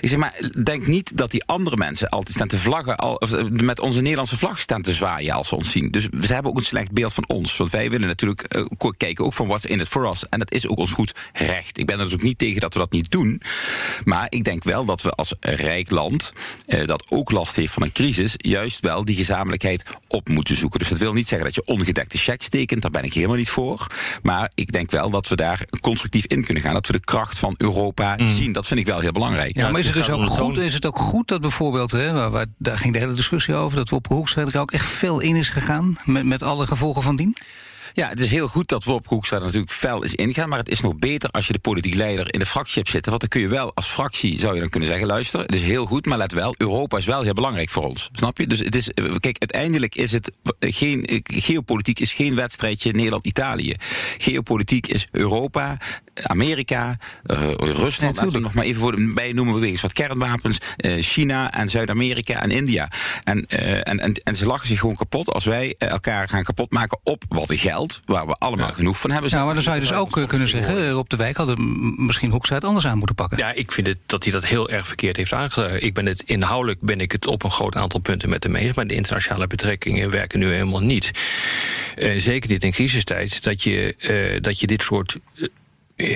ik 0.00 0.08
zeg 0.08 0.18
maar, 0.18 0.40
denk 0.62 0.86
niet 0.86 1.16
dat 1.16 1.30
die 1.30 1.44
andere 1.44 1.76
mensen 1.76 2.08
altijd 2.08 2.34
staan 2.34 2.48
te 2.48 2.58
vlaggen, 2.58 2.96
al, 2.96 3.18
eh, 3.18 3.44
met 3.50 3.80
onze 3.80 4.00
Nederlandse 4.00 4.38
vlag 4.38 4.60
staan 4.60 4.82
te 4.82 4.92
zwaaien 4.92 5.34
als 5.34 5.48
ze 5.48 5.56
ons 5.56 5.70
zien. 5.70 5.90
Dus 5.90 6.08
ze 6.20 6.32
hebben 6.32 6.50
ook 6.50 6.58
een 6.58 6.64
slecht 6.64 6.92
beeld 6.92 7.12
van 7.12 7.28
ons. 7.28 7.56
Want 7.56 7.70
wij 7.70 7.90
willen 7.90 8.08
natuurlijk 8.08 8.64
kijken 8.96 9.24
ook 9.24 9.32
van 9.32 9.46
what's 9.46 9.64
in 9.64 9.80
it 9.80 9.88
for 9.88 10.10
us. 10.10 10.28
En 10.28 10.38
dat 10.38 10.52
is 10.52 10.68
ook 10.68 10.78
ons 10.78 10.92
goed 10.92 11.14
recht. 11.32 11.78
Ik 11.78 11.86
ben 11.86 11.98
er 11.98 12.04
dus 12.04 12.14
ook 12.14 12.22
niet 12.22 12.38
tegen 12.38 12.60
dat 12.60 12.72
we 12.72 12.78
dat 12.78 12.92
niet 12.92 13.10
doen. 13.10 13.40
Maar 14.04 14.26
ik 14.28 14.44
denk 14.44 14.64
wel 14.64 14.84
dat 14.84 15.02
we 15.02 15.10
als 15.10 15.34
rijk 15.64 15.90
land 15.90 16.32
eh, 16.66 16.86
dat 16.86 17.06
ook 17.08 17.30
last 17.30 17.56
heeft 17.56 17.72
van 17.72 17.82
een 17.82 17.92
crisis, 17.92 18.34
juist 18.36 18.80
wel 18.80 19.04
die 19.04 19.16
gezamenlijkheid 19.16 19.84
op 20.08 20.28
moeten 20.28 20.56
zoeken. 20.56 20.78
Dus 20.78 20.88
dat 20.88 20.98
wil 20.98 21.12
niet 21.12 21.28
zeggen 21.28 21.46
dat 21.46 21.54
je 21.54 21.72
ongedekte 21.72 22.18
checks 22.18 22.48
tekent, 22.48 22.82
daar 22.82 22.90
ben 22.90 23.04
ik 23.04 23.12
helemaal 23.12 23.36
niet 23.36 23.48
voor. 23.48 23.86
Maar 24.22 24.50
ik 24.54 24.72
denk 24.72 24.90
wel 24.90 25.10
dat 25.10 25.28
we 25.28 25.36
daar 25.36 25.66
constructief 25.80 26.26
in 26.26 26.44
kunnen 26.44 26.62
gaan. 26.62 26.74
Dat 26.74 26.86
we 26.86 26.92
de 26.92 27.00
kracht 27.00 27.38
van 27.38 27.54
Europa 27.56 28.16
mm. 28.16 28.34
zien. 28.34 28.52
Dat 28.52 28.66
vind 28.66 28.80
ik 28.80 28.86
wel 28.86 29.00
heel 29.00 29.12
belangrijk. 29.12 29.56
Ja, 29.56 29.70
maar 29.70 29.80
is 29.80 29.86
het 29.86 29.94
dus 29.94 30.10
ook 30.10 30.26
goed, 30.26 30.58
is 30.58 30.74
het 30.74 30.86
ook 30.86 30.98
goed 30.98 31.28
dat 31.28 31.40
bijvoorbeeld, 31.40 31.90
hè, 31.90 32.12
waar, 32.12 32.30
waar, 32.30 32.46
daar 32.58 32.78
ging 32.78 32.92
de 32.92 32.98
hele 32.98 33.14
discussie 33.14 33.54
over, 33.54 33.76
dat 33.76 33.88
we 33.88 33.94
op 33.94 34.06
Hoekstra 34.06 34.42
er 34.42 34.60
ook 34.60 34.72
echt 34.72 34.86
veel 34.86 35.20
in 35.20 35.36
is 35.36 35.48
gegaan, 35.48 35.96
met, 36.04 36.24
met 36.24 36.42
alle 36.42 36.66
gevolgen 36.66 37.02
van 37.02 37.16
dien? 37.16 37.36
Ja, 37.92 38.08
het 38.08 38.20
is 38.20 38.30
heel 38.30 38.48
goed 38.48 38.68
dat 38.68 38.84
Wop 38.84 39.06
Hoekstra 39.06 39.38
natuurlijk 39.38 39.72
fel 39.72 40.02
is 40.02 40.14
ingaan. 40.14 40.48
Maar 40.48 40.58
het 40.58 40.68
is 40.68 40.80
nog 40.80 40.96
beter 40.96 41.30
als 41.30 41.46
je 41.46 41.52
de 41.52 41.58
politiek 41.58 41.94
leider 41.94 42.32
in 42.34 42.38
de 42.38 42.46
fractie 42.46 42.78
hebt 42.78 42.90
zitten. 42.90 43.10
Want 43.10 43.20
dan 43.20 43.30
kun 43.30 43.40
je 43.40 43.48
wel 43.48 43.74
als 43.74 43.86
fractie, 43.86 44.40
zou 44.40 44.54
je 44.54 44.60
dan 44.60 44.68
kunnen 44.68 44.88
zeggen... 44.88 45.06
luister, 45.06 45.40
het 45.40 45.54
is 45.54 45.60
heel 45.60 45.86
goed, 45.86 46.06
maar 46.06 46.18
let 46.18 46.32
wel, 46.32 46.54
Europa 46.58 46.96
is 46.96 47.04
wel 47.04 47.22
heel 47.22 47.32
belangrijk 47.32 47.68
voor 47.68 47.84
ons. 47.84 48.08
Snap 48.12 48.38
je? 48.38 48.46
Dus 48.46 48.58
het 48.58 48.74
is, 48.74 48.90
kijk, 48.94 49.36
uiteindelijk 49.38 49.94
is 49.94 50.12
het 50.12 50.30
geen... 50.60 51.22
Geopolitiek 51.22 52.00
is 52.00 52.12
geen 52.12 52.34
wedstrijdje 52.34 52.92
Nederland-Italië. 52.92 53.74
Geopolitiek 54.18 54.86
is 54.86 55.08
Europa, 55.10 55.76
Amerika, 56.22 56.96
uh, 57.30 57.50
Rusland, 57.56 58.16
laten 58.16 58.32
we 58.32 58.38
nog 58.38 58.54
maar 58.54 58.64
even 58.64 58.80
voor 58.80 58.96
de 58.96 59.12
bij 59.14 59.32
noemen 59.32 59.60
we 59.60 59.66
eens 59.66 59.80
wat 59.80 59.92
kernwapens, 59.92 60.58
uh, 60.76 61.02
China 61.02 61.52
en 61.52 61.68
Zuid-Amerika 61.68 62.42
en 62.42 62.50
India. 62.50 62.88
En, 63.24 63.46
uh, 63.48 63.88
en, 63.88 63.98
en, 63.98 64.14
en 64.24 64.36
ze 64.36 64.46
lachen 64.46 64.68
zich 64.68 64.80
gewoon 64.80 64.96
kapot 64.96 65.32
als 65.32 65.44
wij 65.44 65.74
elkaar 65.78 66.28
gaan 66.28 66.42
kapot 66.42 66.72
maken 66.72 66.98
op 67.02 67.24
wat 67.28 67.52
geld, 67.54 68.00
waar 68.04 68.26
we 68.26 68.34
allemaal 68.38 68.66
ja. 68.66 68.72
genoeg 68.72 69.00
van 69.00 69.10
hebben. 69.10 69.30
Nou, 69.30 69.44
maar 69.44 69.54
dan 69.54 69.62
zou 69.62 69.74
je 69.74 69.80
dus 69.80 69.92
ook 69.92 70.28
kunnen 70.28 70.48
zeggen, 70.48 70.98
op 70.98 71.10
de 71.10 71.16
wijk 71.16 71.36
hadden 71.36 71.56
misschien 72.06 72.30
Hoekstra 72.30 72.56
het 72.56 72.64
anders 72.64 72.86
aan 72.86 72.98
moeten 72.98 73.16
pakken. 73.16 73.38
Ja, 73.38 73.52
ik 73.52 73.72
vind 73.72 73.86
het 73.86 73.98
dat 74.06 74.24
hij 74.24 74.32
dat 74.32 74.44
heel 74.44 74.70
erg 74.70 74.86
verkeerd 74.86 75.16
heeft 75.16 75.32
aangedaan. 75.32 75.76
Ik 75.76 75.94
ben 75.94 76.06
het 76.06 76.22
inhoudelijk 76.26 76.80
ben 76.80 77.00
ik 77.00 77.12
het 77.12 77.26
op 77.26 77.42
een 77.42 77.50
groot 77.50 77.76
aantal 77.76 78.00
punten 78.00 78.28
met 78.28 78.42
hem 78.42 78.56
eens, 78.56 78.74
maar 78.74 78.86
de 78.86 78.94
internationale 78.94 79.46
betrekkingen 79.46 80.10
werken 80.10 80.38
nu 80.38 80.52
helemaal 80.52 80.80
niet. 80.80 81.10
zeker 82.16 82.50
niet 82.50 82.62
in 82.62 82.72
crisistijd, 82.72 83.42
dat 83.42 83.62
je, 83.62 84.38
dat 84.40 84.60
je 84.60 84.66
dit 84.66 84.82
soort 84.82 85.16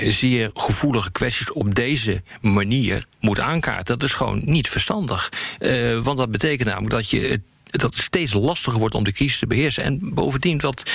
zeer 0.09 0.51
gevoelige 0.55 1.13
kwesties 1.13 1.53
op 1.53 1.75
deze 1.75 2.23
manier 2.41 3.05
moet 3.21 3.41
aankaarten. 3.41 3.99
Dat 3.99 4.09
is 4.09 4.15
gewoon 4.15 4.43
niet 4.45 4.69
verstandig. 4.69 5.33
Uh, 5.59 5.99
want 5.99 6.17
dat 6.17 6.31
betekent 6.31 6.69
namelijk 6.69 6.95
dat 6.95 7.11
je 7.11 7.21
het 7.21 7.41
dat 7.71 7.95
steeds 7.95 8.33
lastiger 8.33 8.79
wordt 8.79 8.95
om 8.95 9.05
de 9.05 9.13
crisis 9.13 9.39
te 9.39 9.47
beheersen. 9.47 9.83
En 9.83 10.15
bovendien, 10.15 10.61
wat, 10.61 10.91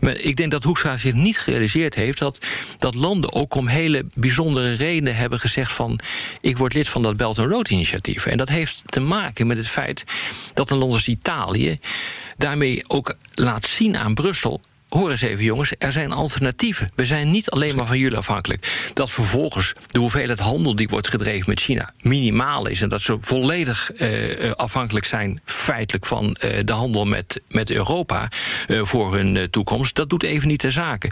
ik 0.00 0.36
denk 0.36 0.50
dat 0.50 0.62
Hoekstra 0.62 0.96
zich 0.96 1.14
niet 1.14 1.38
gerealiseerd 1.38 1.94
heeft... 1.94 2.18
Dat, 2.18 2.38
dat 2.78 2.94
landen 2.94 3.32
ook 3.32 3.54
om 3.54 3.66
hele 3.66 4.06
bijzondere 4.14 4.74
redenen 4.74 5.16
hebben 5.16 5.40
gezegd 5.40 5.72
van... 5.72 6.00
ik 6.40 6.58
word 6.58 6.74
lid 6.74 6.88
van 6.88 7.02
dat 7.02 7.16
Belt 7.16 7.38
and 7.38 7.50
Road 7.50 7.70
initiatief. 7.70 8.26
En 8.26 8.36
dat 8.36 8.48
heeft 8.48 8.82
te 8.86 9.00
maken 9.00 9.46
met 9.46 9.56
het 9.56 9.68
feit 9.68 10.04
dat 10.54 10.70
een 10.70 10.78
land 10.78 10.92
als 10.92 11.08
Italië... 11.08 11.78
daarmee 12.36 12.84
ook 12.86 13.16
laat 13.34 13.66
zien 13.66 13.96
aan 13.96 14.14
Brussel 14.14 14.60
hoor 14.88 15.10
eens 15.10 15.20
even 15.20 15.44
jongens, 15.44 15.72
er 15.78 15.92
zijn 15.92 16.12
alternatieven. 16.12 16.90
We 16.94 17.06
zijn 17.06 17.30
niet 17.30 17.50
alleen 17.50 17.76
maar 17.76 17.86
van 17.86 17.98
jullie 17.98 18.18
afhankelijk. 18.18 18.90
Dat 18.94 19.10
vervolgens 19.10 19.72
de 19.86 19.98
hoeveelheid 19.98 20.38
handel 20.38 20.76
die 20.76 20.88
wordt 20.88 21.08
gedreven 21.08 21.44
met 21.48 21.60
China 21.60 21.90
minimaal 22.00 22.66
is... 22.66 22.82
en 22.82 22.88
dat 22.88 23.02
ze 23.02 23.16
volledig 23.20 23.90
uh, 24.00 24.52
afhankelijk 24.52 25.06
zijn 25.06 25.40
feitelijk 25.44 26.06
van 26.06 26.24
uh, 26.24 26.58
de 26.64 26.72
handel 26.72 27.04
met, 27.04 27.40
met 27.48 27.70
Europa... 27.70 28.28
Voor 28.68 29.14
hun 29.14 29.50
toekomst, 29.50 29.94
dat 29.94 30.10
doet 30.10 30.22
even 30.22 30.48
niet 30.48 30.60
de 30.60 30.70
zaken. 30.70 31.10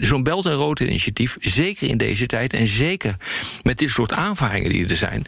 Zo'n 0.00 0.22
Belt 0.22 0.46
en 0.46 0.52
Rood 0.52 0.80
initiatief, 0.80 1.36
zeker 1.40 1.88
in 1.88 1.96
deze 1.96 2.26
tijd... 2.26 2.52
en 2.52 2.66
zeker 2.66 3.16
met 3.62 3.78
dit 3.78 3.90
soort 3.90 4.12
aanvaringen 4.12 4.70
die 4.70 4.88
er 4.88 4.96
zijn... 4.96 5.26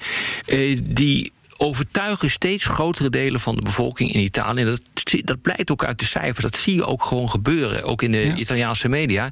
die 0.83 1.33
overtuigen 1.63 2.31
steeds 2.31 2.65
grotere 2.65 3.11
delen 3.11 3.41
van 3.41 3.55
de 3.55 3.63
bevolking 3.63 4.13
in 4.13 4.21
Italië. 4.21 4.65
Dat, 4.65 4.83
dat 5.25 5.43
blijkt 5.43 5.71
ook 5.71 5.85
uit 5.85 5.99
de 5.99 6.05
cijfers. 6.05 6.51
Dat 6.51 6.57
zie 6.57 6.75
je 6.75 6.85
ook 6.85 7.05
gewoon 7.05 7.31
gebeuren, 7.31 7.83
ook 7.85 8.03
in 8.03 8.13
de 8.13 8.33
Italiaanse 8.35 8.89
media. 8.89 9.31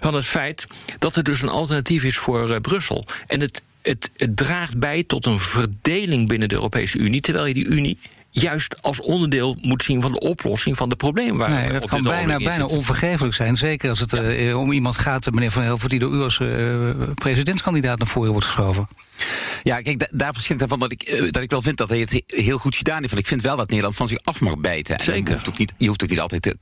Van 0.00 0.14
het 0.14 0.26
feit 0.26 0.66
dat 0.98 1.16
er 1.16 1.22
dus 1.22 1.42
een 1.42 1.48
alternatief 1.48 2.04
is 2.04 2.18
voor 2.18 2.50
uh, 2.50 2.56
Brussel. 2.56 3.04
En 3.26 3.40
het, 3.40 3.62
het, 3.82 4.10
het 4.16 4.36
draagt 4.36 4.78
bij 4.78 5.04
tot 5.04 5.26
een 5.26 5.38
verdeling 5.38 6.28
binnen 6.28 6.48
de 6.48 6.54
Europese 6.54 6.98
Unie. 6.98 7.20
Terwijl 7.20 7.46
je 7.46 7.54
die 7.54 7.66
Unie 7.66 7.98
juist 8.30 8.82
als 8.82 9.00
onderdeel 9.00 9.56
moet 9.60 9.82
zien 9.82 10.00
van 10.00 10.12
de 10.12 10.20
oplossing 10.20 10.76
van 10.76 10.88
de 10.88 10.96
problemen. 10.96 11.36
Waar 11.36 11.50
nee, 11.50 11.72
dat 11.72 11.88
kan 11.88 12.02
bijna, 12.02 12.36
bijna 12.36 12.66
onvergeeflijk 12.66 13.34
zijn. 13.34 13.56
Zeker 13.56 13.90
als 13.90 14.00
het 14.00 14.10
ja. 14.10 14.36
uh, 14.36 14.58
om 14.58 14.72
iemand 14.72 14.96
gaat, 14.96 15.30
meneer 15.30 15.50
Van 15.50 15.62
Helver, 15.62 15.88
die 15.88 15.98
door 15.98 16.14
u 16.14 16.20
als 16.20 16.38
uh, 16.38 16.90
presidentskandidaat 17.14 17.98
naar 17.98 18.06
voren 18.06 18.30
wordt 18.30 18.46
geschoven. 18.46 18.88
Ja, 19.62 19.80
kijk, 19.80 19.98
da 19.98 20.06
daar 20.10 20.32
verschilt 20.32 20.64
van 20.66 20.78
dat 20.78 20.92
ik, 20.92 21.10
uh, 21.10 21.30
dat 21.30 21.42
ik 21.42 21.50
wel 21.50 21.62
vind 21.62 21.76
dat 21.76 21.88
hij 21.88 21.98
het 21.98 22.22
heel 22.26 22.58
goed 22.58 22.76
gedaan 22.76 22.98
heeft. 22.98 23.10
Want 23.10 23.22
ik 23.22 23.28
vind 23.28 23.42
wel 23.42 23.56
dat 23.56 23.68
Nederland 23.68 23.96
van 23.96 24.08
zich 24.08 24.18
af 24.24 24.40
mag 24.40 24.58
bijten. 24.58 25.00
Zeker. 25.00 25.26
je, 25.26 25.32
hoeft 25.32 25.48
ook 25.48 25.58
niet, 25.58 25.72
je 25.78 25.86
hoeft 25.86 26.02
ook 26.02 26.08
niet 26.08 26.20
altijd 26.20 26.42
te, 26.42 26.56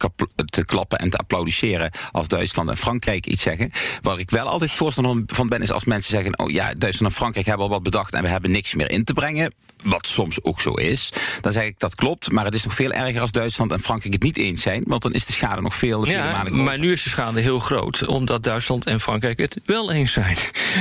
te, 0.47 0.65
klappen 0.65 0.99
en 0.99 1.11
te 1.11 1.17
applaudisseren 1.17 1.91
als 2.13 2.29
Duitsland 2.29 2.71
en 2.71 2.77
Frankrijk 2.77 3.27
iets 3.27 3.43
zeggen. 3.43 3.71
Waar 4.03 4.19
ik 4.19 4.31
wel 4.31 4.47
altijd 4.47 4.71
voorstander 4.71 5.23
van 5.27 5.49
ben, 5.49 5.63
is 5.63 5.73
als 5.73 5.85
mensen 5.85 6.11
zeggen: 6.11 6.39
Oh 6.39 6.51
ja, 6.51 6.73
Duitsland 6.73 7.13
en 7.13 7.19
Frankrijk 7.19 7.47
hebben 7.47 7.67
al 7.67 7.73
wat 7.73 7.83
bedacht 7.83 8.15
en 8.15 8.23
we 8.23 8.29
hebben 8.29 8.51
niks 8.51 8.75
meer 8.75 8.91
in 8.91 9.05
te 9.05 9.13
brengen. 9.13 9.53
Wat 9.83 10.07
soms 10.07 10.43
ook 10.43 10.61
zo 10.61 10.73
is. 10.73 11.13
Dan 11.41 11.53
zeg 11.53 11.65
ik 11.65 11.79
dat 11.79 11.95
klopt, 11.95 12.31
maar 12.31 12.45
het 12.45 12.55
is 12.55 12.65
nog 12.65 12.75
veel 12.75 12.93
erger 12.93 13.21
als 13.21 13.33
Duitsland 13.33 13.73
en 13.73 13.81
Frankrijk 13.81 14.13
het 14.15 14.23
niet 14.23 14.37
eens 14.37 14.63
zijn. 14.63 14.83
Want 14.87 15.03
dan 15.03 15.13
is 15.13 15.27
de 15.27 15.33
schade 15.33 15.63
nog 15.63 15.75
veel, 15.75 16.07
ja, 16.07 16.45
Maar 16.51 16.79
nu 16.79 16.93
is 16.93 17.03
de 17.03 17.09
schade 17.09 17.41
heel 17.41 17.61
groot, 17.61 18.07
omdat 18.07 18.43
Duitsland 18.43 18.87
en 18.87 19.01
Frankrijk 19.01 19.39
het 19.39 19.57
wel 19.65 19.93
eens 19.93 20.13
zijn. 20.13 20.37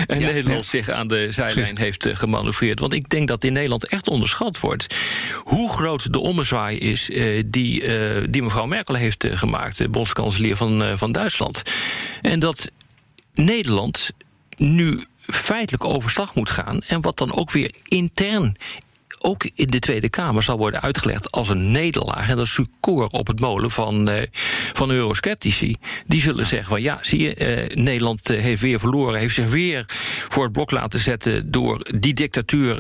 En 0.07 0.19
ja, 0.19 0.31
Nederland 0.31 0.65
zich 0.65 0.89
aan 0.89 1.07
de 1.07 1.27
zijlijn 1.31 1.64
heeft 1.73 2.05
uh, 2.05 2.15
gemanoeuvreerd. 2.15 2.79
Want 2.79 2.93
ik 2.93 3.09
denk 3.09 3.27
dat 3.27 3.43
in 3.43 3.53
Nederland 3.53 3.87
echt 3.87 4.07
onderschat 4.07 4.59
wordt 4.59 4.95
hoe 5.43 5.69
groot 5.69 6.13
de 6.13 6.19
ommezwaai 6.19 6.77
is 6.77 7.09
uh, 7.09 7.43
die, 7.45 7.83
uh, 7.83 8.27
die 8.29 8.43
mevrouw 8.43 8.65
Merkel 8.65 8.95
heeft 8.95 9.25
gemaakt, 9.29 9.77
de 9.77 9.89
bondskanselier 9.89 10.55
van, 10.55 10.97
van 10.97 11.11
Duitsland. 11.11 11.61
En 12.21 12.39
dat 12.39 12.71
Nederland 13.33 14.09
nu 14.57 15.03
feitelijk 15.19 15.83
overslag 15.83 16.35
moet 16.35 16.49
gaan. 16.49 16.81
En 16.81 17.01
wat 17.01 17.17
dan 17.17 17.33
ook 17.33 17.51
weer 17.51 17.71
intern 17.85 18.55
ook 19.25 19.49
in 19.53 19.67
de 19.67 19.79
Tweede 19.79 20.09
Kamer 20.09 20.43
zal 20.43 20.57
worden 20.57 20.81
uitgelegd 20.81 21.31
als 21.31 21.49
een 21.49 21.71
nederlaag. 21.71 22.29
En 22.29 22.35
dat 22.35 22.45
is 22.45 22.59
koor 22.79 23.07
op 23.07 23.27
het 23.27 23.39
molen 23.39 23.71
van, 23.71 24.09
uh, 24.09 24.15
van 24.73 24.89
eurosceptici. 24.89 25.75
Die 26.07 26.21
zullen 26.21 26.45
zeggen: 26.45 26.67
van 26.67 26.81
ja, 26.81 26.97
zie 27.01 27.21
je, 27.21 27.67
uh, 27.69 27.83
Nederland 27.83 28.31
uh, 28.31 28.41
heeft 28.41 28.61
weer 28.61 28.79
verloren, 28.79 29.19
heeft 29.19 29.35
zich 29.35 29.49
weer 29.49 29.85
voor 30.29 30.43
het 30.43 30.51
blok 30.51 30.71
laten 30.71 30.99
zetten 30.99 31.51
door 31.51 31.91
die 31.99 32.13
dictatuur 32.13 32.73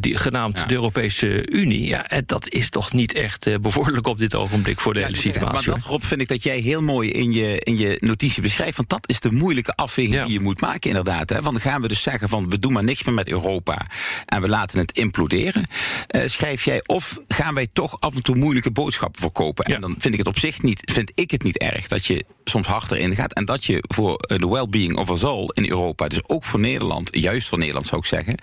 die, 0.00 0.16
genaamd 0.16 0.58
ja. 0.58 0.66
de 0.66 0.74
Europese 0.74 1.48
Unie. 1.50 1.86
Ja, 1.86 2.08
en 2.08 2.22
dat 2.26 2.48
is 2.48 2.70
toch 2.70 2.92
niet 2.92 3.12
echt 3.12 3.60
bevorderlijk 3.60 4.06
op 4.06 4.18
dit 4.18 4.34
ogenblik 4.34 4.80
voor 4.80 4.92
de 4.92 4.98
ja, 4.98 5.06
hele 5.06 5.18
situatie. 5.18 5.70
Maar 5.70 5.78
dat, 5.78 5.88
Rob, 5.88 6.02
vind 6.02 6.20
ik 6.20 6.28
dat 6.28 6.42
jij 6.42 6.58
heel 6.58 6.82
mooi 6.82 7.10
in 7.10 7.32
je, 7.32 7.58
in 7.58 7.78
je 7.78 7.96
notitie 8.00 8.42
beschrijft. 8.42 8.76
Want 8.76 8.88
dat 8.88 9.08
is 9.08 9.20
de 9.20 9.32
moeilijke 9.32 9.74
afweging 9.74 10.14
ja. 10.14 10.24
die 10.24 10.32
je 10.32 10.40
moet 10.40 10.60
maken, 10.60 10.90
inderdaad. 10.90 11.30
Hè. 11.30 11.42
Van 11.42 11.60
gaan 11.60 11.82
we 11.82 11.88
dus 11.88 12.02
zeggen 12.02 12.28
van 12.28 12.50
we 12.50 12.58
doen 12.58 12.72
maar 12.72 12.84
niks 12.84 13.02
meer 13.04 13.14
met 13.14 13.28
Europa 13.28 13.86
en 14.26 14.42
we 14.42 14.48
laten 14.48 14.78
het 14.78 14.92
imploderen. 14.92 15.66
Uh, 16.10 16.22
schrijf 16.26 16.64
jij, 16.64 16.82
of 16.86 17.18
gaan 17.28 17.54
wij 17.54 17.68
toch 17.72 18.00
af 18.00 18.14
en 18.14 18.22
toe 18.22 18.36
moeilijke 18.36 18.70
boodschappen 18.70 19.20
verkopen? 19.20 19.64
Ja. 19.68 19.74
En 19.74 19.80
dan 19.80 19.94
vind 19.98 20.12
ik 20.12 20.18
het 20.18 20.28
op 20.28 20.38
zich 20.38 20.62
niet, 20.62 20.90
vind 20.92 21.12
ik 21.14 21.30
het 21.30 21.42
niet 21.42 21.58
erg 21.58 21.88
dat 21.88 22.06
je 22.06 22.24
soms 22.44 22.66
harder 22.66 22.98
in 22.98 23.14
gaat 23.14 23.32
en 23.32 23.44
dat 23.44 23.64
je 23.64 23.84
voor 23.88 24.16
de 24.36 24.48
well-being 24.48 24.96
of 24.96 25.10
us 25.10 25.24
all 25.24 25.50
in 25.52 25.70
Europa, 25.70 26.08
dus 26.08 26.28
ook 26.28 26.44
voor 26.44 26.60
Nederland, 26.60 27.08
juist 27.12 27.48
voor 27.48 27.58
Nederland 27.58 27.86
zou 27.86 28.00
ik 28.00 28.06
zeggen, 28.06 28.34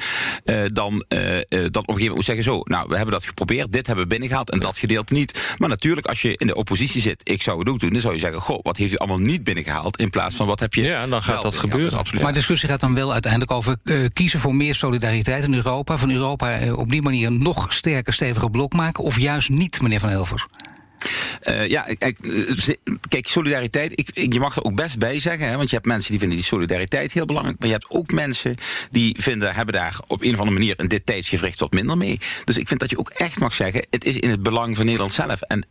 uh, 0.46 0.64
dan 0.74 0.94
uh, 0.94 1.20
dat 1.30 1.48
op 1.48 1.50
een 1.50 1.72
gegeven 1.72 1.86
moment 1.88 2.16
moet 2.16 2.26
zeggen: 2.26 2.44
zo, 2.44 2.62
nou, 2.64 2.88
we 2.90 2.96
hebben 2.96 3.14
dat 3.14 3.26
geprobeerd, 3.26 3.72
dit 3.72 3.88
hebben 3.88 4.04
we 4.04 4.10
binnengehaald 4.10 4.52
en 4.52 4.60
dat 4.60 4.78
gedeelte 4.78 5.14
niet. 5.14 5.56
Maar 5.58 5.70
natuurlijk, 5.70 6.08
als 6.08 6.22
je 6.22 6.38
in 6.38 6.48
de 6.48 6.56
oppositie 6.56 7.02
zit, 7.02 7.22
ik 7.24 7.42
zou 7.42 7.60
het 7.60 7.70
ook 7.70 7.80
doen, 7.80 7.90
dan 7.90 8.02
zou 8.02 8.14
je 8.14 8.20
zeggen: 8.20 8.42
goh, 8.42 8.60
wat 8.62 8.78
heeft 8.78 8.94
u 8.94 8.98
allemaal 8.98 9.20
niet 9.20 9.44
binnengehaald 9.44 9.98
in 9.98 10.10
plaats 10.10 10.36
van 10.36 10.48
wat 10.48 10.60
heb 10.60 10.74
je. 10.74 10.82
Ja, 10.82 11.08
dan 11.08 11.24
gaat 11.24 11.42
dat 11.42 11.56
gebeuren. 11.56 11.90
Dat 11.90 12.00
absoluut. 12.00 12.22
Maar 12.22 12.32
de 12.32 12.38
discussie 12.38 12.70
gaat 12.70 12.80
dan 12.80 12.94
wel 12.94 13.14
uiteindelijk 13.14 13.52
over 13.52 13.78
kiezen 14.14 14.40
voor 14.40 14.56
meer 14.56 14.76
solidariteit 14.76 15.44
in 15.44 15.54
Europa, 15.54 15.98
van 15.98 16.12
Europa 16.12 16.74
op 16.74 16.90
die 16.90 17.02
manier 17.02 17.25
nog 17.30 17.74
sterker, 17.74 18.14
stevige 18.14 18.50
blok 18.50 18.74
maken? 18.74 19.04
Of 19.04 19.20
juist 19.20 19.50
niet, 19.50 19.82
meneer 19.82 20.00
Van 20.00 20.10
Elvers? 20.10 20.46
Uh, 21.50 21.68
ja, 21.68 21.88
kijk, 23.08 23.28
solidariteit, 23.28 24.00
ik, 24.00 24.34
je 24.34 24.40
mag 24.40 24.56
er 24.56 24.64
ook 24.64 24.76
best 24.76 24.98
bij 24.98 25.20
zeggen, 25.20 25.50
hè, 25.50 25.58
want 25.58 25.70
je 25.70 25.76
hebt 25.76 25.88
mensen 25.88 26.10
die 26.10 26.20
vinden 26.20 26.38
die 26.38 26.48
solidariteit 26.48 27.14
heel 27.14 27.26
belangrijk, 27.26 27.60
maar 27.60 27.68
je 27.68 27.74
hebt 27.74 27.90
ook 27.90 28.12
mensen 28.12 28.56
die 28.92 29.16
vinden, 29.20 29.56
hebben 29.56 29.74
daar 29.74 30.00
op 30.08 30.22
een 30.22 30.34
of 30.34 30.40
andere 30.40 30.58
manier 30.58 30.80
in 30.80 30.88
dit 30.88 31.06
tijdsgevricht 31.06 31.60
wat 31.60 31.72
minder 31.72 31.98
mee. 31.98 32.20
Dus 32.46 32.58
ik 32.58 32.68
vind 32.68 32.80
dat 32.80 32.90
je 32.90 32.98
ook 32.98 33.10
echt 33.10 33.40
mag 33.40 33.54
zeggen, 33.54 33.86
het 33.90 34.06
is 34.06 34.18
in 34.18 34.30
het 34.30 34.44
belang 34.44 34.76
van 34.76 34.86
Nederland 34.86 35.12
zelf. 35.12 35.42
En 35.42 35.68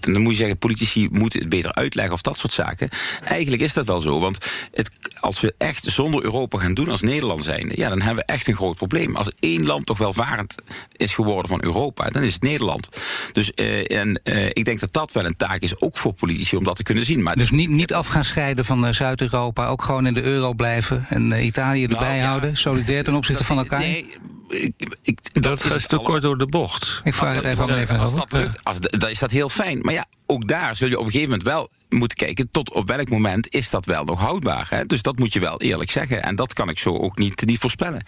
dan 0.00 0.22
moet 0.22 0.32
je 0.32 0.38
zeggen, 0.38 0.58
politici 0.58 1.08
moeten 1.10 1.40
het 1.40 1.48
beter 1.48 1.72
uitleggen 1.72 2.14
of 2.14 2.22
dat 2.22 2.38
soort 2.38 2.52
zaken. 2.52 2.88
Eigenlijk 3.24 3.62
is 3.62 3.72
dat 3.72 3.86
wel 3.86 4.00
zo, 4.00 4.20
want 4.20 4.38
het, 4.72 4.90
als 5.20 5.40
we 5.40 5.54
echt 5.58 5.84
zonder 5.84 6.24
Europa 6.24 6.58
gaan 6.58 6.74
doen 6.74 6.88
als 6.88 7.02
Nederland 7.02 7.44
zijn, 7.44 7.70
ja, 7.74 7.88
dan 7.88 8.00
hebben 8.00 8.24
we 8.26 8.32
echt 8.32 8.48
een 8.48 8.56
groot 8.56 8.76
probleem. 8.76 9.16
Als 9.16 9.30
één 9.40 9.66
land 9.66 9.86
toch 9.86 9.98
welvarend 9.98 10.54
is 10.96 11.14
geworden 11.14 11.48
van 11.48 11.64
Europa, 11.64 12.10
dan 12.10 12.22
is 12.22 12.32
het 12.32 12.42
Nederland. 12.42 12.88
Dus 13.32 13.52
uh, 13.54 13.98
en 13.98 14.20
ik 14.52 14.64
denk 14.64 14.80
dat 14.80 14.92
dat 14.94 15.12
wel 15.12 15.24
een 15.24 15.36
taak 15.36 15.60
is, 15.60 15.80
ook 15.80 15.96
voor 15.96 16.12
politici, 16.12 16.56
om 16.56 16.64
dat 16.64 16.76
te 16.76 16.82
kunnen 16.82 17.04
zien. 17.04 17.22
Maar 17.22 17.36
dus 17.36 17.50
niet, 17.50 17.68
niet 17.68 17.94
af 17.94 18.06
gaan 18.06 18.24
scheiden 18.24 18.64
van 18.64 18.86
uh, 18.86 18.92
Zuid-Europa, 18.92 19.66
ook 19.66 19.82
gewoon 19.82 20.06
in 20.06 20.14
de 20.14 20.22
euro 20.22 20.52
blijven 20.52 21.04
en 21.08 21.30
uh, 21.30 21.44
Italië 21.44 21.82
erbij 21.82 21.98
nou, 21.98 22.14
ja, 22.14 22.26
houden, 22.26 22.56
solidair 22.56 23.04
ten 23.04 23.14
opzichte 23.14 23.44
van 23.44 23.58
elkaar? 23.58 23.78
Nee, 23.78 24.06
ik, 24.48 24.74
ik, 25.02 25.42
dat, 25.42 25.62
dat 25.62 25.76
is 25.76 25.86
te 25.86 25.96
kort 25.96 26.22
door 26.22 26.38
de 26.38 26.46
bocht. 26.46 27.00
Ik 27.04 27.14
vraag 27.14 27.34
het 27.34 27.44
even, 27.44 27.78
even 27.78 27.98
als 27.98 28.14
dat 28.14 28.32
lukt, 28.32 28.64
als, 28.64 28.80
dan 28.80 29.10
is 29.10 29.18
dat 29.18 29.30
heel 29.30 29.48
fijn. 29.48 29.78
Maar 29.80 29.94
ja, 29.94 30.04
ook 30.26 30.48
daar 30.48 30.76
zul 30.76 30.88
je 30.88 30.98
op 30.98 31.06
een 31.06 31.12
gegeven 31.12 31.30
moment 31.30 31.48
wel 31.48 31.68
moeten 31.94 32.16
kijken 32.16 32.48
tot 32.50 32.72
op 32.72 32.88
welk 32.88 33.10
moment 33.10 33.54
is 33.54 33.70
dat 33.70 33.84
wel 33.84 34.04
nog 34.04 34.20
houdbaar. 34.20 34.66
Hè? 34.70 34.86
Dus 34.86 35.02
dat 35.02 35.18
moet 35.18 35.32
je 35.32 35.40
wel 35.40 35.60
eerlijk 35.60 35.90
zeggen. 35.90 36.22
En 36.22 36.36
dat 36.36 36.52
kan 36.52 36.68
ik 36.68 36.78
zo 36.78 36.96
ook 36.96 37.18
niet, 37.18 37.46
niet 37.46 37.58
voorspellen. 37.58 38.02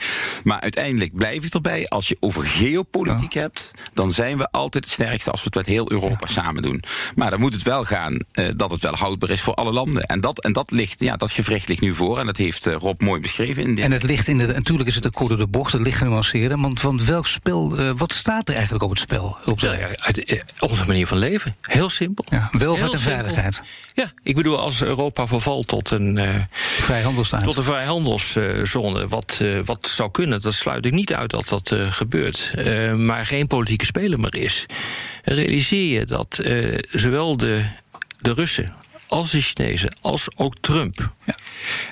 Maar 0.45 0.61
uiteindelijk 0.61 1.15
blijf 1.15 1.45
ik 1.45 1.55
erbij. 1.55 1.89
Als 1.89 2.09
je 2.09 2.17
over 2.21 2.43
geopolitiek 2.43 3.33
ja. 3.33 3.41
hebt, 3.41 3.71
dan 3.93 4.13
zijn 4.13 4.39
we 4.39 4.51
altijd 4.51 4.85
het 4.85 4.93
sterkste 4.93 5.31
als 5.31 5.41
we 5.41 5.47
het 5.47 5.55
met 5.55 5.67
heel 5.67 5.93
Europa 5.93 6.27
ja. 6.27 6.33
samen 6.33 6.63
doen. 6.63 6.83
Maar 7.15 7.31
dan 7.31 7.41
moet 7.41 7.53
het 7.53 7.63
wel 7.63 7.85
gaan 7.85 8.13
uh, 8.13 8.49
dat 8.57 8.71
het 8.71 8.83
wel 8.83 8.95
houdbaar 8.95 9.31
is 9.31 9.41
voor 9.41 9.55
alle 9.55 9.73
landen. 9.73 10.03
En 10.03 10.21
dat, 10.21 10.41
en 10.45 10.53
dat 10.53 10.71
ligt, 10.71 11.01
ja, 11.01 11.17
dat 11.17 11.31
gewricht 11.31 11.69
ligt 11.69 11.81
nu 11.81 11.95
voor. 11.95 12.19
En 12.19 12.27
dat 12.27 12.37
heeft 12.37 12.67
uh, 12.67 12.75
Rob 12.75 13.01
mooi 13.01 13.21
beschreven. 13.21 13.63
In 13.63 13.79
en 13.79 13.93
het 13.93 14.03
ligt 14.03 14.29
in 14.29 14.39
de. 14.39 14.47
Natuurlijk 14.47 14.89
is 14.89 14.95
het 14.95 15.05
een 15.05 15.13
code 15.13 15.37
de 15.37 15.47
bocht, 15.47 15.73
het 15.73 15.83
ligt 15.83 15.99
genuanceerder. 15.99 16.61
Want, 16.61 16.81
want 16.81 17.05
welk 17.05 17.27
spel, 17.27 17.81
uh, 17.81 17.91
wat 17.97 18.13
staat 18.13 18.49
er 18.49 18.55
eigenlijk 18.55 18.85
op 18.85 18.91
het 18.91 18.99
spel? 18.99 19.37
Op 19.45 19.61
de 19.61 19.67
ja, 19.67 19.89
uit, 19.97 20.45
onze 20.59 20.87
manier 20.87 21.07
van 21.07 21.19
leven. 21.19 21.57
Heel 21.61 21.91
simpel. 21.91 22.25
Ja, 22.29 22.49
welvaart 22.53 22.93
en 22.93 22.99
veiligheid. 22.99 23.63
Ja, 23.95 24.13
ik 24.23 24.35
bedoel, 24.35 24.59
als 24.59 24.83
Europa 24.83 25.27
vervalt 25.27 25.67
tot 25.67 25.91
een, 25.91 26.17
uh, 26.17 26.35
vrijhandelsstaat. 26.59 27.45
tot 27.45 27.57
een 27.57 27.65
vrijhandelszone, 27.65 29.09
wat, 29.09 29.39
uh, 29.43 29.61
wat 29.65 29.87
zou 29.87 30.11
kunnen, 30.11 30.41
dat 30.41 30.55
sluit 30.55 30.85
ik 30.85 30.93
niet 30.93 31.15
uit 31.15 31.31
dat 31.31 31.49
dat 31.49 31.71
uh, 31.71 31.93
gebeurt. 31.93 32.53
maar 32.97 33.27
geen 33.27 33.47
politieke 33.47 33.85
speler 33.85 34.21
meer 34.21 34.35
is. 34.35 34.67
Realiseer 35.23 35.99
je 35.99 36.07
dat 36.07 36.41
zowel 36.91 37.37
de, 37.37 37.65
de 38.21 38.33
Russen 38.33 38.75
als 39.09 39.31
de 39.31 39.41
Chinezen, 39.41 39.97
als 40.01 40.29
ook 40.37 40.55
Trump, 40.61 41.13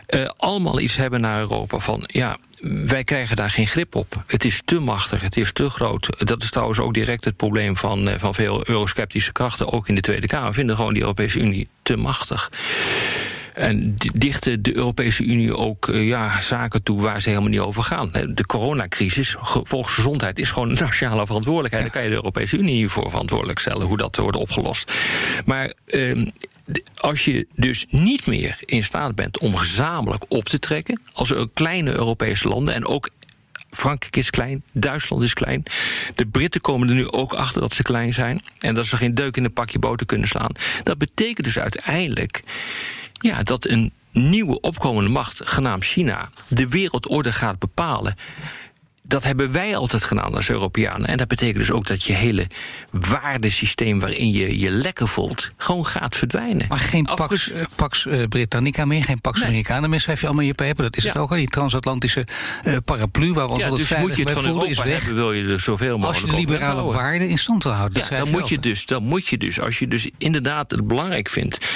ja. 0.07 0.33
allemaal 0.37 0.81
iets 0.81 0.97
hebben 0.97 1.21
naar 1.21 1.41
Europa 1.41 1.79
van 1.79 2.05
ja 2.07 2.37
wij 2.71 3.05
krijgen 3.05 3.37
daar 3.37 3.51
geen 3.51 3.67
grip 3.67 3.95
op. 3.95 4.23
Het 4.27 4.45
is 4.45 4.63
te 4.65 4.79
machtig, 4.79 5.21
het 5.21 5.37
is 5.37 5.53
te 5.53 5.71
groot. 5.71 6.09
Dat 6.19 6.43
is 6.43 6.51
trouwens 6.51 6.79
ook 6.79 6.95
direct 6.95 7.25
het 7.25 7.37
probleem 7.37 7.77
van, 7.77 8.11
van 8.17 8.35
veel 8.35 8.69
eurosceptische 8.69 9.33
krachten, 9.33 9.73
ook 9.73 9.89
in 9.89 9.95
de 9.95 10.01
Tweede 10.01 10.27
Kamer. 10.27 10.55
Vinden 10.55 10.77
gewoon 10.77 10.93
die 10.93 11.03
Europese 11.03 11.39
Unie 11.39 11.69
te 11.83 11.97
machtig. 11.97 12.51
En 13.55 13.95
dichten 13.97 14.63
de 14.63 14.77
Europese 14.77 15.25
Unie 15.25 15.57
ook 15.57 15.89
uh, 15.89 16.09
ja, 16.09 16.41
zaken 16.41 16.83
toe 16.83 17.01
waar 17.01 17.21
ze 17.21 17.29
helemaal 17.29 17.51
niet 17.51 17.61
over 17.61 17.83
gaan. 17.83 18.11
De 18.29 18.47
coronacrisis, 18.47 19.37
volksgezondheid, 19.41 20.39
is 20.39 20.51
gewoon 20.51 20.71
een 20.71 20.79
nationale 20.79 21.27
verantwoordelijkheid. 21.27 21.85
Ja. 21.85 21.91
Daar 21.91 22.01
kan 22.01 22.11
je 22.11 22.17
de 22.17 22.23
Europese 22.23 22.57
Unie 22.57 22.81
niet 22.81 22.91
voor 22.91 23.11
verantwoordelijk 23.11 23.59
stellen 23.59 23.87
hoe 23.87 23.97
dat 23.97 24.17
wordt 24.17 24.37
opgelost. 24.37 24.93
Maar 25.45 25.73
uh, 25.87 26.27
als 26.97 27.25
je 27.25 27.47
dus 27.55 27.87
niet 27.89 28.27
meer 28.27 28.59
in 28.65 28.85
staat 28.85 29.15
bent 29.15 29.39
om 29.39 29.57
gezamenlijk 29.57 30.25
op 30.29 30.45
te 30.45 30.59
trekken, 30.59 31.01
als 31.13 31.35
kleine 31.55 31.93
Europese 31.93 32.49
landen 32.49 32.75
en 32.75 32.87
ook 32.87 33.11
Frankrijk 33.71 34.17
is 34.17 34.31
klein, 34.31 34.63
Duitsland 34.73 35.23
is 35.23 35.35
klein. 35.35 35.63
De 36.15 36.27
Britten 36.27 36.61
komen 36.61 36.89
er 36.89 36.95
nu 36.95 37.09
ook 37.09 37.33
achter 37.33 37.61
dat 37.61 37.73
ze 37.73 37.83
klein 37.83 38.13
zijn. 38.13 38.43
En 38.59 38.75
dat 38.75 38.87
ze 38.87 38.97
geen 38.97 39.15
deuk 39.15 39.37
in 39.37 39.45
een 39.45 39.53
pakje 39.53 39.79
boter 39.79 40.07
kunnen 40.07 40.29
slaan. 40.29 40.53
Dat 40.83 40.99
betekent 40.99 41.47
dus 41.47 41.59
uiteindelijk 41.59 42.43
ja, 43.13 43.43
dat 43.43 43.67
een 43.67 43.93
nieuwe 44.11 44.61
opkomende 44.61 45.11
macht, 45.11 45.41
genaamd 45.45 45.85
China, 45.85 46.29
de 46.49 46.69
wereldorde 46.69 47.33
gaat 47.33 47.59
bepalen 47.59 48.17
dat 49.07 49.25
hebben 49.25 49.53
wij 49.53 49.77
altijd 49.77 50.05
gedaan 50.05 50.35
als 50.35 50.51
Europeanen. 50.51 51.09
En 51.09 51.17
dat 51.17 51.29
betekent 51.29 51.59
dus 51.59 51.71
ook 51.71 51.87
dat 51.87 52.05
je 52.05 52.13
hele 52.13 52.47
waardesysteem 52.91 54.01
waarin 54.01 54.31
je 54.31 54.59
je 54.59 54.71
lekker 54.71 55.09
voelt, 55.09 55.51
gewoon 55.57 55.87
gaat 55.87 56.17
verdwijnen. 56.17 56.67
Maar 56.69 56.79
geen 56.79 57.09
Pax, 57.15 57.53
Pax 57.77 58.05
uh, 58.05 58.27
Britannica 58.29 58.85
meer, 58.85 59.05
geen 59.05 59.21
Pax 59.21 59.39
nee. 59.39 59.49
Americana 59.49 59.87
meer, 59.87 60.01
schrijf 60.01 60.21
je 60.21 60.27
allemaal 60.27 60.45
in 60.45 60.49
je 60.49 60.55
paper. 60.55 60.83
Dat 60.83 60.97
is 60.97 61.03
ja. 61.03 61.09
het 61.09 61.19
ook 61.19 61.31
al, 61.31 61.37
die 61.37 61.49
transatlantische 61.49 62.27
uh, 62.65 62.77
paraplu 62.85 63.33
waar 63.33 63.47
we 63.47 63.53
ons 63.53 63.63
ja, 63.63 63.69
altijd 63.69 63.89
dus 63.89 63.99
moet 63.99 64.17
je 64.17 64.23
het 64.23 64.33
van 64.33 64.43
voelden, 64.43 64.63
Europa 64.63 64.85
is 64.85 64.93
weg. 64.93 65.05
Hebben, 65.05 65.23
wil 65.23 65.33
je 65.33 65.49
er 65.49 65.61
zoveel 65.61 65.99
mogelijk 65.99 66.23
Als 66.23 66.41
je 66.41 66.47
de 66.47 66.53
liberale 66.53 66.93
waarden 66.93 67.29
in 67.29 67.39
stand 67.39 67.63
wil 67.63 67.73
houden, 67.73 68.03
ja, 68.11 68.19
dan, 68.19 68.31
moet 68.31 68.49
je 68.49 68.59
dus, 68.59 68.87
dan 68.87 69.03
moet 69.03 69.27
je 69.27 69.39
dus, 69.39 69.61
als 69.61 69.79
je 69.79 69.89
dus 69.89 70.11
inderdaad 70.19 70.71
het 70.71 70.87
belangrijk 70.87 71.29
vindt 71.29 71.67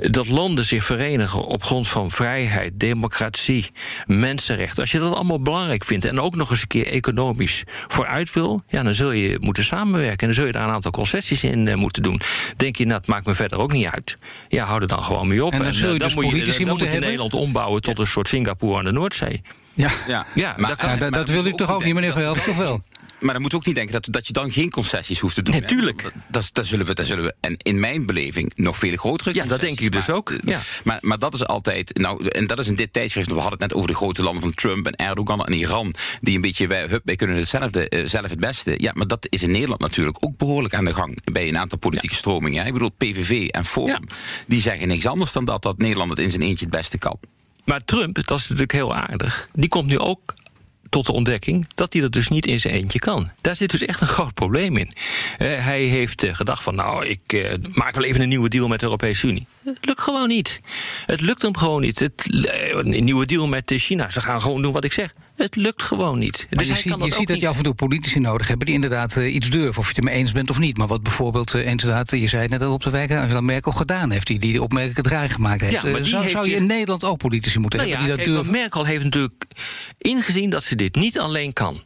dat 0.00 0.28
landen 0.28 0.64
zich 0.64 0.84
verenigen 0.84 1.42
op 1.42 1.64
grond 1.64 1.88
van 1.88 2.10
vrijheid, 2.10 2.72
democratie, 2.74 3.70
mensenrechten. 4.06 4.80
Als 4.80 4.90
je 4.90 4.98
dat 4.98 5.14
allemaal 5.14 5.42
belangrijk 5.42 5.84
vindt 5.84 6.04
en 6.04 6.20
ook 6.20 6.36
nog 6.36 6.50
eens 6.50 6.60
een 6.60 6.68
keer 6.68 6.86
economisch 6.86 7.64
vooruit 7.86 8.32
wil, 8.32 8.62
ja, 8.68 8.82
dan 8.82 8.94
zul 8.94 9.10
je 9.10 9.36
moeten 9.40 9.64
samenwerken. 9.64 10.18
En 10.18 10.26
dan 10.26 10.34
zul 10.34 10.46
je 10.46 10.52
daar 10.52 10.64
een 10.64 10.74
aantal 10.74 10.90
concessies 10.90 11.44
in 11.44 11.66
uh, 11.66 11.74
moeten 11.74 12.02
doen. 12.02 12.20
Denk 12.56 12.76
je, 12.76 12.84
nou, 12.84 12.98
het 12.98 13.06
maakt 13.06 13.26
me 13.26 13.34
verder 13.34 13.58
ook 13.58 13.72
niet 13.72 13.86
uit. 13.86 14.16
Ja, 14.48 14.64
hou 14.64 14.80
er 14.80 14.86
dan 14.86 15.02
gewoon 15.02 15.28
mee 15.28 15.44
op. 15.44 15.52
En 15.52 15.62
dan, 15.62 15.74
zul 15.74 15.88
je 15.88 15.92
en, 15.92 15.98
dus 15.98 16.14
dan 16.14 16.24
moet 16.24 16.32
je, 16.32 16.44
dan 16.44 16.68
moeten 16.68 16.86
moet 16.86 16.94
je 16.94 17.00
Nederland 17.00 17.34
ombouwen 17.34 17.82
tot 17.82 17.98
een 17.98 18.06
soort 18.06 18.28
Singapore 18.28 18.78
aan 18.78 18.84
de 18.84 18.92
Noordzee. 18.92 19.42
Ja, 19.74 19.90
ja. 20.06 20.26
ja 20.34 20.54
maar, 20.56 20.68
dat, 20.68 20.78
kan, 20.78 20.90
ja, 20.90 20.96
dat, 20.96 21.12
dat 21.12 21.28
wil 21.28 21.46
u 21.46 21.52
toch 21.52 21.74
ook 21.74 21.84
niet, 21.84 21.94
meneer 21.94 22.12
Van 22.12 22.22
Helft, 22.22 22.48
of 22.48 22.56
wel? 22.56 22.82
Maar 23.20 23.32
dan 23.32 23.42
moet 23.42 23.54
ook 23.54 23.66
niet 23.66 23.74
denken 23.74 23.92
dat, 23.92 24.08
dat 24.10 24.26
je 24.26 24.32
dan 24.32 24.52
geen 24.52 24.70
concessies 24.70 25.20
hoeft 25.20 25.34
te 25.34 25.42
doen. 25.42 25.60
Natuurlijk. 25.60 26.02
Dat, 26.02 26.12
dat, 26.28 26.50
dat, 26.52 26.66
zullen 26.66 26.86
we, 26.86 26.94
dat 26.94 27.06
zullen 27.06 27.24
we, 27.24 27.34
en 27.40 27.56
in 27.56 27.80
mijn 27.80 28.06
beleving, 28.06 28.52
nog 28.54 28.76
veel 28.76 28.96
grotere 28.96 29.34
Ja, 29.34 29.44
dat 29.44 29.60
denk 29.60 29.80
ik 29.80 29.92
dus 29.92 30.06
maar, 30.06 30.16
ook. 30.16 30.34
Ja. 30.44 30.60
Maar, 30.84 30.98
maar 31.00 31.18
dat 31.18 31.34
is 31.34 31.46
altijd, 31.46 31.98
nou, 31.98 32.28
en 32.28 32.46
dat 32.46 32.58
is 32.58 32.66
in 32.66 32.74
dit 32.74 32.92
tijdschrift, 32.92 33.28
we 33.28 33.34
hadden 33.34 33.52
het 33.52 33.60
net 33.60 33.74
over 33.74 33.88
de 33.88 33.94
grote 33.94 34.22
landen 34.22 34.42
van 34.42 34.52
Trump 34.54 34.86
en 34.86 35.06
Erdogan 35.06 35.46
en 35.46 35.52
Iran, 35.52 35.94
die 36.20 36.34
een 36.34 36.40
beetje, 36.40 36.66
wij, 36.66 36.86
hup, 36.86 37.02
wij 37.04 37.16
kunnen 37.16 37.36
hetzelfde, 37.36 37.86
uh, 37.90 38.06
zelf 38.06 38.30
het 38.30 38.40
beste. 38.40 38.74
Ja, 38.76 38.92
maar 38.94 39.06
dat 39.06 39.26
is 39.30 39.42
in 39.42 39.50
Nederland 39.50 39.80
natuurlijk 39.80 40.16
ook 40.20 40.36
behoorlijk 40.36 40.74
aan 40.74 40.84
de 40.84 40.94
gang 40.94 41.18
bij 41.24 41.48
een 41.48 41.58
aantal 41.58 41.78
politieke 41.78 42.14
ja. 42.14 42.20
stromingen. 42.20 42.66
Ik 42.66 42.72
bedoel, 42.72 42.92
PVV 42.96 43.48
en 43.48 43.64
Forum, 43.64 44.04
ja. 44.08 44.14
die 44.46 44.60
zeggen 44.60 44.88
niks 44.88 45.06
anders 45.06 45.32
dan 45.32 45.44
dat, 45.44 45.62
dat 45.62 45.78
Nederland 45.78 46.10
het 46.10 46.18
in 46.18 46.30
zijn 46.30 46.42
eentje 46.42 46.64
het 46.64 46.74
beste 46.74 46.98
kan. 46.98 47.18
Maar 47.64 47.84
Trump, 47.84 48.14
dat 48.14 48.38
is 48.38 48.42
natuurlijk 48.42 48.72
heel 48.72 48.94
aardig, 48.94 49.48
die 49.52 49.68
komt 49.68 49.86
nu 49.86 49.98
ook 49.98 50.34
tot 50.90 51.06
de 51.06 51.12
ontdekking 51.12 51.66
dat 51.74 51.92
hij 51.92 52.02
dat 52.02 52.12
dus 52.12 52.28
niet 52.28 52.46
in 52.46 52.60
zijn 52.60 52.74
eentje 52.74 52.98
kan. 52.98 53.30
Daar 53.40 53.56
zit 53.56 53.70
dus 53.70 53.82
echt 53.82 54.00
een 54.00 54.06
groot 54.06 54.34
probleem 54.34 54.76
in. 54.76 54.92
Eh, 55.38 55.64
hij 55.64 55.82
heeft 55.82 56.22
eh, 56.22 56.34
gedacht 56.34 56.62
van, 56.62 56.74
nou, 56.74 57.06
ik 57.06 57.32
eh, 57.32 57.52
maak 57.72 57.94
wel 57.94 58.04
even 58.04 58.20
een 58.20 58.28
nieuwe 58.28 58.48
deal 58.48 58.68
met 58.68 58.78
de 58.78 58.84
Europese 58.84 59.26
Unie. 59.26 59.46
Het 59.64 59.78
lukt 59.80 60.00
gewoon 60.00 60.28
niet. 60.28 60.60
Het 61.06 61.20
lukt 61.20 61.42
hem 61.42 61.56
gewoon 61.56 61.80
niet. 61.80 61.98
Het, 61.98 62.28
een 62.72 63.04
nieuwe 63.04 63.26
deal 63.26 63.48
met 63.48 63.72
China. 63.76 64.10
Ze 64.10 64.20
gaan 64.20 64.42
gewoon 64.42 64.62
doen 64.62 64.72
wat 64.72 64.84
ik 64.84 64.92
zeg. 64.92 65.14
Het 65.38 65.56
lukt 65.56 65.82
gewoon 65.82 66.18
niet. 66.18 66.46
Maar 66.50 66.58
dus 66.58 66.66
je 66.66 66.72
hij 66.72 66.82
ziet, 66.82 66.90
kan 66.92 67.06
je 67.06 67.12
ziet 67.12 67.26
dat 67.26 67.36
niet. 67.36 67.40
je 67.40 67.48
af 67.48 67.56
en 67.56 67.62
toe 67.62 67.74
politici 67.74 68.18
nodig 68.18 68.48
hebben 68.48 68.66
die 68.66 68.74
inderdaad 68.74 69.16
eh, 69.16 69.34
iets 69.34 69.50
durven. 69.50 69.78
Of 69.78 69.82
je 69.82 69.88
het 69.88 69.96
er 69.96 70.04
mee 70.04 70.14
eens 70.14 70.32
bent 70.32 70.50
of 70.50 70.58
niet. 70.58 70.76
Maar 70.76 70.86
wat 70.86 71.02
bijvoorbeeld 71.02 71.54
eh, 71.54 71.66
inderdaad, 71.66 72.10
je 72.10 72.28
zei 72.28 72.42
het 72.42 72.50
net 72.50 72.62
al 72.62 72.72
op 72.72 72.82
de 72.82 72.90
wijk, 72.90 73.12
Angela 73.12 73.40
Merkel 73.40 73.72
gedaan 73.72 74.10
heeft. 74.10 74.26
Die 74.26 74.38
die 74.38 74.62
opmerkelijke 74.62 75.02
draai 75.02 75.28
gemaakt 75.28 75.60
heeft. 75.60 75.72
Ja, 75.72 75.82
maar 75.82 75.90
Eh, 75.90 75.96
die 75.96 76.06
zou, 76.06 76.22
heeft 76.22 76.34
zou 76.34 76.48
je 76.48 76.56
in 76.56 76.66
Nederland 76.66 77.04
ook 77.04 77.18
politici 77.18 77.58
moeten 77.58 77.78
Nou 77.78 77.90
ja, 77.90 77.96
hebben 77.96 78.16
die 78.16 78.24
dat 78.24 78.26
kijk, 78.26 78.36
durven? 78.36 78.52
want 78.52 78.62
Merkel 78.62 78.92
heeft 78.92 79.04
natuurlijk 79.04 79.44
ingezien 79.98 80.50
dat 80.50 80.64
ze 80.64 80.74
dit 80.74 80.94
niet 80.94 81.18
alleen 81.18 81.52
kan. 81.52 81.82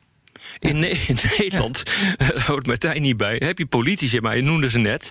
In, 0.58 0.78
Ne- 0.78 0.88
in 1.06 1.16
Nederland, 1.38 1.82
daar 2.16 2.44
hoort 2.46 2.66
Martijn 2.66 3.02
niet 3.02 3.16
bij, 3.16 3.36
heb 3.44 3.58
je 3.58 3.66
politici, 3.66 4.20
maar 4.20 4.36
je 4.36 4.42
noemde 4.42 4.70
ze 4.70 4.78
net, 4.78 5.08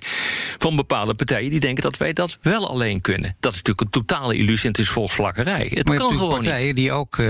van 0.58 0.76
bepaalde 0.76 1.14
partijen 1.14 1.50
die 1.50 1.60
denken 1.60 1.84
dat 1.84 1.98
wij 1.98 2.14
dat 2.14 2.38
wel 2.42 2.70
alleen 2.70 3.02
kunnen. 3.02 3.36
Dat 3.40 3.52
is 3.52 3.58
natuurlijk 3.58 3.82
een 3.86 4.02
totale 4.06 4.36
illusie 4.36 4.64
en 4.66 4.70
het 4.72 4.80
is 4.80 4.90
volksvlakkerij. 4.90 5.72
Het 5.74 5.88
maar 5.88 5.98
kan 5.98 6.12
gewoon 6.14 6.30
niet. 6.40 6.40
partijen 6.50 6.76
die 6.76 6.92
ook 6.92 7.18
eh, 7.18 7.28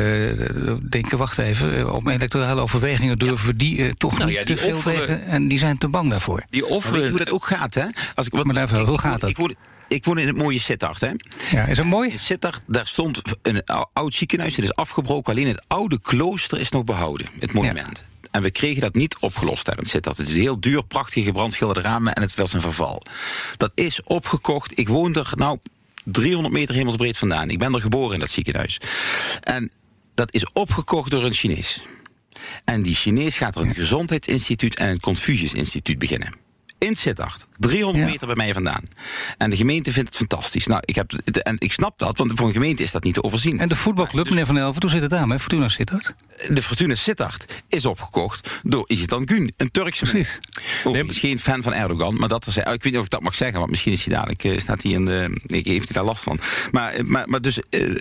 denken, 0.89 1.17
wacht 1.17 1.37
even, 1.37 1.77
eh, 1.77 1.93
om 1.95 2.09
electorale 2.09 2.61
overwegingen 2.61 3.19
durven 3.19 3.47
we 3.47 3.55
die 3.55 3.83
eh, 3.85 3.91
toch 3.97 4.13
Nou 4.17 4.25
niet 4.25 4.37
ja, 4.37 4.43
te 4.43 4.57
veel 4.57 4.75
offeren- 4.75 4.99
tegen. 5.07 5.25
En 5.25 5.47
die 5.47 5.57
zijn 5.59 5.77
te 5.77 5.87
bang 5.87 6.09
daarvoor. 6.09 6.43
Die 6.49 6.61
Maar 6.61 6.91
weet 6.91 7.01
je 7.03 7.09
hoe 7.09 7.17
dat 7.17 7.31
ook 7.31 7.45
gaat, 7.45 7.73
hè? 7.73 7.85
Als 8.15 8.25
ik, 8.25 8.33
wat, 8.33 8.45
Maar 8.45 8.55
daarvoor, 8.55 8.79
hoe 8.79 8.97
gaat 8.99 9.21
dat? 9.21 9.29
Ik 9.29 9.37
ik 9.37 9.55
woon 10.05 10.17
in 10.17 10.27
het 10.27 10.37
mooie 10.37 10.59
Sittard, 10.59 11.01
hè? 11.01 11.11
Ja, 11.51 11.65
is 11.65 11.77
dat 11.77 11.85
mooi? 11.85 12.09
In 12.09 12.19
Sittard, 12.19 12.61
daar 12.67 12.87
stond 12.87 13.21
een 13.41 13.65
ou- 13.65 13.85
oud 13.93 14.13
ziekenhuis, 14.13 14.55
dat 14.55 14.65
is 14.65 14.75
afgebroken. 14.75 15.33
Alleen 15.33 15.47
het 15.47 15.63
oude 15.67 15.99
klooster 16.01 16.59
is 16.59 16.69
nog 16.69 16.83
behouden, 16.83 17.27
het 17.39 17.53
monument. 17.53 18.03
En 18.31 18.41
we 18.41 18.51
kregen 18.51 18.81
dat 18.81 18.93
niet 18.93 19.17
opgelost 19.19 19.65
daar 19.65 19.77
in 19.77 19.85
Sittard. 19.85 20.17
Het 20.17 20.27
is 20.27 20.35
heel 20.35 20.59
duur, 20.59 20.83
prachtige 20.83 21.25
gebrandschilderde 21.25 21.81
ramen 21.81 22.13
en 22.13 22.21
het 22.21 22.35
was 22.35 22.53
een 22.53 22.61
verval. 22.61 23.01
Dat 23.57 23.71
is 23.75 24.03
opgekocht. 24.03 24.79
Ik 24.79 24.87
woon 24.87 25.15
er, 25.15 25.31
nou, 25.35 25.59
300 26.03 26.53
meter 26.53 26.75
hemelsbreed 26.75 27.17
vandaan. 27.17 27.49
Ik 27.49 27.59
ben 27.59 27.73
er 27.73 27.81
geboren 27.81 28.13
in 28.13 28.19
dat 28.19 28.29
ziekenhuis. 28.29 28.77
En 29.41 29.71
dat 30.15 30.33
is 30.33 30.51
opgekocht 30.51 31.11
door 31.11 31.23
een 31.23 31.33
Chinees. 31.33 31.81
En 32.65 32.81
die 32.81 32.95
Chinees 32.95 33.37
gaat 33.37 33.55
er 33.55 33.61
een 33.61 33.73
gezondheidsinstituut 33.73 34.75
en 34.75 34.89
een 34.89 34.99
Confucius 34.99 35.53
Instituut 35.53 35.99
beginnen. 35.99 36.40
In 36.87 36.95
Sittard, 36.95 37.45
300 37.59 38.05
meter 38.05 38.27
bij 38.27 38.35
mij 38.35 38.53
vandaan. 38.53 38.83
En 39.37 39.49
de 39.49 39.55
gemeente 39.55 39.91
vindt 39.91 40.09
het 40.09 40.17
fantastisch. 40.17 40.65
Nou, 40.65 40.81
ik, 40.85 40.95
heb, 40.95 41.11
en 41.13 41.55
ik 41.59 41.71
snap 41.71 41.99
dat, 41.99 42.17
want 42.17 42.31
voor 42.35 42.47
een 42.47 42.53
gemeente 42.53 42.83
is 42.83 42.91
dat 42.91 43.03
niet 43.03 43.13
te 43.13 43.23
overzien. 43.23 43.59
En 43.59 43.69
de 43.69 43.75
voetbalclub, 43.75 44.29
meneer 44.29 44.45
Van 44.45 44.57
Elven, 44.57 44.81
hoe 44.81 44.91
zit 44.91 45.01
het 45.01 45.09
daar 45.09 45.27
met 45.27 45.39
Fortuna 45.41 45.69
Sittard? 45.69 46.13
De 46.49 46.61
Fortuna 46.61 46.95
Sittard 46.95 47.63
is 47.67 47.85
opgekocht 47.85 48.59
door 48.63 48.83
Izitan 48.87 49.27
Gün, 49.27 49.53
een 49.57 49.71
Turkse 49.71 50.05
Precies. 50.05 50.37
Overigens 50.83 51.17
geen 51.19 51.39
fan 51.39 51.63
van 51.63 51.73
Erdogan, 51.73 52.15
maar 52.15 52.27
dat 52.29 52.45
er 52.45 52.51
zei, 52.51 52.65
ik 52.73 52.83
weet 52.83 52.91
niet 52.91 52.97
of 52.97 53.03
ik 53.05 53.11
dat 53.11 53.21
mag 53.21 53.35
zeggen, 53.35 53.57
want 53.59 53.69
misschien 53.69 53.91
is 53.91 54.05
hij 54.05 54.13
dadelijk, 54.13 54.43
eh, 54.43 54.57
staat 54.59 54.83
hij 54.83 54.91
in 54.91 55.05
de, 55.05 55.39
ik- 55.45 55.65
heeft 55.65 55.85
hij 55.85 55.93
daar 55.93 56.03
last 56.05 56.23
van. 56.23 56.39
Maar, 56.71 56.91
eh, 56.93 57.03
maar, 57.03 57.29
maar 57.29 57.41
dus, 57.41 57.59
eh, 57.69 57.95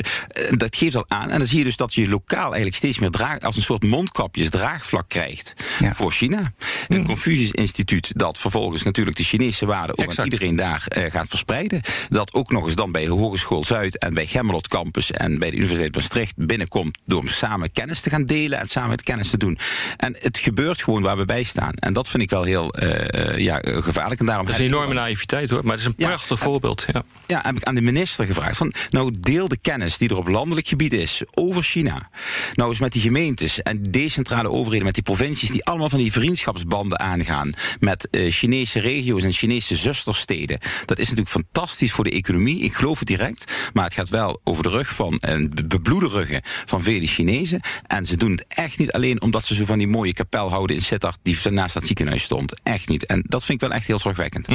dat 0.50 0.76
geeft 0.76 0.96
al 0.96 1.04
aan, 1.08 1.30
en 1.30 1.38
dan 1.38 1.46
zie 1.48 1.58
je 1.58 1.64
dus 1.64 1.76
dat 1.76 1.94
je 1.94 2.08
lokaal 2.08 2.44
eigenlijk 2.46 2.76
steeds 2.76 2.98
meer 2.98 3.10
draag, 3.10 3.40
als 3.40 3.56
een 3.56 3.62
soort 3.62 3.82
mondkapjes 3.82 4.50
draagvlak 4.50 5.08
krijgt 5.08 5.52
voor 5.92 6.12
China. 6.12 6.52
Een 6.88 7.04
Confucius 7.04 7.50
Instituut 7.50 8.12
dat 8.18 8.38
vervolgens 8.38 8.68
natuurlijk 8.78 9.16
de 9.16 9.24
Chinese 9.24 9.66
waarden 9.66 9.98
ook 9.98 10.18
aan 10.18 10.24
iedereen 10.24 10.56
daar 10.56 10.84
eh, 10.86 11.10
gaat 11.10 11.28
verspreiden. 11.28 11.80
Dat 12.08 12.32
ook 12.32 12.50
nog 12.50 12.64
eens 12.64 12.74
dan 12.74 12.92
bij 12.92 13.06
Hogeschool 13.06 13.64
Zuid 13.64 13.98
en 13.98 14.14
bij 14.14 14.26
Gemmelot 14.26 14.68
Campus 14.68 15.10
en 15.10 15.38
bij 15.38 15.50
de 15.50 15.56
Universiteit 15.56 15.94
Maastricht 15.94 16.32
binnenkomt 16.36 16.98
door 17.04 17.28
samen 17.28 17.72
kennis 17.72 18.00
te 18.00 18.10
gaan 18.10 18.24
delen 18.24 18.58
en 18.58 18.68
samen 18.68 18.90
het 18.90 19.02
kennis 19.02 19.30
te 19.30 19.36
doen. 19.36 19.58
En 19.96 20.16
het 20.18 20.38
gebeurt 20.38 20.82
gewoon 20.82 21.02
waar 21.02 21.16
we 21.16 21.24
bij 21.24 21.42
staan. 21.42 21.72
En 21.74 21.92
dat 21.92 22.08
vind 22.08 22.22
ik 22.22 22.30
wel 22.30 22.42
heel 22.42 22.74
eh, 22.74 23.30
eh, 23.30 23.38
ja, 23.38 23.60
gevaarlijk. 23.62 24.20
En 24.20 24.26
daarom 24.26 24.46
Dat 24.46 24.54
is 24.54 24.60
een 24.60 24.66
enorme 24.66 24.94
naïviteit 24.94 25.50
hoor, 25.50 25.62
maar 25.64 25.72
het 25.72 25.80
is 25.80 25.86
een 25.86 25.94
prachtig 25.94 26.38
voorbeeld. 26.38 26.86
Ja. 26.92 27.02
ja, 27.26 27.40
heb 27.42 27.56
ik 27.56 27.64
aan 27.64 27.74
de 27.74 27.80
minister 27.80 28.26
gevraagd 28.26 28.56
van, 28.56 28.72
nou 28.90 29.14
deel 29.20 29.48
de 29.48 29.58
kennis 29.58 29.98
die 29.98 30.08
er 30.08 30.16
op 30.16 30.28
landelijk 30.28 30.66
gebied 30.66 30.92
is 30.92 31.22
over 31.34 31.62
China. 31.62 32.10
Nou 32.54 32.70
eens 32.70 32.78
met 32.78 32.92
die 32.92 33.02
gemeentes 33.02 33.62
en 33.62 33.82
decentrale 33.82 34.50
overheden, 34.50 34.84
met 34.84 34.94
die 34.94 35.02
provincies 35.02 35.50
die 35.50 35.64
allemaal 35.64 35.88
van 35.88 35.98
die 35.98 36.12
vriendschapsbanden 36.12 37.00
aangaan 37.00 37.52
met 37.78 38.08
eh, 38.10 38.30
Chinese 38.66 38.80
regio's 38.80 39.22
en 39.22 39.32
Chinese 39.32 39.76
zustersteden. 39.76 40.58
Dat 40.84 40.98
is 40.98 41.04
natuurlijk 41.08 41.30
fantastisch 41.30 41.92
voor 41.92 42.04
de 42.04 42.10
economie. 42.10 42.58
Ik 42.60 42.74
geloof 42.74 42.98
het 42.98 43.08
direct, 43.08 43.52
maar 43.72 43.84
het 43.84 43.94
gaat 43.94 44.08
wel 44.08 44.40
over 44.44 44.62
de 44.62 44.68
rug 44.68 44.88
van 44.94 45.18
en 45.18 45.50
be- 45.54 45.64
bebloede 45.64 46.08
ruggen 46.08 46.40
van 46.44 46.82
vele 46.82 47.06
Chinezen. 47.06 47.60
En 47.86 48.06
ze 48.06 48.16
doen 48.16 48.30
het 48.30 48.44
echt 48.48 48.78
niet 48.78 48.92
alleen 48.92 49.20
omdat 49.22 49.44
ze 49.44 49.54
zo 49.54 49.64
van 49.64 49.78
die 49.78 49.86
mooie 49.88 50.12
kapel 50.12 50.50
houden 50.50 50.76
in 50.76 50.82
Sittard 50.82 51.18
die 51.22 51.38
naast 51.50 51.74
dat 51.74 51.84
ziekenhuis 51.86 52.22
stond. 52.22 52.60
Echt 52.62 52.88
niet. 52.88 53.06
En 53.06 53.24
dat 53.28 53.44
vind 53.44 53.62
ik 53.62 53.68
wel 53.68 53.76
echt 53.78 53.86
heel 53.86 53.98
zorgwekkend. 53.98 54.48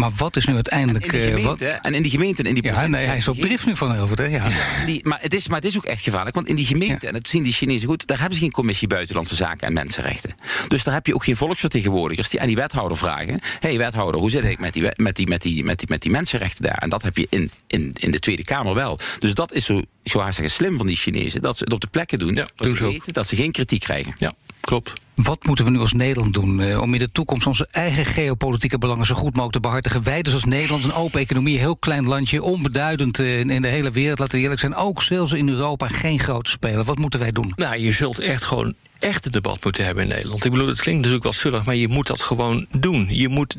Maar 0.00 0.10
wat 0.16 0.36
is 0.36 0.44
nu 0.44 0.54
uiteindelijk... 0.54 1.04
In 1.04 1.10
die 1.10 1.20
eh, 1.20 1.26
gemeente, 1.26 1.64
wat... 1.66 1.80
en 1.82 1.94
in 1.94 2.02
die 2.02 2.10
gemeente 2.10 2.42
en 2.42 2.48
in 2.48 2.54
die 2.54 2.62
Ja, 2.62 2.86
nee, 2.86 3.06
hij 3.06 3.16
is 3.16 3.28
op 3.28 3.36
drift 3.36 3.66
nu 3.66 3.76
van 3.76 3.98
over, 3.98 4.18
hè? 4.18 4.24
Ja. 4.24 4.48
die, 4.86 5.00
maar, 5.08 5.18
het 5.20 5.34
is, 5.34 5.48
maar 5.48 5.58
het 5.58 5.66
is 5.66 5.76
ook 5.76 5.84
echt 5.84 6.02
gevaarlijk, 6.02 6.34
want 6.34 6.48
in 6.48 6.56
die 6.56 6.64
gemeente, 6.64 7.06
en 7.06 7.12
dat 7.12 7.28
zien 7.28 7.42
die 7.42 7.52
Chinezen 7.52 7.88
goed, 7.88 8.06
daar 8.06 8.18
hebben 8.18 8.36
ze 8.36 8.42
geen 8.42 8.52
commissie 8.52 8.88
buitenlandse 8.88 9.34
zaken 9.34 9.66
en 9.66 9.72
mensenrechten. 9.72 10.34
Dus 10.68 10.82
daar 10.82 10.94
heb 10.94 11.06
je 11.06 11.14
ook 11.14 11.24
geen 11.24 11.36
volksvertegenwoordigers 11.36 12.28
die 12.28 12.40
aan 12.40 12.46
die 12.46 12.56
wethouder 12.56 12.96
vragen: 12.96 13.40
hé 13.58 13.68
hey, 13.68 13.78
wethouder, 13.78 14.20
hoe 14.20 14.30
zit 14.30 14.48
het 14.48 14.58
met 14.58 14.72
die, 14.72 14.82
met, 14.96 15.16
die, 15.16 15.28
met, 15.28 15.42
die, 15.42 15.64
met, 15.64 15.78
die, 15.78 15.88
met 15.88 16.02
die 16.02 16.10
mensenrechten 16.10 16.62
daar? 16.62 16.78
En 16.78 16.90
dat 16.90 17.02
heb 17.02 17.16
je 17.16 17.26
in, 17.30 17.50
in, 17.66 17.92
in 17.98 18.10
de 18.10 18.18
Tweede 18.18 18.44
Kamer 18.44 18.74
wel. 18.74 18.98
Dus 19.18 19.34
dat 19.34 19.52
is 19.52 19.64
zo, 19.64 19.82
ik 20.02 20.10
zou 20.10 20.24
haast 20.24 20.36
zeggen, 20.36 20.54
slim 20.54 20.76
van 20.76 20.86
die 20.86 20.96
Chinezen, 20.96 21.42
dat 21.42 21.56
ze 21.56 21.64
het 21.64 21.72
op 21.72 21.80
de 21.80 21.86
plekken 21.86 22.18
doen, 22.18 22.34
dat 22.34 22.52
doen 22.56 22.76
ze 22.76 22.84
weten 22.84 23.12
dat 23.12 23.26
ze 23.26 23.36
geen 23.36 23.52
kritiek 23.52 23.80
krijgen. 23.80 24.14
Ja, 24.18 24.32
klopt. 24.60 24.92
Wat 25.14 25.44
moeten 25.44 25.64
we 25.64 25.70
nu 25.70 25.78
als 25.78 25.92
Nederland 25.92 26.34
doen 26.34 26.60
eh, 26.60 26.80
om 26.80 26.94
in 26.94 26.98
de 27.00 27.12
toekomst 27.12 27.46
onze 27.46 27.68
eigen 27.70 28.04
geopolitieke 28.04 28.78
belangen 28.78 29.06
zo 29.06 29.14
goed 29.14 29.30
mogelijk 29.30 29.52
te 29.52 29.60
behartigen? 29.60 30.02
Wij 30.02 30.22
dus 30.22 30.32
als 30.32 30.44
Nederland, 30.44 30.84
een 30.84 30.92
open 30.92 31.20
economie, 31.20 31.54
een 31.54 31.60
heel 31.60 31.76
klein 31.76 32.06
landje, 32.06 32.42
onbeduidend 32.42 33.18
eh, 33.18 33.38
in, 33.38 33.50
in 33.50 33.62
de 33.62 33.68
hele 33.68 33.90
wereld, 33.90 34.18
laten 34.18 34.36
we 34.36 34.42
eerlijk 34.42 34.60
zijn. 34.60 34.74
Ook 34.74 35.02
zelfs 35.02 35.32
in 35.32 35.48
Europa 35.48 35.88
geen 35.88 36.18
grote 36.18 36.50
speler. 36.50 36.84
Wat 36.84 36.98
moeten 36.98 37.20
wij 37.20 37.32
doen? 37.32 37.52
Nou, 37.56 37.78
je 37.78 37.92
zult 37.92 38.18
echt 38.18 38.42
gewoon 38.42 38.74
echt 39.00 39.26
een 39.26 39.32
debat 39.32 39.64
moeten 39.64 39.84
hebben 39.84 40.02
in 40.02 40.08
Nederland. 40.08 40.44
Ik 40.44 40.50
bedoel, 40.50 40.66
het 40.66 40.80
klinkt 40.80 40.98
natuurlijk 40.98 41.24
wel 41.24 41.32
zullig, 41.32 41.64
maar 41.64 41.74
je 41.74 41.88
moet 41.88 42.06
dat 42.06 42.20
gewoon 42.20 42.66
doen. 42.70 43.06
Je 43.10 43.28
moet, 43.28 43.56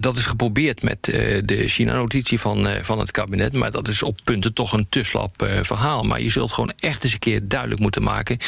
dat 0.00 0.16
is 0.16 0.26
geprobeerd 0.26 0.82
met 0.82 1.08
eh, 1.08 1.40
de 1.44 1.68
China-notitie 1.68 2.40
van, 2.40 2.68
eh, 2.68 2.82
van 2.82 2.98
het 2.98 3.10
kabinet... 3.10 3.52
maar 3.52 3.70
dat 3.70 3.88
is 3.88 4.02
op 4.02 4.16
punten 4.24 4.52
toch 4.52 4.72
een 4.72 4.86
te 4.88 5.02
slap 5.02 5.42
eh, 5.42 5.62
verhaal. 5.62 6.02
Maar 6.02 6.20
je 6.20 6.30
zult 6.30 6.52
gewoon 6.52 6.72
echt 6.78 7.04
eens 7.04 7.12
een 7.12 7.18
keer 7.18 7.48
duidelijk 7.48 7.80
moeten 7.80 8.02
maken... 8.02 8.38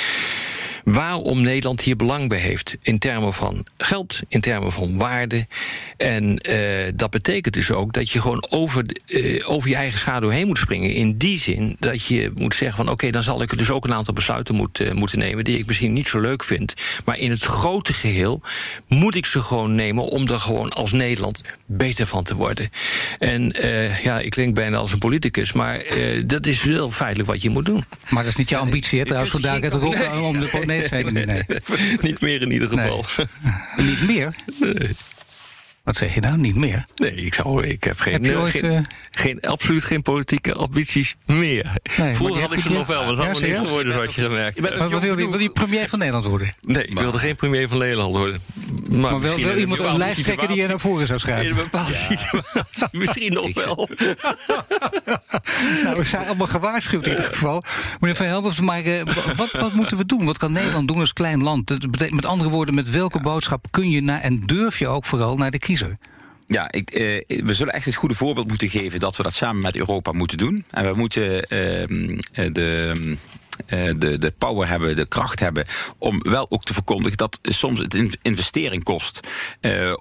waarom 0.93 1.41
Nederland 1.41 1.81
hier 1.81 1.97
belang 1.97 2.29
bij 2.29 2.39
heeft. 2.39 2.77
In 2.83 2.99
termen 2.99 3.35
van 3.35 3.67
geld, 3.77 4.21
in 4.29 4.41
termen 4.41 4.73
van 4.73 4.99
waarde. 4.99 5.47
En 5.97 6.39
eh, 6.39 6.93
dat 6.95 7.11
betekent 7.11 7.55
dus 7.55 7.71
ook 7.71 7.93
dat 7.93 8.11
je 8.11 8.21
gewoon 8.21 8.47
over, 8.51 8.85
eh, 9.07 9.51
over 9.51 9.69
je 9.69 9.75
eigen 9.75 9.99
schaduw 9.99 10.29
heen 10.29 10.47
moet 10.47 10.59
springen. 10.59 10.93
In 10.93 11.17
die 11.19 11.41
zin 11.41 11.77
dat 11.79 12.05
je 12.05 12.31
moet 12.35 12.55
zeggen 12.55 12.85
van... 12.85 12.93
oké, 12.93 13.11
dan 13.11 13.23
zal 13.23 13.43
ik 13.43 13.59
dus 13.59 13.71
ook 13.71 13.85
een 13.85 13.95
aantal 13.95 14.15
besluiten 14.15 14.55
moet, 14.55 14.81
eh, 14.81 14.93
moeten 14.93 15.19
nemen... 15.19 15.45
die 15.45 15.59
ik 15.59 15.67
misschien 15.67 15.93
niet 15.93 16.09
zo 16.09 16.21
leuk 16.21 16.45
vind. 16.45 16.75
Maar 17.05 17.19
in 17.19 17.31
het 17.31 17.43
grote 17.43 17.93
geheel 17.93 18.43
moet 18.89 19.15
ik 19.15 19.27
ze 19.27 19.43
gewoon 19.43 19.75
nemen... 19.75 20.05
om 20.05 20.29
er 20.29 20.41
gewoon 20.41 20.71
als 20.71 20.93
Nederland 20.93 21.43
beter 21.67 22.07
van 22.07 22.25
te 22.25 22.35
worden. 22.35 22.71
En 23.19 23.53
eh, 23.53 24.05
ja, 24.05 24.21
ik 24.21 24.31
klink 24.31 24.55
bijna 24.55 24.77
als 24.77 24.93
een 24.93 24.99
politicus... 24.99 25.53
maar 25.53 25.77
eh, 25.77 26.23
dat 26.27 26.47
is 26.47 26.63
wel 26.63 26.91
feitelijk 26.91 27.29
wat 27.29 27.43
je 27.43 27.51
moet 27.51 27.65
doen. 27.65 27.85
Maar 28.09 28.23
dat 28.23 28.33
is 28.33 28.39
niet 28.39 28.49
jouw 28.49 28.61
ambitie, 28.61 28.99
hè? 28.99 29.05
Trouwens, 29.05 29.33
vandaag 29.33 29.61
het 29.61 29.75
Nee. 29.81 30.23
om 30.23 30.41
de... 30.41 30.47
Nee, 30.79 30.89
zeker 30.89 31.13
niet, 31.13 31.27
nee. 31.27 31.43
niet 32.09 32.21
meer 32.21 32.43
in 32.43 32.51
ieder 32.53 32.69
geval. 32.69 33.05
Niet 33.77 34.07
meer? 34.07 34.35
Wat 35.87 35.97
zeg 35.97 36.15
je 36.15 36.21
nou? 36.21 36.37
Niet 36.39 36.55
meer? 36.57 36.87
Nee, 36.95 37.15
ik, 37.15 37.35
zou, 37.35 37.65
ik 37.67 37.85
heb 37.85 37.99
geen, 37.99 38.13
Heb 38.13 38.25
je 38.25 38.33
eh, 38.33 38.41
ooit, 38.41 38.51
geen, 38.59 38.71
eh, 38.71 38.81
geen, 39.11 39.41
absoluut 39.41 39.85
geen 39.85 40.03
politieke 40.03 40.55
ambities 40.55 41.17
meer. 41.27 41.73
maar 41.99 42.15
Vroeger 42.15 42.43
had 42.43 42.53
ik 42.53 42.61
ze 42.61 42.71
nog 42.71 42.87
wel, 42.87 43.05
maar 43.05 43.15
dat 43.17 43.25
is 43.27 43.43
allemaal 43.43 43.49
niet 43.61 43.69
geworden, 43.69 43.93
zoals 43.93 44.15
je 44.15 44.23
gemerkt. 44.23 44.61
Wat, 44.61 44.77
wat 44.77 45.03
wil, 45.03 45.19
je, 45.19 45.31
wil 45.31 45.39
je 45.39 45.51
premier 45.51 45.89
van 45.89 45.99
Nederland 45.99 46.27
worden? 46.27 46.53
Nee, 46.61 46.85
ik 46.87 46.99
wilde 46.99 47.19
geen 47.19 47.37
premier 47.37 47.69
van 47.69 47.79
Nederland 47.79 48.17
worden. 48.17 48.41
Maar, 48.89 49.01
Maar 49.11 49.21
wel, 49.21 49.39
iemand, 49.39 49.57
een 49.57 49.69
bepaalde 49.69 49.99
lijsttrekker 49.99 50.49
die 50.49 50.57
je 50.57 50.67
naar 50.67 50.81
voren 50.81 51.07
zou 51.07 51.19
situatie- 51.19 51.49
In 51.49 51.55
schrijven. 51.55 51.65
een 51.65 51.71
bepaalde 51.71 52.17
situatie 52.43 52.89
misschien 53.03 53.33
nog 53.33 53.65
wel. 53.65 53.89
Nou, 55.83 55.97
we 55.97 56.05
zijn 56.05 56.27
allemaal 56.27 56.47
gewaarschuwd 56.47 57.05
in 57.05 57.11
ieder 57.11 57.25
geval. 57.25 57.63
Meneer 58.01 58.17
Van 58.17 58.27
Helmers, 58.27 58.61
maar 58.61 58.81
eh, 58.83 59.03
wat, 59.37 59.51
wat 59.53 59.73
moeten 59.73 59.97
we 59.97 60.07
doen? 60.07 60.25
Wat 60.25 60.39
kan 60.39 60.53
Nederland 60.53 60.89
doen 60.89 60.99
als 61.01 61.13
klein 61.13 61.43
land? 61.43 61.91
Met 62.11 62.25
andere 62.25 62.51
woorden, 62.51 62.75
met 62.75 62.91
welke 62.91 63.21
boodschap 63.21 63.67
kun 63.71 63.91
je 63.91 64.03
naar... 64.03 64.21
en 64.21 64.43
durf 64.47 64.79
je 64.79 64.89
ook 64.89 65.05
vooral 65.05 65.37
naar 65.37 65.51
de 65.51 65.59
Ja, 66.47 66.73
ik, 66.73 66.91
eh, 66.91 67.25
we 67.45 67.55
zullen 67.55 67.73
echt 67.73 67.85
het 67.85 67.95
goede 67.95 68.15
voorbeeld 68.15 68.49
moeten 68.49 68.71
geven 68.71 69.01
dat 69.01 69.17
we 69.17 69.23
dat 69.23 69.35
samen 69.35 69.63
met 69.63 69.77
Europa 69.77 70.13
moeten 70.13 70.39
doen. 70.39 70.65
En 70.71 70.85
we 70.85 70.99
moeten 70.99 71.49
ehm, 71.49 72.19
eh, 72.33 72.53
de, 72.53 73.17
de, 73.67 74.19
de 74.19 74.33
power 74.39 74.69
hebben, 74.69 74.97
de 74.97 75.07
kracht 75.07 75.41
hebben 75.41 75.65
om 75.99 76.23
wel 76.23 76.47
ook 76.51 76.65
te 76.65 76.75
verkondigen 76.75 77.17
dat 77.17 77.39
soms 77.43 77.81
het 77.81 77.95
in 77.95 78.13
investering 78.23 78.85
kost 78.85 79.21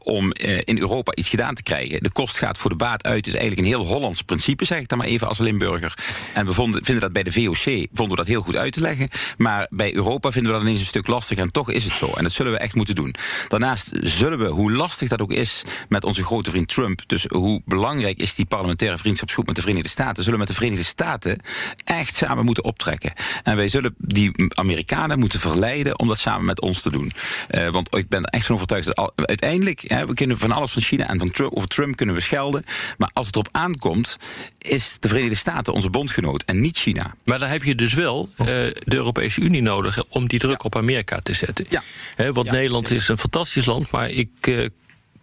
om 0.03 0.34
in 0.64 0.80
Europa 0.80 1.14
iets 1.16 1.30
gedaan 1.30 1.56
te 1.56 1.64
krijgen. 1.64 2.03
De 2.03 2.12
kost 2.12 2.38
gaat 2.38 2.58
voor 2.58 2.70
de 2.70 2.76
baat 2.76 3.03
uit, 3.03 3.28
is 3.28 3.34
eigenlijk 3.34 3.62
een 3.62 3.74
heel 3.74 3.88
Hollands 3.88 4.22
principe, 4.22 4.66
zeg 4.66 4.80
ik 4.80 4.88
dan 4.88 4.97
maar 4.97 5.08
even 5.08 5.28
als 5.28 5.38
Limburger. 5.38 5.93
En 6.34 6.45
we 6.45 6.53
vonden, 6.53 6.84
vinden 6.84 7.03
dat 7.03 7.14
bij 7.14 7.24
de 7.24 7.32
VOC 7.32 7.88
vonden 7.93 8.10
we 8.10 8.16
dat 8.16 8.28
heel 8.28 8.41
goed 8.41 8.56
uit 8.56 8.74
te 8.74 8.82
leggen. 8.82 9.10
Maar 9.38 9.68
bij 9.70 9.95
Europa 9.95 10.32
vinden 10.32 10.51
we 10.51 10.58
dat 10.58 10.68
ineens 10.68 10.80
een 10.80 10.86
stuk 10.86 11.08
lastig 11.08 11.38
en 11.38 11.51
toch 11.51 11.72
is 11.72 11.84
het 11.84 11.95
zo. 11.95 12.12
En 12.16 12.24
dat 12.24 12.32
zullen 12.32 12.51
we 12.51 12.58
echt 12.58 12.76
moeten 12.76 12.95
doen. 12.95 13.16
Daarnaast 13.47 13.91
zullen 13.99 14.39
we, 14.39 14.45
hoe 14.45 14.72
lastig 14.72 15.10
dat 15.10 15.22
ook 15.22 15.32
is 15.32 15.64
met 15.89 16.03
onze 16.03 16.24
grote 16.24 16.49
vriend 16.49 16.68
Trump, 16.68 17.01
dus 17.08 17.26
hoe 17.28 17.62
belangrijk 17.66 18.18
is 18.18 18.36
die 18.36 18.45
parlementaire 18.45 18.97
vriendschapsgroep 18.97 19.45
met 19.45 19.56
de 19.56 19.62
Verenigde 19.62 19.89
Staten, 19.89 20.24
zullen 20.24 20.39
we 20.39 20.45
met 20.45 20.47
de 20.47 20.53
Verenigde 20.53 20.86
Staten 20.86 21.39
echt 21.84 22.16
samen 22.16 22.45
moeten 22.45 22.64
optrekken. 22.64 23.14
En 23.46 23.56
wij 23.56 23.68
zullen 23.68 23.96
die 23.98 24.32
Amerikanen 24.54 25.20
moeten 25.20 25.39
verleiden 25.39 26.00
om 26.00 26.08
dat 26.08 26.18
samen 26.18 26.46
met 26.46 26.62
ons 26.62 26.82
te 26.82 26.91
doen. 26.91 27.12
Uh, 27.52 27.68
want 27.68 27.96
ik 27.96 28.10
ben 28.10 28.24
er 28.24 28.30
echt 28.30 28.46
van 28.46 28.56
overtuigd 28.56 28.86
dat 28.86 29.12
uiteindelijk, 29.16 29.84
hè, 29.88 30.06
we 30.06 30.14
kunnen 30.14 30.38
van 30.38 30.52
alles 30.52 30.72
van 30.72 30.82
China 30.82 31.08
en 31.08 31.20
van 31.20 31.32
Trump, 31.32 31.56
over 31.56 31.70
Trump 31.70 31.96
kunnen 31.96 32.16
we 32.16 32.22
schelden. 32.22 32.64
Maar 32.98 33.10
als 33.14 33.26
het 33.26 33.36
erop 33.36 33.50
aankomt, 33.52 34.18
is 34.58 34.98
de 35.00 35.08
Verenigde 35.08 35.36
Staten 35.36 35.74
onze 35.74 35.89
bondgenoot 35.89 36.43
en 36.43 36.62
niet 36.62 36.78
China. 36.78 37.16
Maar 37.24 37.39
dan 37.39 37.50
heb 37.50 37.64
je 37.64 37.76
dus 37.76 37.93
wel 37.93 38.30
uh, 38.32 38.46
de 38.46 38.74
Europese 38.86 39.41
Unie 39.41 39.62
nodig 39.62 40.04
om 40.10 40.28
die 40.28 40.39
druk 40.39 40.64
op 40.64 40.76
Amerika 40.76 41.20
te 41.20 41.34
zetten. 41.34 41.66
Ja. 41.70 41.84
He, 42.16 42.34
want 42.34 42.52
Nederland 42.52 42.91
is 42.91 43.08
een 43.08 43.18
fantastisch 43.18 43.66
land, 43.66 43.91
maar 43.91 44.10
ik 44.10 44.30
uh, 44.48 44.68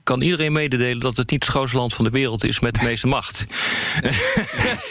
kan 0.02 0.20
iedereen 0.20 0.52
mededelen 0.52 1.00
dat 1.00 1.16
het 1.16 1.30
niet 1.30 1.42
het 1.44 1.52
grootste 1.52 1.76
land 1.76 1.94
van 1.94 2.04
de 2.04 2.10
wereld 2.10 2.44
is 2.44 2.60
met 2.60 2.74
de 2.74 2.84
meeste 2.84 3.06
macht. 3.06 3.44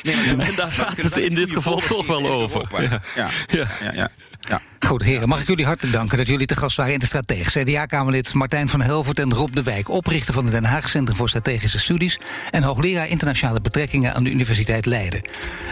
Nee. 0.04 0.16
Nee, 0.16 0.48
en 0.48 0.56
daar 0.56 0.72
gaat 0.72 1.02
het 1.02 1.18
in 1.18 1.34
dit 1.34 1.52
geval 1.52 1.80
toch 1.80 2.06
wel 2.06 2.30
over. 2.30 2.68
Ja. 3.16 3.30
Ja. 3.48 3.68
Ja. 3.94 4.12
Ja. 4.42 4.62
Goed, 4.88 5.04
heren, 5.04 5.28
mag 5.28 5.42
ik 5.42 5.48
jullie 5.48 5.66
hartelijk 5.66 5.96
danken 5.96 6.18
dat 6.18 6.28
jullie 6.28 6.48
te 6.48 6.56
gast 6.56 6.78
waren 6.78 6.94
in 6.94 7.00
de 7.00 7.06
Strateeg. 7.06 7.52
CDA-Kamerlid 7.52 8.34
Martijn 8.34 8.70
van 8.70 8.82
Helvoort 8.82 9.20
en 9.20 9.34
Rob 9.34 9.54
de 9.54 9.64
Wijk, 9.64 9.90
oprichter 9.90 10.34
van 10.34 10.44
het 10.44 10.54
Den 10.54 10.64
Haag 10.64 10.90
Centrum 10.90 11.16
voor 11.16 11.30
Strategische 11.30 11.80
Studies 11.80 12.20
en 12.50 12.64
hoogleraar 12.64 13.08
internationale 13.08 13.62
betrekkingen 13.62 14.14
aan 14.14 14.24
de 14.24 14.32
Universiteit 14.32 14.86
Leiden. 14.86 15.22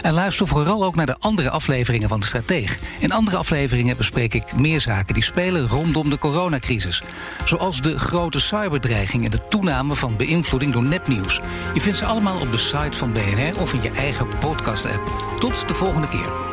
En 0.02 0.12
luister 0.12 0.46
vooral 0.46 0.84
ook 0.84 0.94
naar 0.94 1.06
de 1.06 1.16
andere 1.18 1.50
afleveringen 1.50 2.08
van 2.08 2.20
de 2.20 2.26
Strateeg. 2.26 2.78
In 2.98 3.12
andere 3.12 3.36
afleveringen 3.36 3.96
bespreek 3.96 4.34
ik 4.34 4.56
meer 4.56 4.80
zaken 4.80 5.14
die 5.14 5.24
spelen 5.24 5.68
rondom 5.68 6.10
de 6.10 6.18
coronacrisis. 6.18 7.02
Zoals 7.44 7.80
de 7.80 7.98
grote 7.98 8.40
cyberdreiging 8.40 9.24
en 9.24 9.30
de 9.30 9.46
toename 9.48 9.94
van 9.94 10.16
beïnvloeding 10.16 10.72
door 10.72 10.84
nepnieuws. 10.84 11.40
Je 11.74 11.80
vindt 11.80 11.98
ze 11.98 12.04
allemaal 12.04 12.40
op 12.40 12.50
de 12.50 12.58
site 12.58 12.96
van 12.96 13.12
BNR 13.12 13.60
of 13.60 13.72
in 13.72 13.82
je 13.82 13.90
eigen 13.90 14.28
podcast-app. 14.38 15.36
Tot 15.38 15.68
de 15.68 15.74
volgende 15.74 16.08
keer. 16.08 16.50